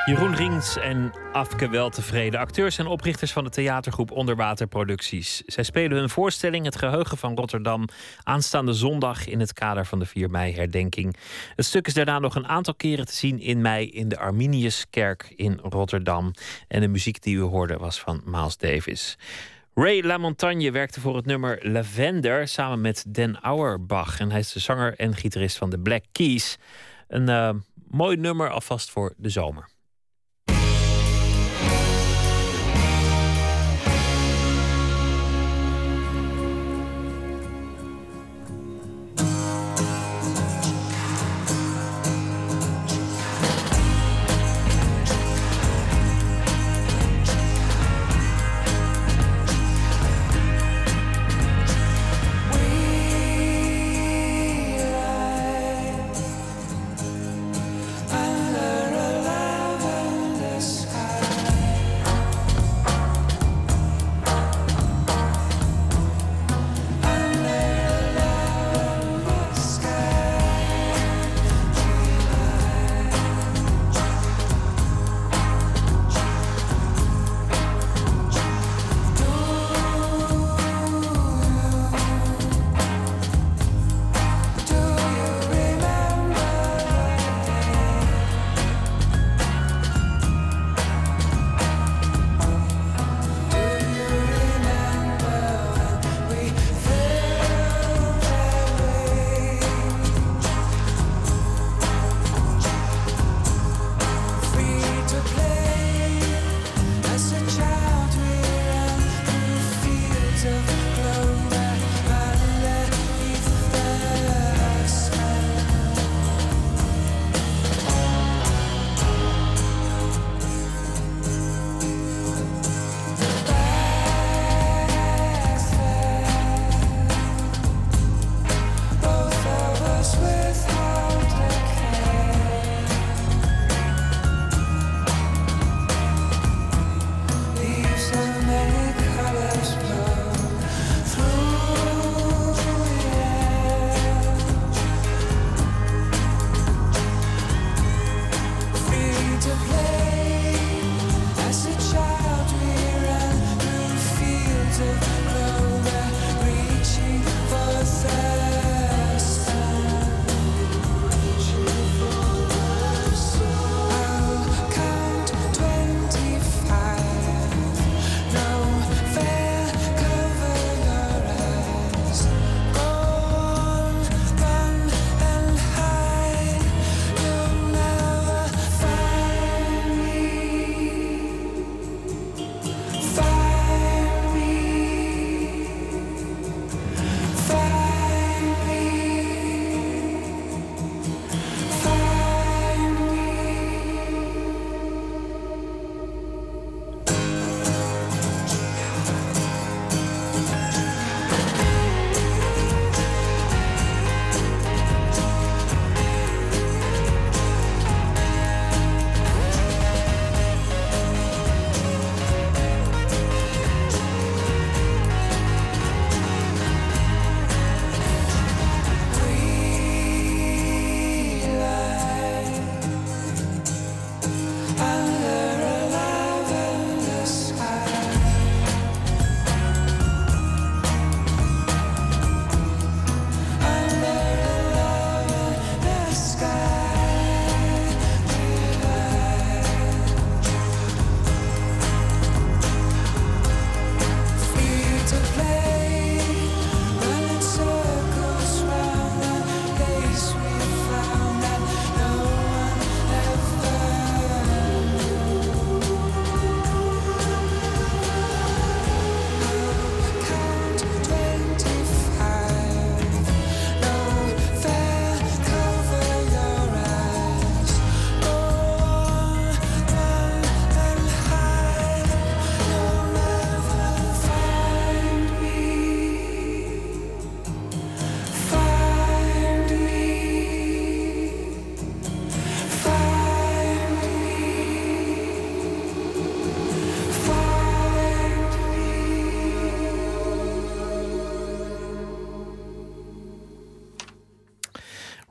[0.07, 5.43] Jeroen Rings en Afke Weltevreden, acteurs en oprichters van de theatergroep Onderwaterproducties.
[5.47, 7.85] Zij spelen hun voorstelling Het Geheugen van Rotterdam
[8.23, 11.16] aanstaande zondag in het kader van de 4 mei-herdenking.
[11.57, 15.33] Het stuk is daarna nog een aantal keren te zien in mei in de Arminiuskerk
[15.37, 16.33] in Rotterdam.
[16.69, 19.19] En de muziek die u hoorde was van Miles Davis.
[19.74, 24.20] Ray LaMontagne werkte voor het nummer Lavender samen met Den Auerbach.
[24.20, 26.59] En hij is de zanger en gitarist van de Black Keys.
[27.09, 27.51] Een uh,
[27.89, 29.74] mooi nummer alvast voor de zomer.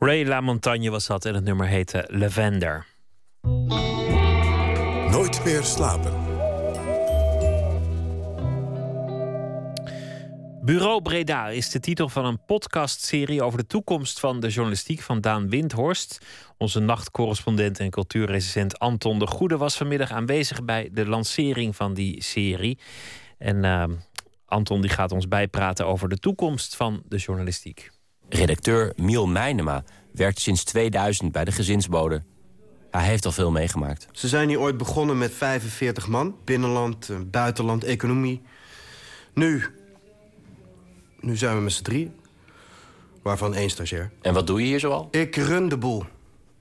[0.06, 2.86] Ray LaMontagne was dat en het nummer heette Lavender.
[5.12, 6.14] Nooit meer slapen.
[10.62, 15.22] Bureau Breda is de titel van een podcastserie over de toekomst van de journalistiek van
[15.22, 16.26] Daan Windhorst.
[16.58, 22.24] Onze nachtcorrespondent en cultuurrecensent Anton de Goede was vanmiddag aanwezig bij de lancering van die
[22.24, 22.80] serie.
[23.38, 23.84] En uh,
[24.46, 27.94] Anton die gaat ons bijpraten over de toekomst van de journalistiek.
[28.30, 32.24] Redacteur Miel Meijnema werkt sinds 2000 bij de gezinsbode.
[32.92, 34.08] Hij heeft al veel meegemaakt.
[34.12, 36.36] Ze zijn hier ooit begonnen met 45 man.
[36.44, 38.42] Binnenland, eh, buitenland, economie.
[39.34, 39.64] Nu
[41.26, 42.12] nu zijn we met z'n drie.
[43.22, 44.12] Waarvan één stagiair.
[44.22, 45.08] En wat doe je hier zoal?
[45.12, 46.04] Ik run de boel.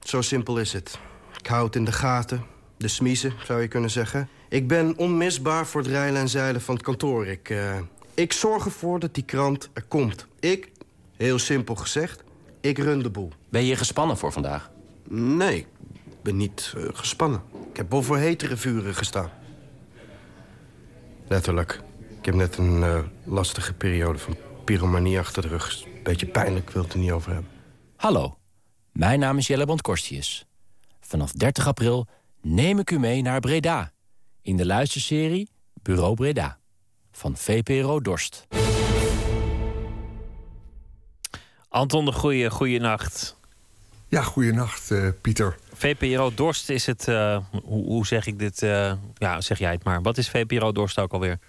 [0.03, 0.99] Zo simpel is het.
[1.39, 2.43] Ik hou het in de gaten.
[2.77, 4.29] De smiezen, zou je kunnen zeggen.
[4.49, 7.27] Ik ben onmisbaar voor het rijlen en zeilen van het kantoor.
[7.27, 7.77] Ik, uh,
[8.13, 10.27] ik zorg ervoor dat die krant er komt.
[10.39, 10.71] Ik,
[11.17, 12.23] heel simpel gezegd,
[12.61, 13.31] ik run de boel.
[13.49, 14.71] Ben je gespannen voor vandaag?
[15.09, 17.41] Nee, ik ben niet uh, gespannen.
[17.69, 19.29] Ik heb over hetere vuren gestaan.
[21.27, 21.81] Letterlijk.
[22.19, 25.83] Ik heb net een uh, lastige periode van pyromanie achter de rug.
[26.03, 27.51] Beetje pijnlijk, wil het er niet over hebben.
[27.95, 28.37] Hallo,
[28.91, 30.45] mijn naam is Jelle Korstius.
[30.99, 32.07] Vanaf 30 april
[32.41, 33.91] neem ik u mee naar Breda.
[34.41, 35.49] In de luisterserie
[35.81, 36.59] Bureau Breda.
[37.11, 38.47] Van VPRO Dorst.
[41.75, 43.35] Anton de Goeie, goeienacht.
[44.07, 45.55] Ja, goeienacht, uh, Pieter.
[45.73, 47.07] VPRO Dorst is het...
[47.07, 48.61] Uh, hoe, hoe, zeg ik dit?
[48.61, 50.01] Uh, ja, zeg jij het maar.
[50.01, 51.39] Wat is VPRO Dorst ook alweer?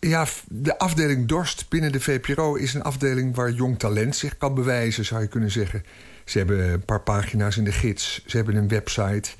[0.00, 4.54] Ja, de afdeling Dorst binnen de VPRO is een afdeling waar jong talent zich kan
[4.54, 5.84] bewijzen, zou je kunnen zeggen.
[6.24, 9.30] Ze hebben een paar pagina's in de gids, ze hebben een website.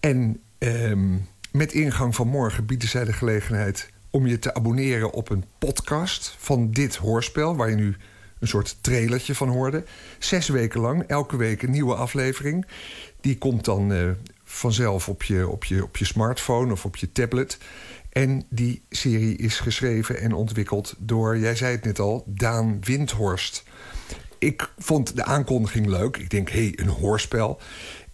[0.00, 1.16] En ehm,
[1.52, 6.34] met ingang van morgen bieden zij de gelegenheid om je te abonneren op een podcast
[6.38, 7.96] van dit hoorspel, waar je nu
[8.42, 9.84] een soort trailertje van hoorde.
[10.18, 12.66] Zes weken lang, elke week een nieuwe aflevering.
[13.20, 14.10] Die komt dan uh,
[14.44, 17.58] vanzelf op je, op, je, op je smartphone of op je tablet.
[18.10, 23.64] En die serie is geschreven en ontwikkeld door, jij zei het net al, Daan Windhorst.
[24.38, 26.16] Ik vond de aankondiging leuk.
[26.16, 27.60] Ik denk, hé, hey, een hoorspel.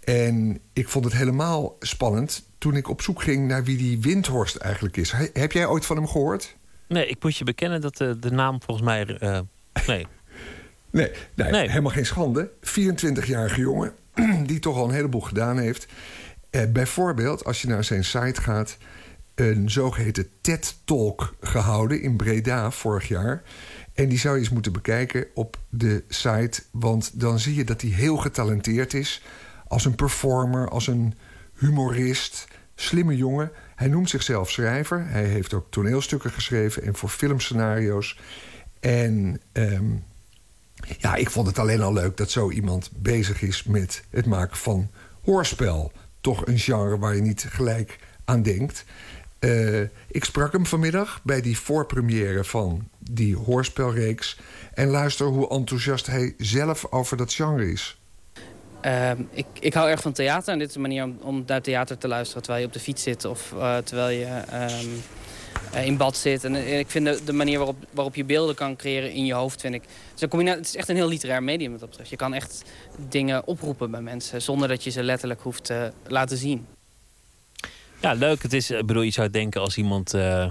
[0.00, 4.56] En ik vond het helemaal spannend toen ik op zoek ging naar wie die Windhorst
[4.56, 5.12] eigenlijk is.
[5.32, 6.56] Heb jij ooit van hem gehoord?
[6.88, 9.18] Nee, ik moet je bekennen dat de, de naam volgens mij.
[9.20, 9.40] Uh,
[9.86, 10.06] nee.
[10.90, 12.50] Nee, nee, nee, helemaal geen schande.
[12.60, 13.92] 24-jarige jongen
[14.46, 15.86] die toch al een heleboel gedaan heeft.
[16.50, 18.76] Eh, bijvoorbeeld, als je naar zijn site gaat
[19.34, 23.42] een zogeheten TED-talk gehouden in Breda vorig jaar.
[23.94, 26.62] En die zou je eens moeten bekijken op de site.
[26.70, 29.22] Want dan zie je dat hij heel getalenteerd is.
[29.66, 31.14] Als een performer, als een
[31.54, 32.46] humorist.
[32.74, 33.50] Slimme jongen.
[33.74, 35.06] Hij noemt zichzelf schrijver.
[35.08, 38.18] Hij heeft ook toneelstukken geschreven en voor filmscenario's.
[38.80, 40.04] En um,
[40.98, 44.56] ja, ik vond het alleen al leuk dat zo iemand bezig is met het maken
[44.56, 44.90] van
[45.24, 45.92] hoorspel.
[46.20, 48.84] Toch een genre waar je niet gelijk aan denkt.
[49.40, 54.38] Uh, ik sprak hem vanmiddag bij die voorpremière van die hoorspelreeks.
[54.74, 57.98] En luister hoe enthousiast hij zelf over dat genre is.
[58.82, 60.52] Uh, ik, ik hou erg van theater.
[60.52, 62.84] En dit is een manier om, om naar theater te luisteren terwijl je op de
[62.84, 65.02] fiets zit of uh, terwijl je um,
[65.84, 66.44] in bad zit.
[66.44, 69.60] En, ik vind de, de, manier waarop, waarop je beelden kan creëren in je hoofd,
[69.60, 69.82] vind ik.
[70.14, 72.10] Dus het is echt een heel literair medium wat dat betreft.
[72.10, 72.64] Je kan echt
[73.08, 76.66] dingen oproepen bij mensen zonder dat je ze letterlijk hoeft te laten zien.
[78.00, 78.42] Ja, leuk.
[78.42, 80.50] Het is, ik bedoel, je zou denken als iemand uh,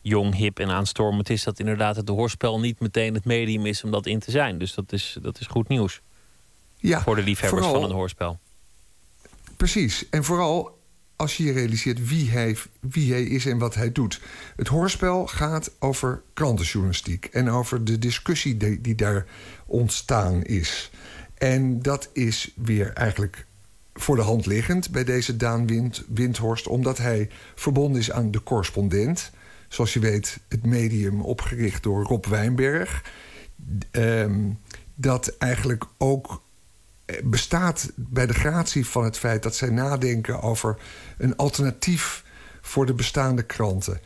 [0.00, 3.90] jong, hip en aanstormend is, dat inderdaad het hoorspel niet meteen het medium is om
[3.90, 4.58] dat in te zijn.
[4.58, 6.00] Dus dat is, dat is goed nieuws.
[6.76, 8.38] Ja, voor de liefhebbers vooral, van een hoorspel.
[9.56, 10.08] Precies.
[10.10, 10.75] En vooral
[11.16, 14.20] als je je realiseert wie hij, wie hij is en wat hij doet.
[14.56, 19.26] Het hoorspel gaat over krantenjournalistiek en over de discussie die, daar
[19.66, 20.90] ontstaan is.
[21.34, 23.46] En dat is weer eigenlijk
[23.94, 26.66] voor de hand liggend bij deze Daan Wind, Windhorst...
[26.66, 29.30] omdat hij verbonden is aan de correspondent.
[29.68, 33.04] Zoals je weet, het medium opgericht door Rob Wijnberg.
[33.90, 34.58] Um,
[34.94, 36.42] dat eigenlijk ook
[37.24, 39.42] bestaat bij de gratie van het feit...
[39.42, 40.76] dat zij nadenken over
[41.18, 42.24] een alternatief
[42.60, 44.00] voor de bestaande kranten.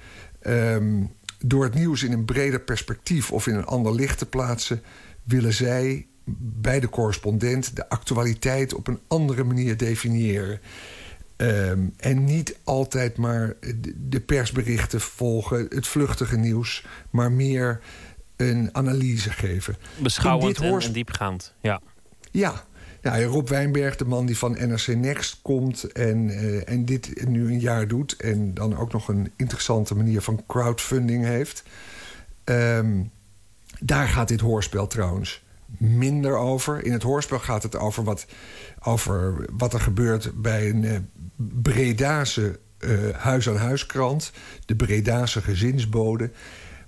[0.46, 4.82] Um, door het nieuws in een breder perspectief of in een ander licht te plaatsen...
[5.22, 6.06] willen zij
[6.38, 10.60] bij de correspondent de actualiteit op een andere manier definiëren.
[11.36, 13.56] Um, en niet altijd maar
[13.96, 17.80] de persberichten volgen, het vluchtige nieuws, maar meer
[18.36, 19.76] een analyse geven.
[20.02, 20.86] Beschouwend hoors...
[20.86, 21.80] en, diepgaand, ja.
[22.30, 22.64] Ja,
[23.02, 27.46] ja, Rob Wijnberg, de man die van NRC Next komt en, uh, en dit nu
[27.46, 28.16] een jaar doet...
[28.16, 31.62] en dan ook nog een interessante manier van crowdfunding heeft.
[32.44, 33.10] Um,
[33.80, 35.42] daar gaat dit hoorspel trouwens
[35.78, 36.84] minder over.
[36.84, 38.26] In het hoorspel gaat het over wat,
[38.82, 40.96] over wat er gebeurt bij een uh,
[41.36, 44.32] Bredase uh, huis-aan-huiskrant,
[44.66, 46.30] de Bredase gezinsbode.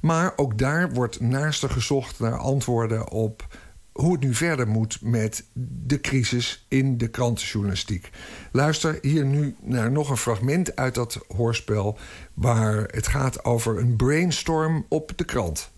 [0.00, 3.46] Maar ook daar wordt naaster gezocht naar antwoorden op
[3.92, 5.44] hoe het nu verder moet met
[5.84, 8.10] de crisis in de krantenjournalistiek.
[8.52, 11.98] Luister hier nu naar nog een fragment uit dat hoorspel
[12.34, 15.70] waar het gaat over een brainstorm op de krant.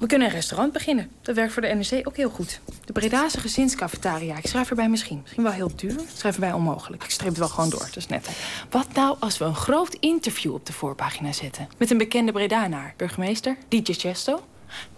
[0.00, 1.10] We kunnen een restaurant beginnen.
[1.22, 2.60] Dat werkt voor de NRC ook heel goed.
[2.84, 4.36] De Bredase gezinscafetaria.
[4.36, 5.18] Ik schrijf erbij misschien.
[5.22, 5.90] Misschien wel heel duur.
[5.90, 7.04] Ik schrijf erbij onmogelijk.
[7.04, 7.80] Ik streep het wel gewoon door.
[7.80, 8.28] Dat is net.
[8.70, 11.68] Wat nou als we een groot interview op de voorpagina zetten?
[11.76, 12.94] Met een bekende Bredanaar.
[12.96, 14.42] Burgemeester, DJ Chesto.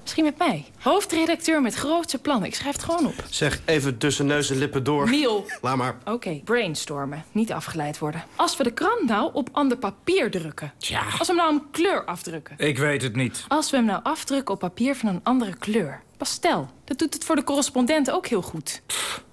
[0.02, 0.64] Misschien met mij.
[0.78, 2.48] Hoofdredacteur met grootse plannen.
[2.48, 3.14] Ik schrijf het gewoon op.
[3.30, 5.08] Zeg, even tussen neus en lippen door.
[5.08, 5.46] Miel.
[5.60, 5.96] Laat maar.
[6.04, 7.24] Oké, brainstormen.
[7.32, 8.24] Niet afgeleid worden.
[8.36, 10.72] Als we de krant nou op ander papier drukken.
[10.78, 11.02] Tja.
[11.18, 12.54] Als we hem nou een kleur afdrukken.
[12.58, 13.44] Ik weet het niet.
[13.48, 16.02] Als we hem nou afdrukken op papier van een andere kleur.
[16.16, 16.70] Pastel.
[16.84, 18.82] Dat doet het voor de correspondent ook heel goed.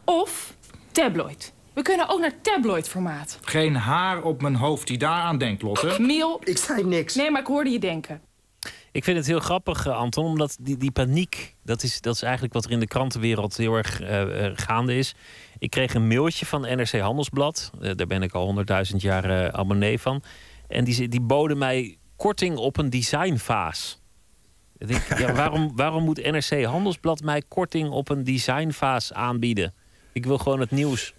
[0.05, 0.53] Of
[0.91, 1.53] tabloid.
[1.73, 3.39] We kunnen ook naar tabloid-formaat.
[3.41, 5.95] Geen haar op mijn hoofd die daaraan denkt, Lotte.
[5.99, 6.41] Miel.
[6.43, 7.15] Ik zei niks.
[7.15, 8.21] Nee, maar ik hoorde je denken.
[8.91, 12.21] Ik vind het heel grappig, eh, Anton, omdat die, die paniek, dat is, dat is
[12.21, 15.15] eigenlijk wat er in de krantenwereld heel erg uh, gaande is.
[15.57, 19.99] Ik kreeg een mailtje van NRC Handelsblad, uh, daar ben ik al honderdduizend jaar abonnee
[19.99, 20.23] van.
[20.67, 24.01] En die, die boden mij korting op een designvaas.
[24.77, 29.73] Ik denk, ja, waarom, waarom moet NRC Handelsblad mij korting op een designvaas aanbieden?
[30.13, 31.13] Ik wil gewoon het nieuws.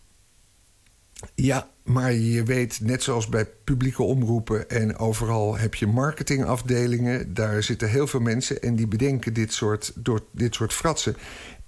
[1.34, 7.34] Ja, maar je weet, net zoals bij publieke omroepen en overal heb je marketingafdelingen.
[7.34, 11.16] Daar zitten heel veel mensen en die bedenken dit soort, door, dit soort fratsen.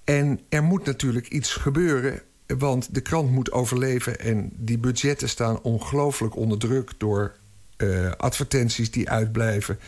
[0.04, 4.20] En er moet natuurlijk iets gebeuren, want de krant moet overleven.
[4.20, 7.36] En die budgetten staan ongelooflijk onder druk door
[7.76, 9.78] uh, advertenties die uitblijven.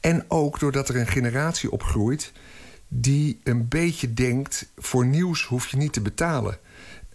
[0.00, 2.32] En ook doordat er een generatie opgroeit
[2.88, 6.58] die een beetje denkt: voor nieuws hoef je niet te betalen.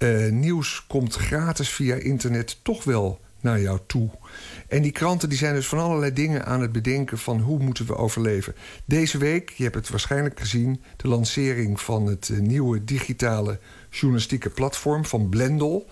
[0.04, 4.10] Uh, nieuws komt gratis via internet toch wel naar jou toe.
[4.68, 7.86] En die kranten die zijn dus van allerlei dingen aan het bedenken van hoe moeten
[7.86, 8.56] we overleven.
[8.86, 13.60] Deze week, je hebt het waarschijnlijk gezien, de lancering van het uh, nieuwe digitale
[13.90, 15.90] journalistieke platform van Blendel.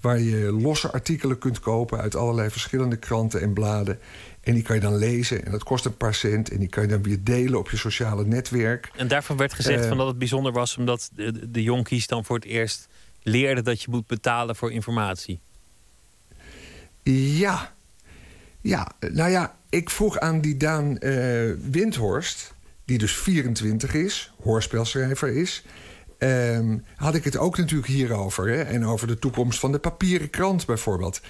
[0.00, 3.98] Waar je losse artikelen kunt kopen uit allerlei verschillende kranten en bladen.
[4.40, 6.50] En die kan je dan lezen en dat kost een paar cent.
[6.50, 8.90] En die kan je dan weer delen op je sociale netwerk.
[8.96, 12.24] En daarvan werd gezegd uh, van dat het bijzonder was omdat de, de jonkies dan
[12.24, 12.88] voor het eerst
[13.24, 15.40] leerde dat je moet betalen voor informatie.
[17.02, 17.72] Ja.
[18.60, 25.28] Ja, nou ja, ik vroeg aan die Daan uh, Windhorst, die dus 24 is, hoorspelschrijver
[25.28, 25.64] is.
[26.18, 28.48] Um, had ik het ook natuurlijk hierover.
[28.48, 28.62] Hè?
[28.62, 31.20] En over de toekomst van de papieren krant bijvoorbeeld.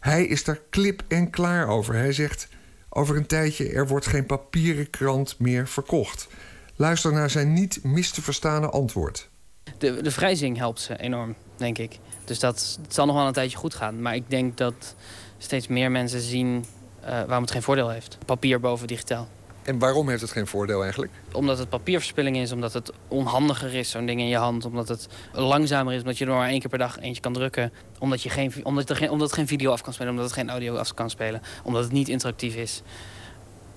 [0.00, 1.94] Hij is daar klip en klaar over.
[1.94, 2.48] Hij zegt
[2.88, 6.28] over een tijdje: er wordt geen papieren krant meer verkocht.
[6.76, 9.30] Luister naar zijn niet mis te verstane antwoord.
[9.78, 11.98] De, de vrijzing helpt ze enorm, denk ik.
[12.24, 14.02] Dus dat het zal nog wel een tijdje goed gaan.
[14.02, 14.94] Maar ik denk dat
[15.38, 16.64] steeds meer mensen zien
[17.04, 18.18] uh, waarom het geen voordeel heeft.
[18.26, 19.28] Papier boven digitaal.
[19.62, 21.12] En waarom heeft het geen voordeel eigenlijk?
[21.32, 24.64] Omdat het papierverspilling is, omdat het onhandiger is, zo'n ding in je hand.
[24.64, 27.72] Omdat het langzamer is, omdat je er maar één keer per dag eentje kan drukken.
[27.98, 30.34] Omdat, je geen, omdat, er geen, omdat het geen video af kan spelen, omdat het
[30.34, 31.42] geen audio af kan spelen.
[31.62, 32.82] Omdat het niet interactief is.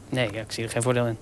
[0.09, 1.17] Nee, ik zie er geen voordeel in.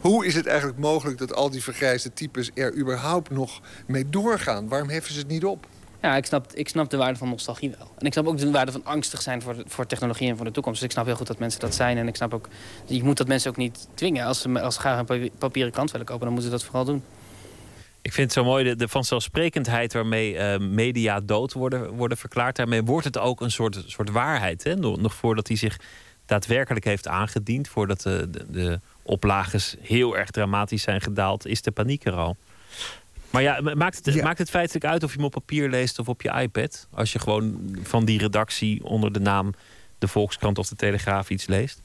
[0.00, 4.68] Hoe is het eigenlijk mogelijk dat al die vergrijsde types er überhaupt nog mee doorgaan?
[4.68, 5.66] Waarom heffen ze het niet op?
[6.02, 7.92] Ja, ik snap, ik snap de waarde van nostalgie wel.
[7.98, 10.50] En ik snap ook de waarde van angstig zijn voor, voor technologie en voor de
[10.50, 10.78] toekomst.
[10.78, 11.96] Dus ik snap heel goed dat mensen dat zijn.
[11.96, 12.48] En ik snap ook,
[12.86, 14.26] je moet dat mensen ook niet dwingen.
[14.26, 16.84] Als ze, als ze graag een papieren krant willen kopen, dan moeten ze dat vooral
[16.84, 17.02] doen.
[18.02, 22.56] Ik vind het zo mooi de, de vanzelfsprekendheid waarmee uh, media dood worden, worden verklaard.
[22.56, 24.64] Daarmee wordt het ook een soort, soort waarheid.
[24.64, 24.74] Hè?
[24.74, 25.76] Nog, nog voordat hij zich
[26.26, 31.70] daadwerkelijk heeft aangediend, voordat de, de, de oplages heel erg dramatisch zijn gedaald, is de
[31.70, 32.36] paniek er al.
[33.30, 34.22] Maar ja, maakt het, Ja.
[34.22, 36.86] maakt het feitelijk uit of je hem op papier leest of op je iPad?
[36.90, 39.54] Als je gewoon van die redactie onder de naam
[39.98, 41.82] de Volkskrant of de Telegraaf iets leest?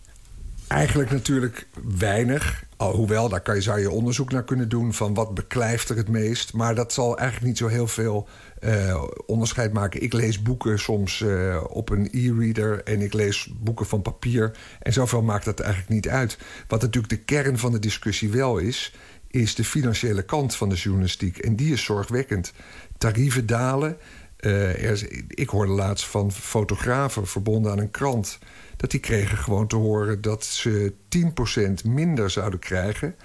[0.68, 1.68] Eigenlijk natuurlijk
[1.98, 2.64] weinig.
[2.78, 6.08] Alhoewel, daar kan je, zou je onderzoek naar kunnen doen van wat beklijft er het
[6.08, 6.54] meest.
[6.54, 8.28] Maar dat zal eigenlijk niet zo heel veel
[8.60, 10.02] eh, onderscheid maken.
[10.02, 14.58] Ik lees boeken soms eh, op een e-reader en ik lees boeken van papier.
[14.80, 16.38] En zoveel maakt dat eigenlijk niet uit.
[16.68, 18.94] Wat natuurlijk de kern van de discussie wel is,
[19.28, 21.38] is de financiële kant van de journalistiek.
[21.38, 22.54] En die is zorgwekkend.
[22.98, 23.98] Tarieven dalen.
[24.38, 28.40] Eh, er ik hoorde laatst van fotografen verbonden aan een krant.
[28.78, 33.16] Dat die kregen gewoon te horen dat ze 10% minder zouden krijgen.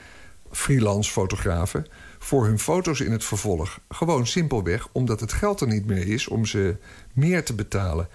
[0.50, 1.86] Freelance fotografen.
[2.24, 3.80] Voor hun foto's in het vervolg.
[3.88, 6.76] Gewoon simpelweg omdat het geld er niet meer is om ze
[7.12, 8.08] meer te betalen.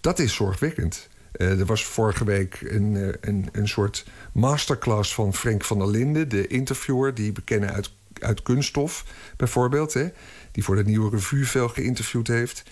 [0.00, 1.08] Dat is zorgwekkend.
[1.32, 5.88] Eh, er was vorige week een, eh, een, een soort masterclass van Frank van der
[5.88, 7.90] Linden, de interviewer, die we kennen uit
[8.20, 9.04] uit Kunststof
[9.36, 10.08] bijvoorbeeld, hè,
[10.52, 12.62] die voor de Nieuwe Revue veel geïnterviewd heeft.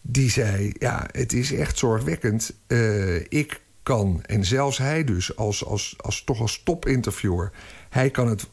[0.00, 2.52] Die zei: Ja, het is echt zorgwekkend.
[2.66, 7.52] Eh, ik kan, en zelfs hij dus, als, als, als, toch als topinterviewer,
[7.88, 8.46] hij kan het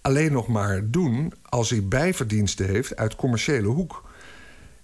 [0.00, 4.10] alleen nog maar doen als hij bijverdiensten heeft uit commerciële hoek.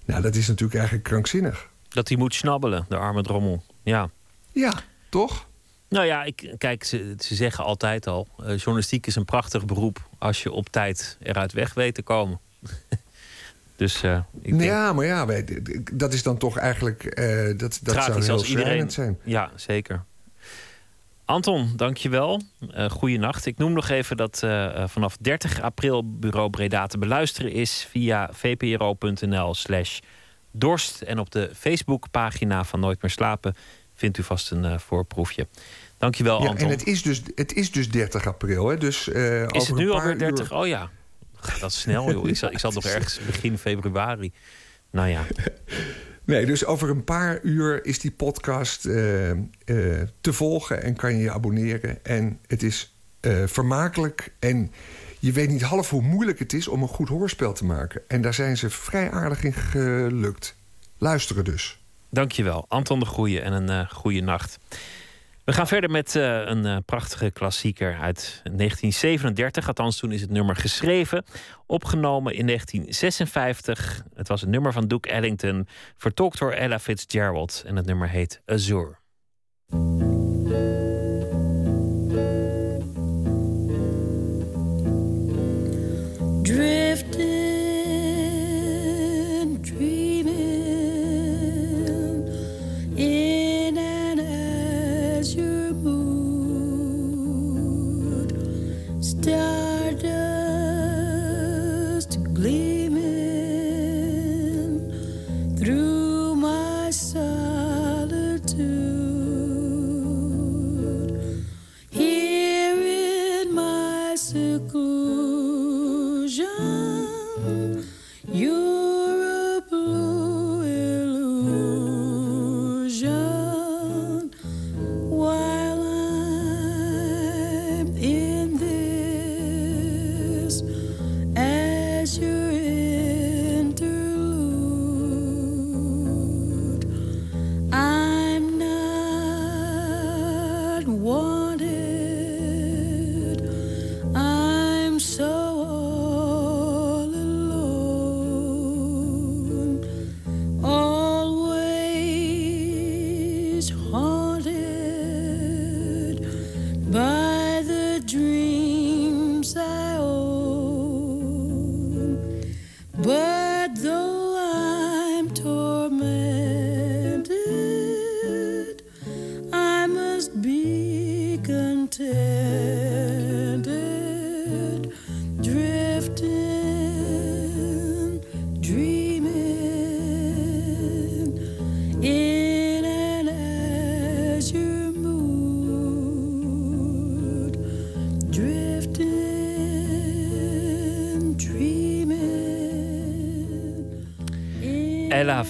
[0.05, 1.69] Nou, dat is natuurlijk eigenlijk krankzinnig.
[1.89, 3.63] Dat hij moet snabbelen, de arme drommel.
[3.83, 4.11] Ja.
[4.53, 4.73] Ja,
[5.09, 5.47] toch?
[5.89, 10.09] Nou ja, ik, kijk, ze, ze zeggen altijd al: eh, journalistiek is een prachtig beroep
[10.19, 12.41] als je op tijd eruit weg weet te komen.
[13.77, 15.63] dus uh, ik denk, Ja, maar ja, wij-
[15.93, 17.05] dat is dan toch eigenlijk.
[17.05, 18.91] eh, dat dat zou heel als iedereen.
[18.91, 19.19] zijn.
[19.25, 20.05] Ja, zeker.
[21.27, 22.41] Anton, dankjewel.
[22.77, 23.47] Uh, goeienacht.
[23.47, 27.87] Ik noem nog even dat eh, eh, vanaf 30 april Bureau Breda te beluisteren is
[27.91, 29.99] via vpro.nl slash
[30.51, 31.01] dorst.
[31.03, 33.55] En op de Facebookpagina van Nooit meer slapen
[33.95, 35.47] vindt u vast een eh, voorproefje.
[35.99, 36.65] Dankjewel, Ja, Anton.
[36.65, 38.77] en het is, dus, het is dus 30 april, hè?
[38.77, 40.51] Dus, eh, Is over het nu alweer 30?
[40.51, 40.91] uur- Oh ja.
[41.37, 42.29] Gaat dat snel, joh.
[42.29, 44.33] Ik zat, ik zat nog ergens begin februari.
[44.91, 45.23] Nou ja.
[46.27, 49.39] Nee, dus over een paar uur is die podcast eh, eh,
[50.21, 52.05] te volgen en kan je je abonneren.
[52.05, 54.73] En het is eh, vermakelijk en
[55.19, 58.03] je weet niet half hoe moeilijk het is om een goed hoorspel te maken.
[58.09, 60.57] En daar zijn ze vrij aardig in gelukt.
[60.99, 61.79] Luisteren dus.
[62.11, 64.59] Dankjewel, Anton de Goeie en een goede nacht.
[65.47, 69.67] We gaan verder met eh, een eh, prachtige klassieker uit 1937.
[69.67, 71.25] Althans, toen is het nummer geschreven.
[71.67, 74.03] Opgenomen in 1956.
[74.15, 75.69] Het was een nummer van Duke Ellington.
[75.97, 77.63] Vertolkt door Ella Fitzgerald.
[77.67, 78.97] En het nummer heet Azure.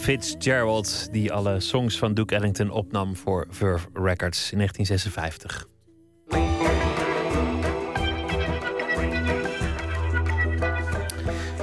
[0.07, 5.76] Fitzgerald, die alle songs van Duke Ellington opnam voor Verve Records in 1956.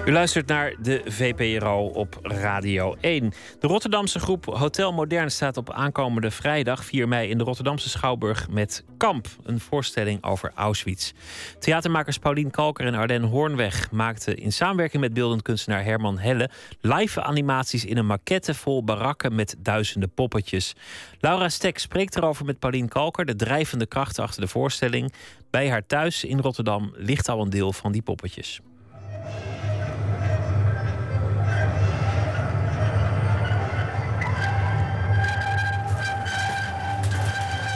[0.05, 3.31] U luistert naar de VPRO op Radio 1.
[3.59, 8.49] De Rotterdamse groep Hotel Modern staat op aankomende vrijdag 4 mei in de Rotterdamse Schouwburg
[8.49, 11.11] met Kamp, een voorstelling over Auschwitz.
[11.59, 16.49] Theatermakers Paulien Kalker en Arden Hoornweg maakten in samenwerking met beeldend kunstenaar Herman Helle
[16.81, 20.75] live animaties in een maquette vol barakken met duizenden poppetjes.
[21.19, 25.13] Laura Stek spreekt erover met Paulien Kalker, de drijvende kracht achter de voorstelling.
[25.49, 28.61] Bij haar thuis in Rotterdam ligt al een deel van die poppetjes.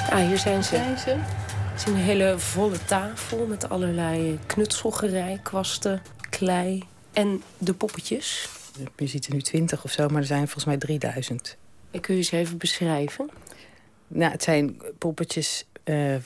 [0.09, 0.75] Ja, hier zijn ze.
[0.75, 8.49] Het is een hele volle tafel met allerlei knutselgerei, kwasten, klei en de poppetjes.
[8.95, 11.57] Je ziet er nu 20 of zo, maar er zijn volgens mij 3000.
[11.91, 13.29] En kun je ze even beschrijven?
[14.07, 16.21] Nou, het zijn poppetjes eh, eh,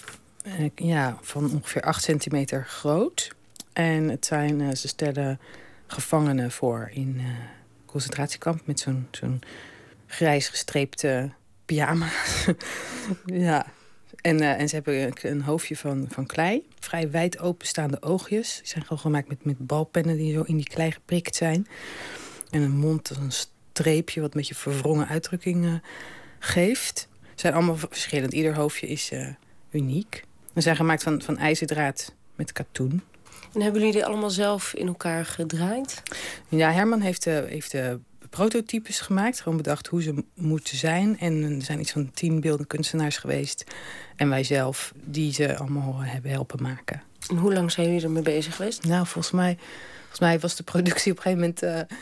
[0.76, 3.36] ja, van ongeveer 8 centimeter groot.
[3.74, 5.40] En het zijn, eh, ze stellen
[5.88, 7.26] gevangenen voor in eh
[7.92, 9.42] concentratiekamp met zo'n zo'n
[10.08, 11.32] grijs gestreepte
[11.72, 12.10] pyjama.
[13.48, 13.66] ja,
[14.22, 16.68] En, eh, en ze hebben een, hoofdje van, van klei.
[16.80, 18.56] Vrij wijd openstaande oogjes.
[18.58, 21.68] Die zijn gewoon gemaakt met, met balpennen die zo in die klei geprikt zijn.
[22.50, 25.74] En een mond, een streepje wat met je verwrongen uitdrukking uh,
[26.40, 27.08] geeft.
[27.22, 28.34] Ze zijn allemaal verschillend.
[28.34, 29.28] Ieder hoofdje is uh,
[29.72, 30.24] uniek.
[30.54, 33.02] Ze zijn gemaakt van, van ijzerdraad met katoen.
[33.54, 36.04] En hebben jullie die allemaal zelf in elkaar gedraaid?
[36.50, 37.94] Ja, Herman heeft, heeft uh,
[38.32, 39.42] prototypes gemaakt.
[39.42, 41.20] Gewoon bedacht hoe ze moeten zijn.
[41.20, 43.64] En er zijn iets van tien beeldende kunstenaars geweest.
[44.16, 47.04] En wij zelf die ze allemaal hebben helpen maken.
[47.30, 48.84] En hoe lang zijn jullie ermee bezig geweest?
[48.84, 49.58] Nou, volgens mij,
[50.00, 51.64] volgens mij was de productie op een gegeven moment...
[51.92, 51.98] Uh,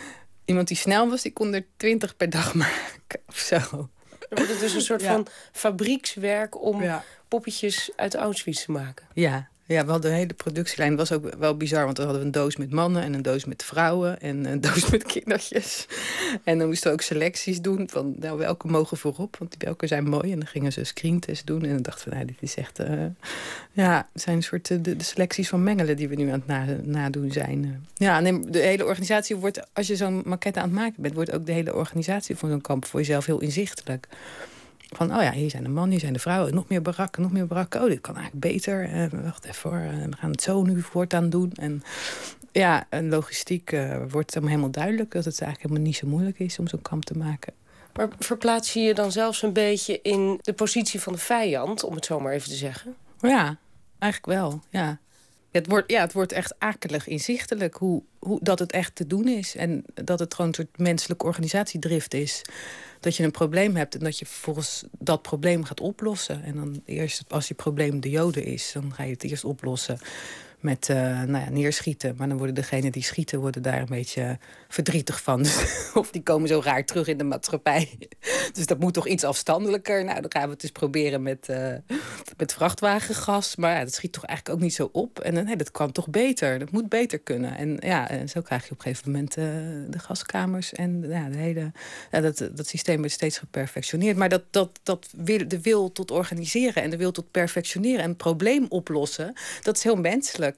[0.45, 3.89] iemand die snel was, die kon er twintig per dag maken of zo.
[4.30, 5.11] Het dus een soort ja.
[5.11, 7.03] van fabriekswerk om ja.
[7.27, 9.06] poppetjes uit Auschwitz te maken.
[9.14, 10.96] Ja, ja, we hadden een hele productielijn.
[10.96, 13.04] Was ook wel bizar, want dan hadden we een doos met mannen...
[13.04, 15.88] en een doos met vrouwen en een doos met kindertjes.
[16.44, 19.36] En dan moesten we ook selecties doen van nou, welke mogen voorop.
[19.40, 20.32] Want welke zijn mooi.
[20.32, 21.64] En dan gingen ze een screentest doen.
[21.64, 22.80] En dan dachten we, nou, dit is echt...
[22.80, 23.06] Uh,
[23.72, 25.98] ja, het zijn een soort de, de, selecties van mengelen...
[25.98, 27.88] die we nu aan het na, nadoen zijn.
[27.94, 29.68] Ja, de hele organisatie wordt...
[29.74, 31.16] als je zo'n maquette aan het maken bent...
[31.16, 34.08] wordt ook de hele organisatie van zo'n kamp voor jezelf heel inzichtelijk.
[34.95, 36.53] Van, oh ja, hier zijn de mannen, hier zijn de vrouwen.
[36.53, 37.82] Nog meer barakken, nog meer barakken.
[37.82, 38.94] Oh, dit kan eigenlijk beter.
[38.94, 41.52] Uh, wacht even hoor, uh, we gaan het zo nu voortaan doen.
[41.56, 41.84] En
[42.52, 45.11] ja, en logistiek uh, wordt dan helemaal duidelijk...
[45.11, 47.53] dat het eigenlijk helemaal niet zo moeilijk is om zo'n kamp te maken.
[47.94, 51.84] Maar verplaats je je dan zelfs een beetje in de positie van de vijand...
[51.84, 52.95] om het zo maar even te zeggen?
[53.20, 53.57] Ja,
[53.99, 54.99] eigenlijk wel, ja.
[55.52, 59.28] Het wordt, ja, het wordt echt akelig inzichtelijk hoe, hoe dat het echt te doen
[59.28, 59.56] is.
[59.56, 62.42] En dat het gewoon een soort menselijke organisatiedrift is
[63.00, 66.44] dat je een probleem hebt en dat je vervolgens dat probleem gaat oplossen.
[66.44, 70.00] En dan eerst, als je probleem de Joden is, dan ga je het eerst oplossen
[70.61, 72.15] met uh, nou ja, neerschieten.
[72.18, 74.38] Maar dan worden degenen die schieten worden daar een beetje
[74.68, 75.40] verdrietig van.
[76.02, 77.98] of die komen zo raar terug in de maatschappij.
[78.53, 80.03] dus dat moet toch iets afstandelijker.
[80.03, 81.73] Nou, dan gaan we het eens proberen met, uh,
[82.38, 83.56] met vrachtwagengas.
[83.56, 85.19] Maar ja, dat schiet toch eigenlijk ook niet zo op.
[85.19, 86.60] En nee, dat kan toch beter.
[86.60, 87.57] Dat moet beter kunnen.
[87.57, 89.34] En ja, zo krijg je op een gegeven moment
[89.94, 90.73] de gaskamers.
[90.73, 91.72] En ja, de hele,
[92.11, 94.18] ja, dat, dat systeem wordt steeds geperfectioneerd.
[94.18, 98.15] Maar dat, dat, dat wil, de wil tot organiseren en de wil tot perfectioneren en
[98.15, 99.34] probleem oplossen...
[99.61, 100.49] dat is heel menselijk.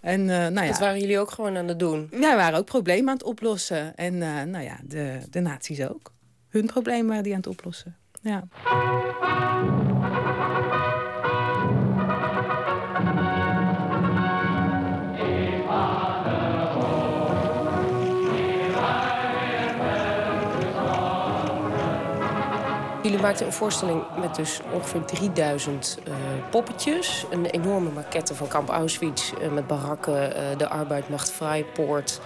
[0.00, 2.08] En, uh, nou ja, dat waren jullie ook gewoon aan het doen?
[2.10, 3.96] Ja, we waren ook problemen aan het oplossen.
[3.96, 6.12] En uh, nou ja, de, de nazi's ook.
[6.48, 7.96] Hun problemen waren die aan het oplossen.
[8.22, 8.48] Ja.
[23.08, 26.14] Jullie maakten een voorstelling met dus ongeveer 3000 uh,
[26.50, 27.26] poppetjes.
[27.30, 32.20] Een enorme maquette van kamp Auschwitz uh, met barakken, uh, de arbeid macht Vrijpoort.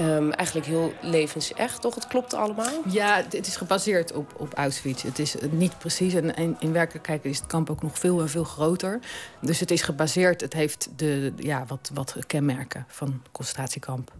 [0.00, 1.94] Um, eigenlijk heel levensecht, toch?
[1.94, 2.82] Het klopt allemaal?
[2.88, 5.02] Ja, het is gebaseerd op, op Auschwitz.
[5.02, 6.14] Het is niet precies.
[6.14, 9.00] En in, in werkelijkheid is het kamp ook nog veel en veel groter.
[9.40, 14.12] Dus het is gebaseerd, het heeft de, ja, wat, wat kenmerken van concentratiekamp.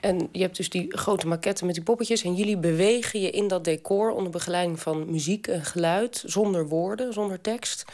[0.00, 2.22] En je hebt dus die grote maquette met die poppetjes...
[2.22, 6.22] en jullie bewegen je in dat decor onder begeleiding van muziek en geluid...
[6.26, 7.84] zonder woorden, zonder tekst.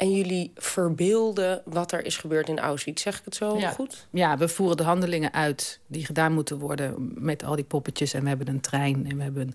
[0.00, 3.02] En jullie verbeelden wat er is gebeurd in Auschwitz.
[3.02, 3.70] Zeg ik het zo ja.
[3.70, 4.06] goed?
[4.10, 7.12] Ja, we voeren de handelingen uit die gedaan moeten worden...
[7.14, 8.14] met al die poppetjes.
[8.14, 9.54] En we hebben een trein en we hebben een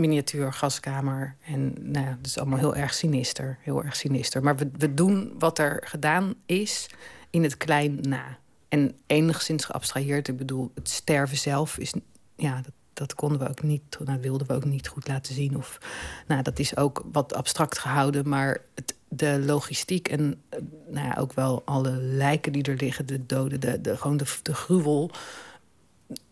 [0.00, 1.36] miniatuur gaskamer.
[1.44, 3.58] En nou ja, dat is allemaal heel erg sinister.
[3.60, 4.42] Heel erg sinister.
[4.42, 6.86] Maar we, we doen wat er gedaan is
[7.30, 8.38] in het klein na.
[8.68, 10.28] En enigszins geabstraheerd.
[10.28, 11.92] Ik bedoel, het sterven zelf is...
[12.36, 15.56] Ja, dat, dat konden we ook niet, dat wilden we ook niet goed laten zien.
[15.56, 15.78] Of,
[16.26, 20.42] nou, dat is ook wat abstract gehouden, maar het, de logistiek en
[20.86, 24.36] nou ja, ook wel alle lijken die er liggen, de doden, de, de, gewoon de,
[24.42, 25.10] de gruwel,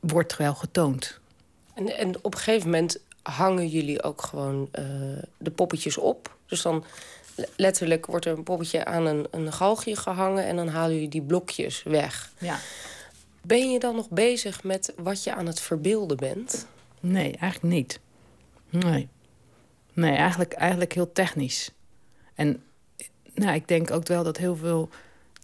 [0.01, 1.21] wordt wel getoond.
[1.75, 4.85] En, en op een gegeven moment hangen jullie ook gewoon uh,
[5.39, 6.37] de poppetjes op.
[6.47, 6.85] Dus dan
[7.57, 11.23] letterlijk wordt er een poppetje aan een, een galgje gehangen en dan halen jullie die
[11.23, 12.33] blokjes weg.
[12.39, 12.59] Ja.
[13.43, 16.67] Ben je dan nog bezig met wat je aan het verbeelden bent?
[17.01, 18.01] Nee, eigenlijk niet.
[18.71, 19.09] Nee.
[19.93, 21.71] Nee, eigenlijk, eigenlijk heel technisch.
[22.35, 22.63] En
[23.35, 24.89] nou, ik denk ook wel dat heel veel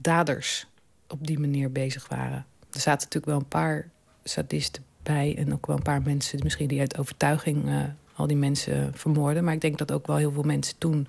[0.01, 0.67] daders
[1.09, 2.47] op die manier bezig waren.
[2.73, 3.89] Er zaten natuurlijk wel een paar
[4.25, 5.35] sadisten bij...
[5.39, 7.85] en ook wel een paar mensen misschien die uit overtuiging uh,
[8.15, 9.45] al die mensen vermoorden.
[9.45, 11.09] Maar ik denk dat ook wel heel veel mensen toen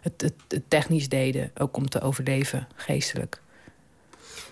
[0.00, 1.50] het, het, het technisch deden...
[1.58, 3.40] ook om te overleven, geestelijk.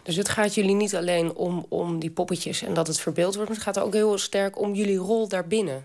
[0.03, 3.49] Dus het gaat jullie niet alleen om, om die poppetjes en dat het verbeeld wordt...
[3.49, 5.85] maar het gaat ook heel sterk om jullie rol daarbinnen.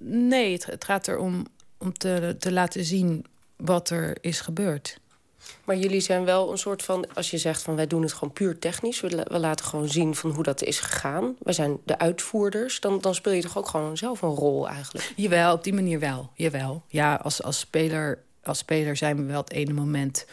[0.00, 1.46] Nee, het, het gaat erom
[1.78, 3.24] om te, te laten zien
[3.56, 5.00] wat er is gebeurd.
[5.64, 8.32] Maar jullie zijn wel een soort van, als je zegt van wij doen het gewoon
[8.32, 11.36] puur technisch, we, laten gewoon zien van hoe dat is gegaan.
[11.38, 15.12] Wij zijn de uitvoerders, dan, dan speel je toch ook gewoon zelf een rol eigenlijk?
[15.16, 16.30] Jawel, op die manier wel.
[16.34, 16.82] Jawel.
[16.88, 20.26] Ja, als, als, speler, als speler zijn we wel het ene moment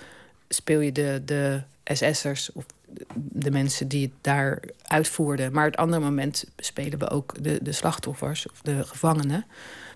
[0.49, 2.65] speel je de, de SS'ers of
[3.15, 5.51] de mensen die het daar uitvoerden.
[5.51, 9.45] Maar het andere moment spelen we ook de, de slachtoffers of de gevangenen.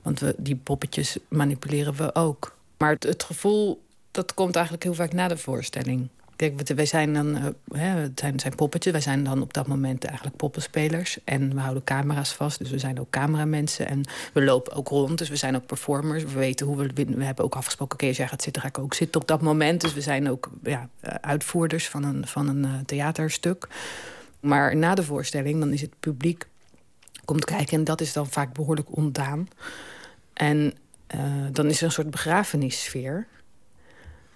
[0.01, 2.55] Want we, die poppetjes manipuleren we ook.
[2.77, 3.83] Maar het, het gevoel,
[4.13, 6.09] dat komt eigenlijk heel vaak na de voorstelling.
[6.35, 8.91] Kijk, wij zijn dan, uh, hè, het zijn, zijn poppetjes.
[8.91, 11.17] Wij zijn dan op dat moment eigenlijk poppenspelers.
[11.23, 13.87] En we houden camera's vast, dus we zijn ook cameramensen.
[13.87, 14.03] En
[14.33, 16.23] we lopen ook rond, dus we zijn ook performers.
[16.23, 16.93] We weten hoe we...
[16.93, 19.41] We hebben ook afgesproken, oké, als jij gaat zitten, ga ik ook zitten op dat
[19.41, 19.81] moment.
[19.81, 20.89] Dus we zijn ook ja,
[21.21, 23.67] uitvoerders van een, van een uh, theaterstuk.
[24.39, 26.47] Maar na de voorstelling, dan is het publiek
[27.25, 27.77] komt kijken.
[27.77, 29.47] En dat is dan vaak behoorlijk ontdaan.
[30.33, 30.73] En
[31.51, 33.27] dan is er een soort begrafenissfeer.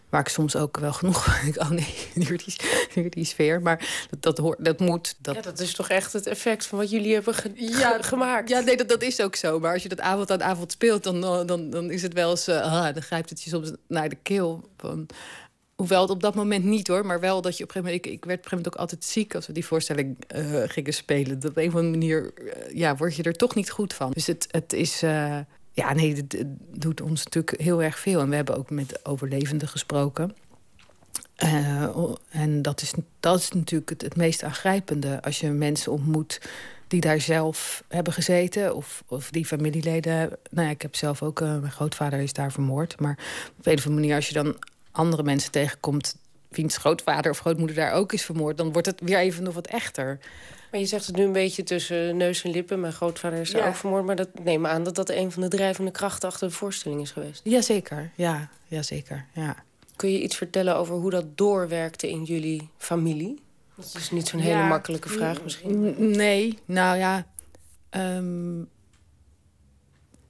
[0.09, 2.55] Waar ik soms ook wel genoeg denk, oh nee, nu die,
[2.95, 3.61] nu die sfeer.
[3.61, 5.15] Maar dat, dat, hoort, dat moet.
[5.17, 5.35] Dat...
[5.35, 8.49] Ja, dat is toch echt het effect van wat jullie hebben ge ja, gemaakt.
[8.49, 9.59] Ja, nee, dat, dat is ook zo.
[9.59, 12.47] Maar als je dat avond aan avond speelt, dan, dan, dan is het wel eens...
[12.47, 14.69] Uh, ah, dan grijpt het je soms naar de keel.
[14.77, 15.07] Van,
[15.75, 18.05] hoewel het op dat moment niet hoor, maar wel dat je op een gegeven moment...
[18.05, 20.63] Ik, ik werd op een gegeven moment ook altijd ziek als we die voorstelling uh,
[20.65, 21.39] gingen spelen.
[21.39, 24.11] Dat op een of andere manier uh, ja, word je er toch niet goed van.
[24.11, 25.03] Dus het, het is...
[25.77, 28.19] Ja, nee, het, doet ons natuurlijk heel erg veel.
[28.19, 30.35] En we hebben ook met overlevenden gesproken.
[31.43, 31.87] Uh,
[32.29, 35.21] en dat is, dat is natuurlijk het, het, meest aangrijpende.
[35.21, 36.41] Als je mensen ontmoet
[36.87, 38.75] die daar zelf hebben gezeten.
[38.75, 40.29] Of, of die familieleden.
[40.49, 41.39] Nou ja, ik heb zelf ook...
[41.39, 42.99] Uh, mijn grootvader is daar vermoord.
[42.99, 43.17] Maar
[43.57, 44.55] op een of andere manier, als je dan
[44.91, 46.17] andere mensen tegenkomt...
[46.49, 48.57] wiens grootvader of grootmoeder daar ook is vermoord...
[48.57, 50.19] dan wordt het weer even nog wat echter.
[50.71, 52.79] Maar je zegt het nu een beetje tussen neus en lippen.
[52.79, 53.67] Mijn grootvader is ja.
[53.67, 54.05] ook vermoord.
[54.05, 57.11] Maar dat neem aan dat dat een van de drijvende krachten achter de voorstelling is
[57.11, 57.41] geweest.
[57.43, 59.55] Jazeker, ja, jazeker, ja.
[59.95, 63.41] Kun je iets vertellen over hoe dat doorwerkte in jullie familie?
[63.75, 65.95] Dat is niet zo'n ja, hele makkelijke vraag misschien.
[66.11, 67.25] Nee, nou ja...
[67.91, 68.69] Um,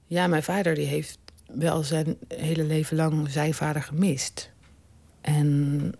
[0.07, 4.51] ja, mijn vader die heeft wel zijn hele leven lang zijn vader gemist.
[5.21, 5.93] En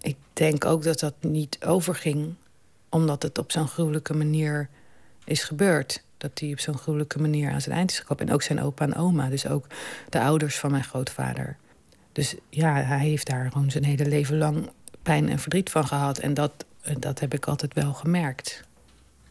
[0.00, 2.34] ik denk ook dat dat niet overging
[2.90, 4.68] omdat het op zo'n gruwelijke manier
[5.24, 6.02] is gebeurd.
[6.18, 8.26] Dat hij op zo'n gruwelijke manier aan zijn eind is gekomen.
[8.26, 9.66] En ook zijn opa en oma, dus ook
[10.08, 11.56] de ouders van mijn grootvader.
[12.12, 14.70] Dus ja, hij heeft daar gewoon zijn hele leven lang
[15.02, 16.18] pijn en verdriet van gehad.
[16.18, 16.52] En dat,
[16.98, 18.62] dat heb ik altijd wel gemerkt.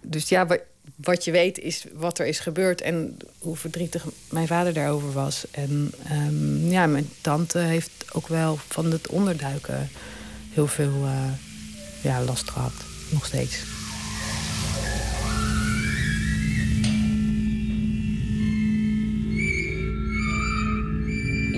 [0.02, 0.48] Dus ja,
[0.96, 5.46] wat je weet is wat er is gebeurd en hoe verdrietig mijn vader daarover was.
[5.52, 9.90] En um, ja, mijn tante heeft ook wel van het onderduiken
[10.50, 11.24] heel veel uh,
[12.02, 13.64] ja, last gehad nog steeds.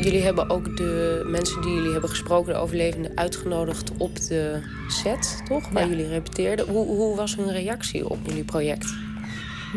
[0.03, 5.41] Jullie hebben ook de mensen die jullie hebben gesproken, de overlevenden, uitgenodigd op de set,
[5.47, 5.69] toch?
[5.69, 6.67] Waar jullie repeteerden.
[6.67, 8.93] Hoe, hoe was hun reactie op jullie project?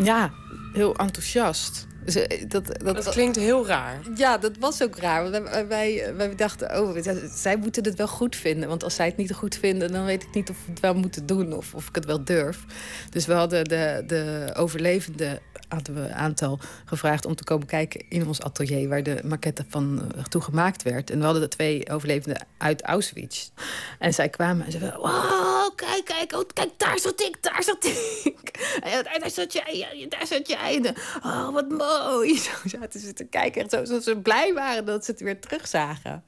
[0.03, 0.33] Ja,
[0.73, 1.87] heel enthousiast.
[2.05, 2.15] Dus,
[2.49, 4.01] dat, dat, dat, klinkt heel raar.
[4.15, 5.31] Ja, dat was ook raar.
[5.31, 6.97] Wij, wij, wij, dachten, oh,
[7.35, 8.69] zij moeten het wel goed vinden.
[8.69, 10.95] Want als zij het niet goed vinden, dan weet ik niet of we het wel
[10.95, 12.65] moeten doen of, of ik het wel durf.
[13.11, 15.39] Dus we hadden de, de overlevenden
[15.75, 19.65] hadden we een aantal gevraagd om te komen kijken in ons atelier waar de maquette
[19.69, 21.11] van uh, toe gemaakt werd.
[21.11, 23.51] En we hadden de twee overlevenden uit Auschwitz.
[23.99, 27.63] En zij kwamen en ze zeiden: Wow, kijk, kijk, oh, kijk, daar zat ik, daar
[27.63, 28.43] zat ik.
[28.83, 30.95] En daar zat jij, daar zat jij.
[31.23, 32.37] oh, wat mooi.
[32.47, 33.63] Zo zaten ze te kijken.
[33.63, 36.25] En zo, zo ze blij waren dat ze het weer terugzagen.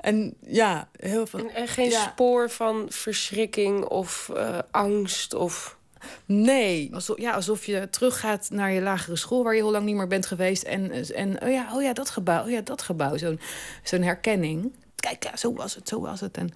[0.00, 1.38] En ja, heel veel.
[1.38, 2.08] En, en geen ja.
[2.08, 5.78] spoor van verschrikking of uh, angst of.
[6.26, 9.42] Nee, alsof, ja, alsof je teruggaat naar je lagere school...
[9.42, 10.62] waar je heel lang niet meer bent geweest.
[10.62, 13.16] En, en oh, ja, oh ja, dat gebouw, oh ja, dat gebouw.
[13.16, 13.40] Zo'n
[13.82, 14.74] zo'n herkenning.
[14.94, 16.36] Kijk, ja, zo was het, zo was het.
[16.36, 16.50] En,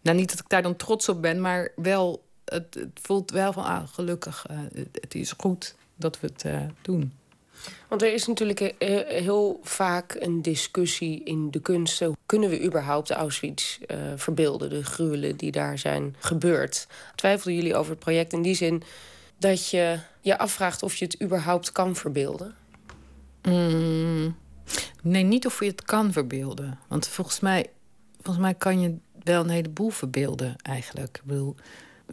[0.00, 2.26] nou, niet dat ik daar dan trots op ben, maar wel...
[2.44, 4.58] Het, het voelt wel van, ah, gelukkig, uh,
[5.00, 7.12] het, is goed dat we het uh, doen.
[7.88, 8.74] Want er is natuurlijk
[9.08, 12.16] heel vaak een discussie in de kunsten.
[12.26, 16.86] Kunnen we überhaupt Auschwitz uh, verbeelden, de gruwelen die daar zijn gebeurd?
[17.14, 18.82] Twijfelden jullie over het project in die zin
[19.38, 22.54] dat je je afvraagt of je het überhaupt kan verbeelden?
[23.42, 24.36] Mm,
[25.02, 26.78] nee, niet of je het kan verbeelden.
[26.88, 27.70] Want volgens mij,
[28.22, 31.16] volgens mij kan je wel een heleboel verbeelden eigenlijk.
[31.16, 31.56] Ik bedoel,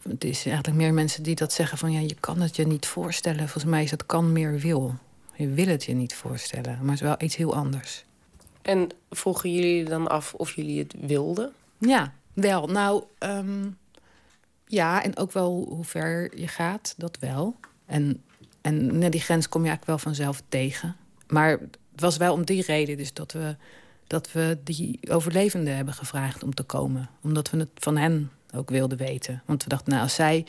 [0.09, 2.85] het is eigenlijk meer mensen die dat zeggen van ja, je kan het je niet
[2.85, 3.39] voorstellen.
[3.39, 4.95] Volgens mij is dat kan meer wil.
[5.37, 8.05] Je wil het je niet voorstellen, maar het is wel iets heel anders.
[8.61, 11.53] En vroegen jullie dan af of jullie het wilden?
[11.77, 12.67] Ja, wel.
[12.67, 13.77] Nou, um,
[14.67, 17.55] ja, en ook wel hoe ver je gaat, dat wel.
[17.85, 18.23] En,
[18.61, 20.95] en die grens kom je eigenlijk wel vanzelf tegen.
[21.27, 23.55] Maar het was wel om die reden dus dat we,
[24.07, 27.09] dat we die overlevenden hebben gevraagd om te komen.
[27.21, 29.41] Omdat we het van hen ook wilden weten.
[29.45, 30.45] Want we dachten, nou, als zij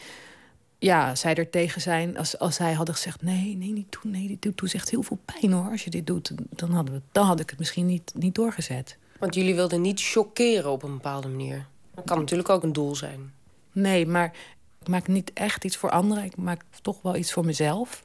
[0.79, 2.19] ja, zij er tegen zijn.
[2.19, 4.13] Als, als zij hadden gezegd: nee, nee, niet doen.
[4.13, 5.71] Nee, dit doet, doet echt heel veel pijn hoor.
[5.71, 8.99] Als je dit doet, dan, hadden we, dan had ik het misschien niet, niet doorgezet.
[9.19, 11.67] Want jullie wilden niet chockeren op een bepaalde manier.
[11.95, 13.33] Dat kan natuurlijk ook een doel zijn.
[13.73, 14.33] Nee, maar
[14.81, 16.25] ik maak niet echt iets voor anderen.
[16.25, 18.05] Ik maak toch wel iets voor mezelf.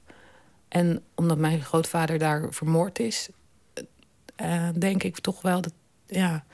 [0.68, 3.30] En omdat mijn grootvader daar vermoord is,
[4.36, 5.74] eh, denk ik toch wel dat,
[6.06, 6.46] ja,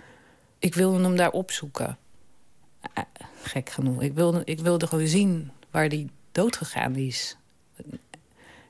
[0.60, 1.98] ik wilde hem daar opzoeken.
[2.94, 3.03] Eh,
[3.41, 4.02] gek genoeg.
[4.02, 7.37] Ik wilde, ik wilde gewoon zien waar hij dood gegaan is.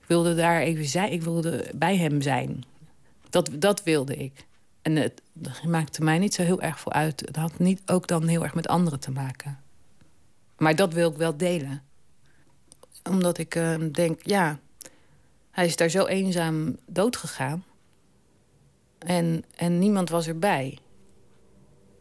[0.01, 1.11] Ik wilde daar even zijn.
[1.11, 2.63] Ik wilde bij hem zijn.
[3.29, 4.45] Dat, dat wilde ik.
[4.81, 5.21] En het
[5.67, 7.19] maakte mij niet zo heel erg veel uit.
[7.19, 9.59] Het had niet ook dan heel erg met anderen te maken.
[10.57, 11.83] Maar dat wil ik wel delen.
[13.09, 14.59] Omdat ik eh, denk, ja,
[15.51, 17.63] hij is daar zo eenzaam doodgegaan.
[18.97, 20.77] En, en niemand was erbij.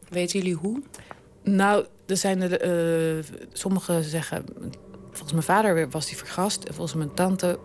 [0.09, 0.83] Weten jullie hoe?
[1.43, 2.61] Nou, er zijn er.
[2.61, 4.45] eh, sommigen zeggen.
[5.17, 6.65] Volgens mijn vader was hij vergast.
[6.65, 7.59] En volgens mijn tante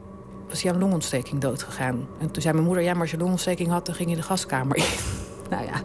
[0.47, 2.07] was hij aan longontsteking doodgegaan.
[2.19, 4.21] En toen zei mijn moeder: Ja, maar als je longontsteking had, dan ging je de
[4.21, 4.83] gaskamer in.
[5.49, 5.81] nou ja,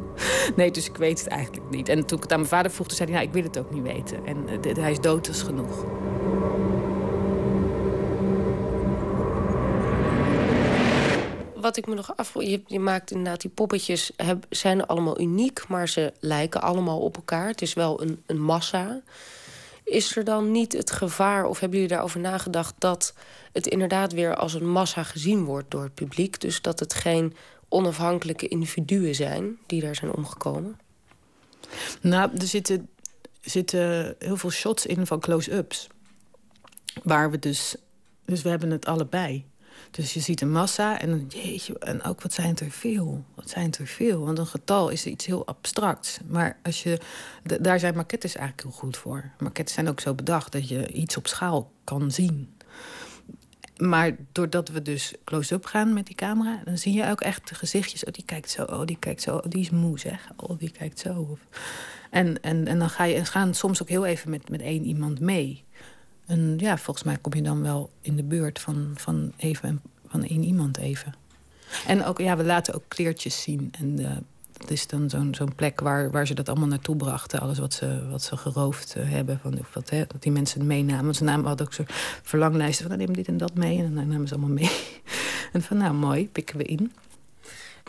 [0.56, 1.88] nee, dus ik weet het eigenlijk niet.
[1.88, 3.58] En toen ik het aan mijn vader vroeg, toen zei hij: Nou, ik wil het
[3.58, 4.26] ook niet weten.
[4.26, 5.84] En eh, hij is dood, is genoeg.
[11.54, 15.68] Wat ik me nog afvroeg, je, je maakt inderdaad die poppetjes, heb, zijn allemaal uniek,
[15.68, 17.48] maar ze lijken allemaal op elkaar.
[17.48, 19.02] Het is wel een, een massa.
[19.86, 23.14] Is er dan niet het gevaar, of hebben jullie daarover nagedacht, dat
[23.52, 26.40] het inderdaad weer als een massa gezien wordt door het publiek?
[26.40, 27.34] Dus dat het geen
[27.68, 30.78] onafhankelijke individuen zijn die daar zijn omgekomen?
[32.00, 32.88] Nou, er zitten,
[33.40, 35.86] zitten heel veel shots in van close-ups.
[37.02, 37.76] Waar we dus...
[38.24, 39.46] Dus we hebben het allebei.
[39.96, 43.24] Dus je ziet een massa en jeetje, en ook wat zijn er veel.
[43.34, 44.24] Wat zijn er veel.
[44.24, 46.18] Want een getal is iets heel abstracts.
[46.26, 47.00] Maar als je,
[47.60, 49.30] daar zijn maquettes eigenlijk heel goed voor.
[49.38, 52.54] Maquettes zijn ook zo bedacht dat je iets op schaal kan zien.
[53.76, 56.60] Maar doordat we dus close-up gaan met die camera...
[56.64, 58.04] dan zie je ook echt de gezichtjes.
[58.04, 58.62] Oh, die kijkt zo.
[58.62, 59.36] Oh, die kijkt zo.
[59.36, 60.28] Oh, die is moe, zeg.
[60.36, 61.38] Oh, die kijkt zo.
[62.10, 64.84] En, en, en dan ga je en gaan soms ook heel even met, met één
[64.84, 65.64] iemand mee.
[66.26, 70.24] En ja, volgens mij kom je dan wel in de buurt van, van, even, van
[70.24, 71.14] één iemand even.
[71.86, 73.72] En ook, ja, we laten ook kleertjes zien.
[73.78, 74.16] En eh,
[74.52, 77.40] dat is dan zo'n zo'n plek waar, waar ze dat allemaal naartoe brachten.
[77.40, 79.38] Alles wat ze, wat ze geroofd eh, hebben.
[79.42, 81.04] Van, of wat, hè, dat die mensen het meenamen.
[81.04, 81.86] Want ze namen, hadden ook zo'n
[82.22, 82.96] verlanglijsten van...
[82.96, 83.78] nou, neem dit en dat mee.
[83.78, 84.70] En dan namen ze allemaal mee.
[85.52, 86.92] en van, nou, mooi, pikken we in.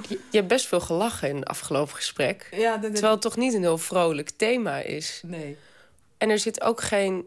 [0.08, 2.48] Je, je hebt best veel gelachen in het afgelopen gesprek.
[2.52, 5.22] Ja, dat- Terwijl het toch niet een heel vrolijk thema is.
[5.26, 5.58] Nee.
[6.18, 7.26] En er zit ook geen,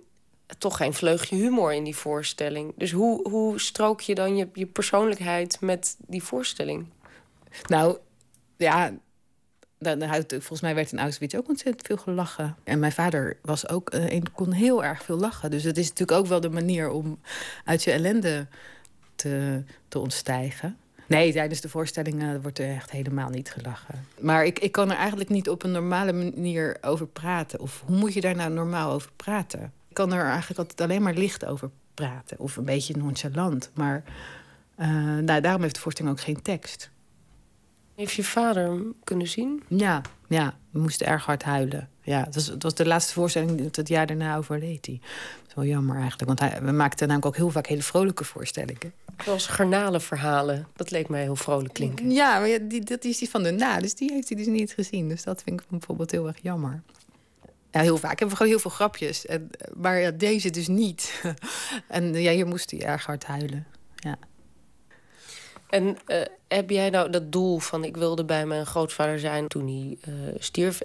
[0.59, 2.73] toch geen vleugje humor in die voorstelling.
[2.77, 6.87] Dus hoe, hoe strook je dan je, je persoonlijkheid met die voorstelling?
[7.67, 7.99] Nou,
[8.57, 8.93] ja,
[10.29, 12.57] volgens mij werd in Auschwitz ook ontzettend veel gelachen.
[12.65, 15.51] En mijn vader was ook, eh, een, kon heel erg veel lachen.
[15.51, 17.21] Dus het is natuurlijk ook wel de manier om
[17.65, 18.47] uit je ellende
[19.15, 20.77] te, te ontstijgen.
[21.07, 24.07] Nee, tijdens de voorstellingen wordt er echt helemaal niet gelachen.
[24.21, 27.61] Maar ik, ik kan er eigenlijk niet op een normale manier over praten.
[27.61, 29.73] Of hoe moet je daar nou normaal over praten?
[29.91, 32.39] Ik kan er eigenlijk altijd alleen maar licht over praten.
[32.39, 33.71] Of een beetje nonchalant.
[33.75, 34.03] Maar
[34.77, 34.89] eh,
[35.19, 36.91] nou, daarom heeft de voorstelling ook geen tekst.
[37.95, 39.63] Heeft je vader hem kunnen zien?
[39.69, 41.89] Ja, ja, we moesten erg hard huilen.
[42.03, 44.99] Ja, het was, het was de laatste voorstelling, het- het jaar daarna overleed hij.
[45.41, 48.25] Dat is wel jammer eigenlijk, want hij, we maakten namelijk ook heel vaak hele vrolijke
[48.25, 48.93] voorstellingen.
[49.25, 50.67] Zoals garnalenverhalen.
[50.77, 52.11] Dat leek mij heel vrolijk klinken.
[52.11, 54.47] Ja, maar ja, die, dat is die van de na, dus die heeft hij dus
[54.47, 55.09] niet gezien.
[55.09, 56.83] Dus dat vind ik bijvoorbeeld heel erg jammer.
[57.71, 59.27] Ja, heel vaak hebben we gewoon heel veel grapjes.
[59.27, 61.23] En, maar ja, deze dus niet.
[61.89, 63.67] en ja, hier moest hij erg hard huilen.
[63.95, 64.19] Ja.
[65.69, 69.67] En eh, heb jij nou dat doel van ik wilde bij mijn grootvader zijn toen
[69.67, 70.81] hij eh, stierf?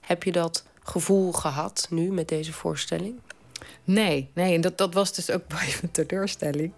[0.00, 3.20] Heb je dat gevoel gehad nu met deze voorstelling?
[3.84, 6.72] Nee, nee, en dat, dat was dus ook bij mijn teleurstelling.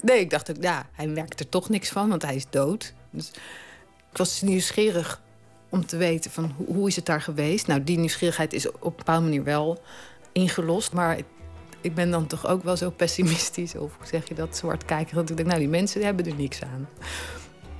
[0.00, 2.94] Nee, ik dacht ook, ja, hij merkt er toch niks van, want hij is dood.
[3.10, 3.28] Dus
[4.10, 5.22] ik was nieuwsgierig
[5.74, 7.66] om te weten van hoe, hoe is het daar geweest.
[7.66, 9.82] Nou, die nieuwsgierigheid is op een bepaalde manier wel
[10.32, 10.92] ingelost.
[10.92, 11.18] Maar
[11.80, 15.14] ik, ben dan toch ook wel zo pessimistisch, of zeg je dat, zwart kijken.
[15.14, 16.88] Dat ik denk, nou, die mensen hebben er niks aan.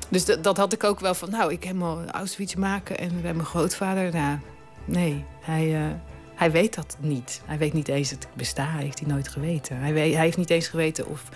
[0.08, 3.34] Dus dat, dat had ik ook wel van, nou, ik helemaal Auschwitz maken en bij
[3.34, 4.12] mijn grootvader.
[4.12, 4.38] Nou,
[4.84, 5.94] nee, hij, eh,
[6.34, 7.40] hij weet dat niet.
[7.44, 9.76] Hij weet niet eens dat ik besta, heeft hij nooit geweten.
[9.76, 11.28] Hij, weet, hij heeft niet eens geweten of,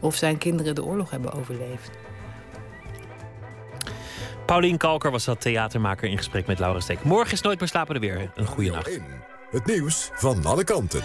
[0.00, 1.90] of zijn kinderen de oorlog hebben overleefd.
[4.46, 7.04] Paulien Kalker was dat theatermaker in gesprek met Laura Steek.
[7.04, 8.30] Morgen is Nooit meer slapen er weer.
[8.34, 8.98] Een goede nacht.
[9.50, 11.02] Het nieuws van alle kanten.